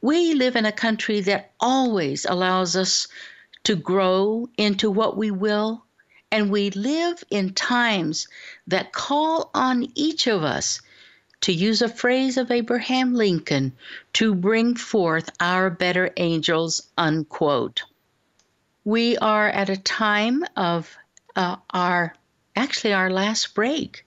We 0.00 0.34
live 0.34 0.56
in 0.56 0.66
a 0.66 0.72
country 0.72 1.20
that 1.20 1.52
always 1.60 2.24
allows 2.24 2.76
us 2.76 3.08
to 3.64 3.76
grow 3.76 4.48
into 4.56 4.90
what 4.90 5.16
we 5.16 5.30
will, 5.30 5.84
and 6.30 6.50
we 6.50 6.70
live 6.70 7.22
in 7.30 7.54
times 7.54 8.28
that 8.66 8.92
call 8.92 9.50
on 9.54 9.88
each 9.94 10.26
of 10.26 10.42
us, 10.42 10.80
to 11.42 11.52
use 11.52 11.82
a 11.82 11.88
phrase 11.88 12.36
of 12.36 12.50
Abraham 12.50 13.14
Lincoln, 13.14 13.72
to 14.14 14.34
bring 14.34 14.74
forth 14.74 15.30
our 15.40 15.70
better 15.70 16.10
angels, 16.16 16.82
unquote. 16.98 17.82
We 18.84 19.16
are 19.18 19.48
at 19.48 19.68
a 19.68 19.76
time 19.76 20.44
of 20.56 20.96
uh, 21.36 21.56
our 21.70 22.14
actually 22.56 22.92
our 22.92 23.10
last 23.10 23.54
break. 23.54 24.04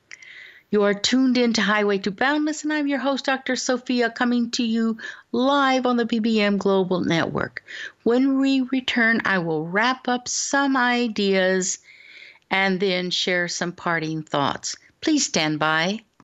You 0.72 0.84
are 0.84 0.94
tuned 0.94 1.38
in 1.38 1.54
to 1.54 1.62
Highway 1.62 2.00
to 2.00 2.12
Boundless, 2.12 2.64
and 2.64 2.74
I'm 2.74 2.88
your 2.88 3.00
host, 3.00 3.26
Dr. 3.26 3.56
Sophia, 3.56 4.10
coming 4.10 4.52
to 4.52 4.64
you 4.64 4.98
live 5.32 5.86
on 5.86 5.96
the 5.96 6.06
BBM 6.06 6.58
Global 6.58 7.02
Network. 7.02 7.64
When 8.04 8.40
we 8.40 8.62
return, 8.62 9.22
I 9.26 9.38
will 9.38 9.66
wrap 9.66 10.08
up 10.08 10.28
some 10.28 10.76
ideas 10.76 11.80
and 12.50 12.80
then 12.80 13.10
share 13.12 13.48
some 13.48 13.72
parting 13.72 14.24
thoughts. 14.24 14.76
Please 15.02 15.26
stand 15.26 15.60
by. 15.60 16.02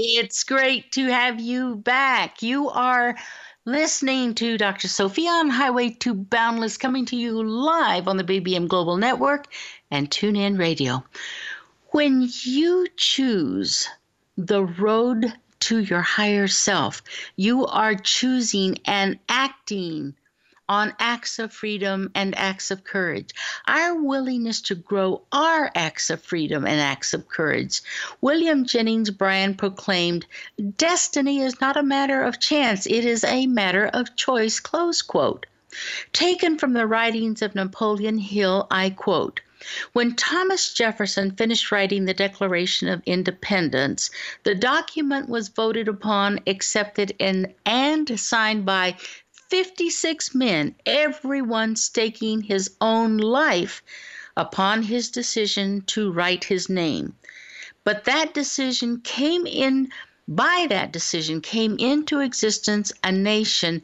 It's 0.00 0.44
great 0.44 0.92
to 0.92 1.06
have 1.06 1.40
you 1.40 1.74
back. 1.74 2.40
You 2.40 2.68
are 2.68 3.16
listening 3.64 4.32
to 4.36 4.56
Dr. 4.56 4.86
Sophia 4.86 5.28
on 5.28 5.50
Highway 5.50 5.90
to 5.98 6.14
Boundless, 6.14 6.76
coming 6.76 7.04
to 7.06 7.16
you 7.16 7.42
live 7.42 8.06
on 8.06 8.16
the 8.16 8.22
BBM 8.22 8.68
Global 8.68 8.96
Network 8.96 9.48
and 9.90 10.08
TuneIn 10.08 10.56
Radio. 10.56 11.02
When 11.90 12.30
you 12.44 12.86
choose 12.96 13.88
the 14.36 14.66
road 14.66 15.32
to 15.60 15.80
your 15.80 16.02
higher 16.02 16.46
self, 16.46 17.02
you 17.34 17.66
are 17.66 17.96
choosing 17.96 18.78
and 18.84 19.18
acting 19.28 20.14
on 20.68 20.94
acts 20.98 21.38
of 21.38 21.52
freedom 21.52 22.10
and 22.14 22.36
acts 22.36 22.70
of 22.70 22.84
courage. 22.84 23.30
Our 23.66 23.94
willingness 23.94 24.60
to 24.62 24.74
grow 24.74 25.22
our 25.32 25.70
acts 25.74 26.10
of 26.10 26.22
freedom 26.22 26.66
and 26.66 26.80
acts 26.80 27.14
of 27.14 27.28
courage. 27.28 27.80
William 28.20 28.64
Jennings 28.66 29.10
Bryan 29.10 29.54
proclaimed, 29.54 30.26
Destiny 30.76 31.40
is 31.40 31.60
not 31.60 31.76
a 31.76 31.82
matter 31.82 32.22
of 32.22 32.40
chance, 32.40 32.86
it 32.86 33.04
is 33.04 33.24
a 33.24 33.46
matter 33.46 33.86
of 33.86 34.16
choice. 34.16 34.60
Close 34.60 35.02
quote. 35.02 35.46
Taken 36.12 36.58
from 36.58 36.72
the 36.72 36.86
writings 36.86 37.42
of 37.42 37.54
Napoleon 37.54 38.18
Hill, 38.18 38.66
I 38.70 38.90
quote, 38.90 39.40
when 39.92 40.14
Thomas 40.14 40.72
Jefferson 40.72 41.32
finished 41.32 41.72
writing 41.72 42.04
the 42.04 42.14
Declaration 42.14 42.88
of 42.88 43.02
Independence, 43.06 44.08
the 44.44 44.54
document 44.54 45.28
was 45.28 45.48
voted 45.48 45.88
upon, 45.88 46.38
accepted, 46.46 47.12
and, 47.18 47.52
and 47.66 48.20
signed 48.20 48.64
by 48.64 48.96
56 49.48 50.34
men, 50.34 50.74
everyone 50.84 51.74
staking 51.76 52.42
his 52.42 52.70
own 52.80 53.16
life 53.16 53.82
upon 54.36 54.82
his 54.82 55.10
decision 55.10 55.82
to 55.82 56.12
write 56.12 56.44
his 56.44 56.68
name. 56.68 57.14
But 57.82 58.04
that 58.04 58.34
decision 58.34 59.00
came 59.00 59.46
in 59.46 59.90
By 60.28 60.66
that 60.68 60.92
decision 60.92 61.40
came 61.40 61.78
into 61.78 62.20
existence 62.20 62.92
a 63.02 63.10
nation 63.10 63.82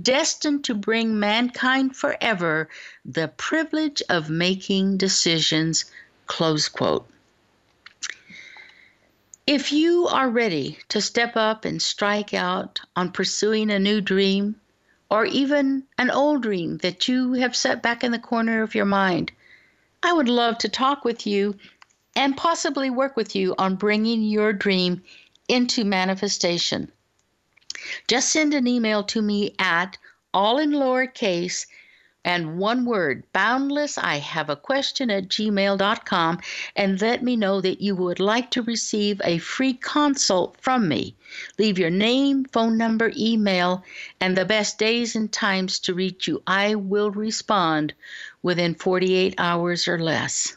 destined 0.00 0.64
to 0.64 0.74
bring 0.74 1.20
mankind 1.20 1.94
forever 1.94 2.70
the 3.04 3.28
privilege 3.28 4.02
of 4.08 4.30
making 4.30 4.96
decisions. 4.96 5.84
Close 6.26 6.70
quote. 6.70 7.06
If 9.46 9.70
you 9.70 10.06
are 10.06 10.30
ready 10.30 10.78
to 10.88 11.02
step 11.02 11.36
up 11.36 11.66
and 11.66 11.82
strike 11.82 12.32
out 12.32 12.80
on 12.96 13.12
pursuing 13.12 13.70
a 13.70 13.78
new 13.78 14.00
dream, 14.00 14.56
or 15.12 15.26
even 15.26 15.84
an 15.98 16.10
old 16.10 16.42
dream 16.42 16.78
that 16.78 17.06
you 17.06 17.34
have 17.34 17.54
set 17.54 17.82
back 17.82 18.02
in 18.02 18.12
the 18.12 18.18
corner 18.18 18.62
of 18.62 18.74
your 18.74 18.86
mind, 18.86 19.30
I 20.02 20.10
would 20.10 20.30
love 20.30 20.56
to 20.58 20.70
talk 20.70 21.04
with 21.04 21.26
you 21.26 21.54
and 22.16 22.34
possibly 22.34 22.88
work 22.88 23.14
with 23.14 23.36
you 23.36 23.54
on 23.58 23.76
bringing 23.76 24.22
your 24.22 24.54
dream 24.54 25.02
into 25.48 25.84
manifestation. 25.84 26.90
Just 28.08 28.30
send 28.30 28.54
an 28.54 28.66
email 28.66 29.02
to 29.04 29.20
me 29.20 29.54
at 29.58 29.98
all 30.32 30.58
in 30.58 30.70
lowercase 30.70 31.66
and 32.24 32.58
one 32.58 32.84
word 32.84 33.22
boundless 33.32 33.98
i 33.98 34.16
have 34.16 34.48
a 34.48 34.56
question 34.56 35.10
at 35.10 35.28
gmail.com 35.28 36.38
and 36.76 37.00
let 37.00 37.22
me 37.22 37.36
know 37.36 37.60
that 37.60 37.80
you 37.80 37.94
would 37.94 38.20
like 38.20 38.50
to 38.50 38.62
receive 38.62 39.20
a 39.24 39.38
free 39.38 39.74
consult 39.74 40.56
from 40.60 40.88
me. 40.88 41.14
Leave 41.58 41.78
your 41.78 41.90
name 41.90 42.44
phone 42.46 42.76
number 42.78 43.12
email 43.16 43.84
and 44.20 44.36
the 44.36 44.44
best 44.44 44.78
days 44.78 45.14
and 45.14 45.32
times 45.32 45.78
to 45.78 45.94
reach 45.94 46.28
you. 46.28 46.42
I 46.46 46.74
will 46.74 47.10
respond 47.10 47.94
within 48.42 48.74
48 48.74 49.34
hours 49.38 49.88
or 49.88 49.98
less. 49.98 50.56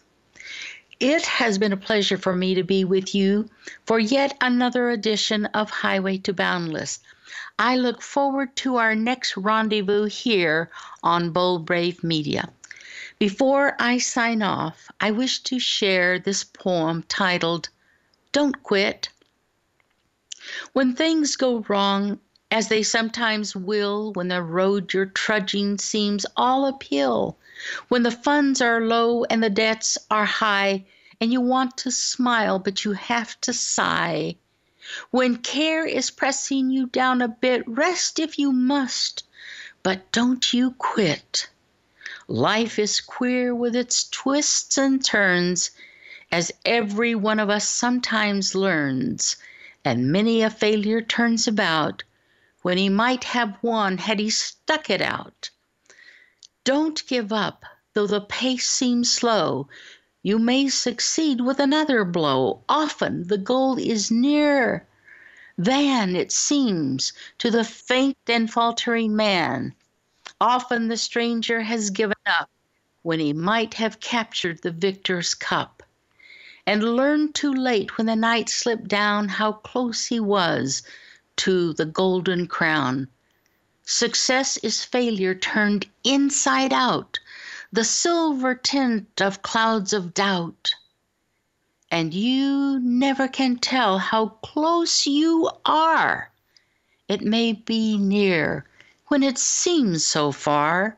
It 1.00 1.26
has 1.26 1.58
been 1.58 1.74
a 1.74 1.78
pleasure 1.78 2.18
for 2.18 2.36
me 2.36 2.56
to 2.56 2.64
be 2.64 2.86
with 2.86 3.14
you 3.14 3.50
for 3.86 4.00
yet 4.00 4.38
another 4.40 4.90
edition 4.90 5.46
of 5.48 5.70
Highway 5.70 6.20
to 6.20 6.34
Boundless. 6.34 7.00
I 7.58 7.78
look 7.78 8.02
forward 8.02 8.54
to 8.58 8.76
our 8.76 8.96
next 8.96 9.38
rendezvous 9.38 10.06
here 10.06 10.70
on 11.02 11.32
Bold 11.32 11.66
Brave 11.66 12.04
Media. 12.04 12.50
Before 13.18 13.78
I 13.80 13.98
sign 13.98 14.42
off, 14.42 14.92
I 15.00 15.12
wish 15.12 15.40
to 15.44 15.58
share 15.58 16.20
this 16.20 16.44
poem 16.44 17.04
titled 17.08 17.70
Don't 18.34 18.62
Quit. 18.62 19.08
When 20.74 20.96
things 20.96 21.38
go 21.38 21.64
wrong, 21.70 22.20
as 22.52 22.68
they 22.68 22.84
sometimes 22.84 23.56
will, 23.56 24.12
when 24.12 24.28
the 24.28 24.44
road 24.44 24.94
you're 24.94 25.06
trudging 25.06 25.78
seems 25.78 26.26
all 26.36 26.66
uphill, 26.66 27.38
when 27.88 28.04
the 28.04 28.12
funds 28.12 28.60
are 28.60 28.82
low 28.82 29.24
and 29.24 29.42
the 29.42 29.50
debts 29.50 29.98
are 30.12 30.26
high, 30.26 30.86
and 31.22 31.32
you 31.32 31.40
want 31.40 31.78
to 31.78 31.92
smile, 31.92 32.60
but 32.60 32.84
you 32.84 32.92
have 32.92 33.40
to 33.42 33.54
sigh. 33.54 34.36
When 35.10 35.38
care 35.38 35.86
is 35.86 36.12
pressing 36.12 36.70
you 36.70 36.86
down 36.88 37.22
a 37.22 37.28
bit, 37.28 37.68
rest 37.68 38.20
if 38.20 38.38
you 38.38 38.52
must, 38.52 39.24
but 39.84 40.12
don't 40.12 40.54
you 40.54 40.72
quit. 40.78 41.50
Life 42.28 42.80
is 42.80 43.02
queer 43.02 43.54
with 43.54 43.76
its 43.76 44.04
twists 44.10 44.78
and 44.78 45.04
turns, 45.04 45.72
as 46.32 46.52
every 46.66 47.16
one 47.16 47.40
of 47.40 47.50
us 47.50 47.70
sometimes 47.70 48.56
learns, 48.56 49.36
and 49.84 50.12
many 50.12 50.42
a 50.42 50.50
failure 50.50 51.02
turns 51.02 51.48
about 51.48 52.04
when 52.62 52.78
he 52.78 52.90
might 52.90 53.24
have 53.26 53.58
won 53.62 54.00
had 54.00 54.20
he 54.20 54.30
stuck 54.30 54.90
it 54.90 55.02
out. 55.02 55.52
Don't 56.64 57.06
give 57.06 57.32
up, 57.32 57.64
though 57.94 58.08
the 58.08 58.22
pace 58.22 58.68
seems 58.68 59.12
slow. 59.12 59.70
You 60.26 60.40
may 60.40 60.70
succeed 60.70 61.42
with 61.42 61.60
another 61.60 62.04
blow. 62.04 62.64
Often 62.68 63.28
the 63.28 63.38
goal 63.38 63.78
is 63.78 64.10
nearer 64.10 64.84
than 65.56 66.16
it 66.16 66.32
seems 66.32 67.14
to 67.38 67.52
the 67.52 67.64
faint 67.64 68.18
and 68.26 68.52
faltering 68.52 69.16
man. 69.16 69.76
Often 70.42 70.88
the 70.88 70.98
stranger 70.98 71.62
has 71.62 71.92
given 71.92 72.18
up 72.26 72.50
when 73.04 73.20
he 73.20 73.34
might 73.34 73.76
have 73.76 74.00
captured 74.00 74.64
the 74.64 74.72
victor's 74.72 75.36
cup, 75.36 75.84
and 76.66 76.96
learned 76.96 77.36
too 77.36 77.54
late 77.54 77.96
when 77.96 78.08
the 78.08 78.16
night 78.16 78.50
slipped 78.50 78.88
down 78.88 79.28
how 79.30 79.52
close 79.52 80.08
he 80.08 80.20
was 80.20 80.82
to 81.36 81.74
the 81.74 81.86
golden 81.86 82.48
crown. 82.48 83.08
Success 83.84 84.58
is 84.58 84.84
failure 84.84 85.36
turned 85.36 85.86
inside 86.04 86.74
out, 86.74 87.20
the 87.72 87.84
silver 87.84 88.56
tint 88.56 89.22
of 89.22 89.42
clouds 89.42 89.94
of 89.94 90.14
doubt. 90.14 90.74
And 91.92 92.14
you 92.14 92.80
never 92.80 93.28
can 93.28 93.58
tell 93.58 93.98
how 93.98 94.28
close 94.28 95.06
you 95.06 95.50
are. 95.66 96.32
It 97.08 97.22
may 97.22 97.54
be 97.54 97.98
near 97.98 98.66
when 99.08 99.24
it 99.24 99.38
seems 99.38 100.06
so 100.06 100.32
far. 100.32 100.98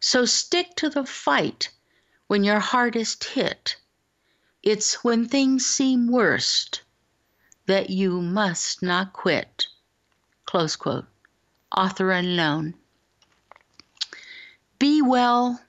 So 0.00 0.24
stick 0.24 0.74
to 0.76 0.88
the 0.88 1.04
fight 1.04 1.70
when 2.26 2.44
your 2.44 2.60
hardest 2.60 3.24
hit. 3.24 3.76
It's 4.62 5.02
when 5.02 5.26
things 5.28 5.66
seem 5.66 6.10
worst 6.10 6.82
that 7.66 7.90
you 7.90 8.20
must 8.20 8.82
not 8.82 9.12
quit. 9.12 9.66
Close 10.44 10.76
quote 10.76 11.06
author 11.76 12.10
unknown. 12.10 12.74
Be 14.78 15.02
well, 15.02 15.60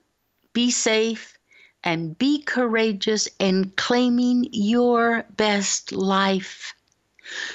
be 0.54 0.72
safe, 0.72 1.38
and 1.84 2.18
be 2.18 2.42
courageous 2.42 3.28
in 3.40 3.72
claiming 3.76 4.48
your 4.52 5.26
best 5.38 5.92
life. 5.92 6.74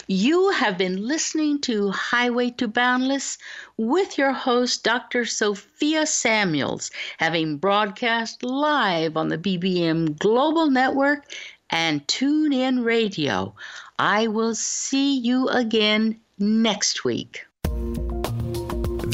You 0.07 0.51
have 0.51 0.79
been 0.79 1.07
listening 1.07 1.61
to 1.63 1.91
Highway 1.91 2.51
to 2.51 2.69
Boundless 2.69 3.39
with 3.77 4.17
your 4.17 4.33
host, 4.33 4.85
Dr. 4.85 5.25
Sophia 5.25 6.07
Samuels, 6.07 6.91
having 7.19 7.59
broadcast 7.59 8.45
live 8.45 9.17
on 9.17 9.29
the 9.29 9.39
BBM 9.39 10.17
Global 10.19 10.71
Network 10.71 11.25
and 11.71 12.07
TuneIn 12.07 12.85
Radio. 12.85 13.55
I 13.99 14.29
will 14.29 14.55
see 14.55 15.19
you 15.19 15.49
again 15.49 16.21
next 16.39 17.05
week. 17.05 17.45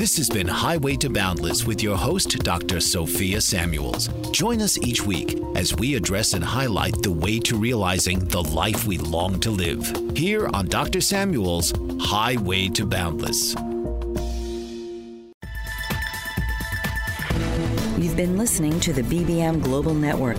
This 0.01 0.17
has 0.17 0.31
been 0.31 0.49
Highway 0.49 0.97
to 0.97 1.11
Boundless 1.11 1.67
with 1.67 1.83
your 1.83 1.95
host, 1.95 2.39
Dr. 2.39 2.81
Sophia 2.81 3.39
Samuels. 3.39 4.09
Join 4.31 4.63
us 4.63 4.79
each 4.79 5.05
week 5.05 5.39
as 5.57 5.75
we 5.75 5.95
address 5.95 6.33
and 6.33 6.43
highlight 6.43 7.03
the 7.03 7.11
way 7.11 7.39
to 7.41 7.55
realizing 7.55 8.25
the 8.25 8.41
life 8.41 8.87
we 8.87 8.97
long 8.97 9.39
to 9.41 9.51
live. 9.51 9.95
Here 10.17 10.49
on 10.55 10.69
Dr. 10.69 11.03
Samuels' 11.03 11.75
Highway 12.01 12.69
to 12.69 12.87
Boundless. 12.87 13.55
You've 17.99 18.17
been 18.17 18.39
listening 18.39 18.81
to 18.81 18.95
the 18.95 19.03
BBM 19.03 19.63
Global 19.63 19.93
Network. 19.93 20.39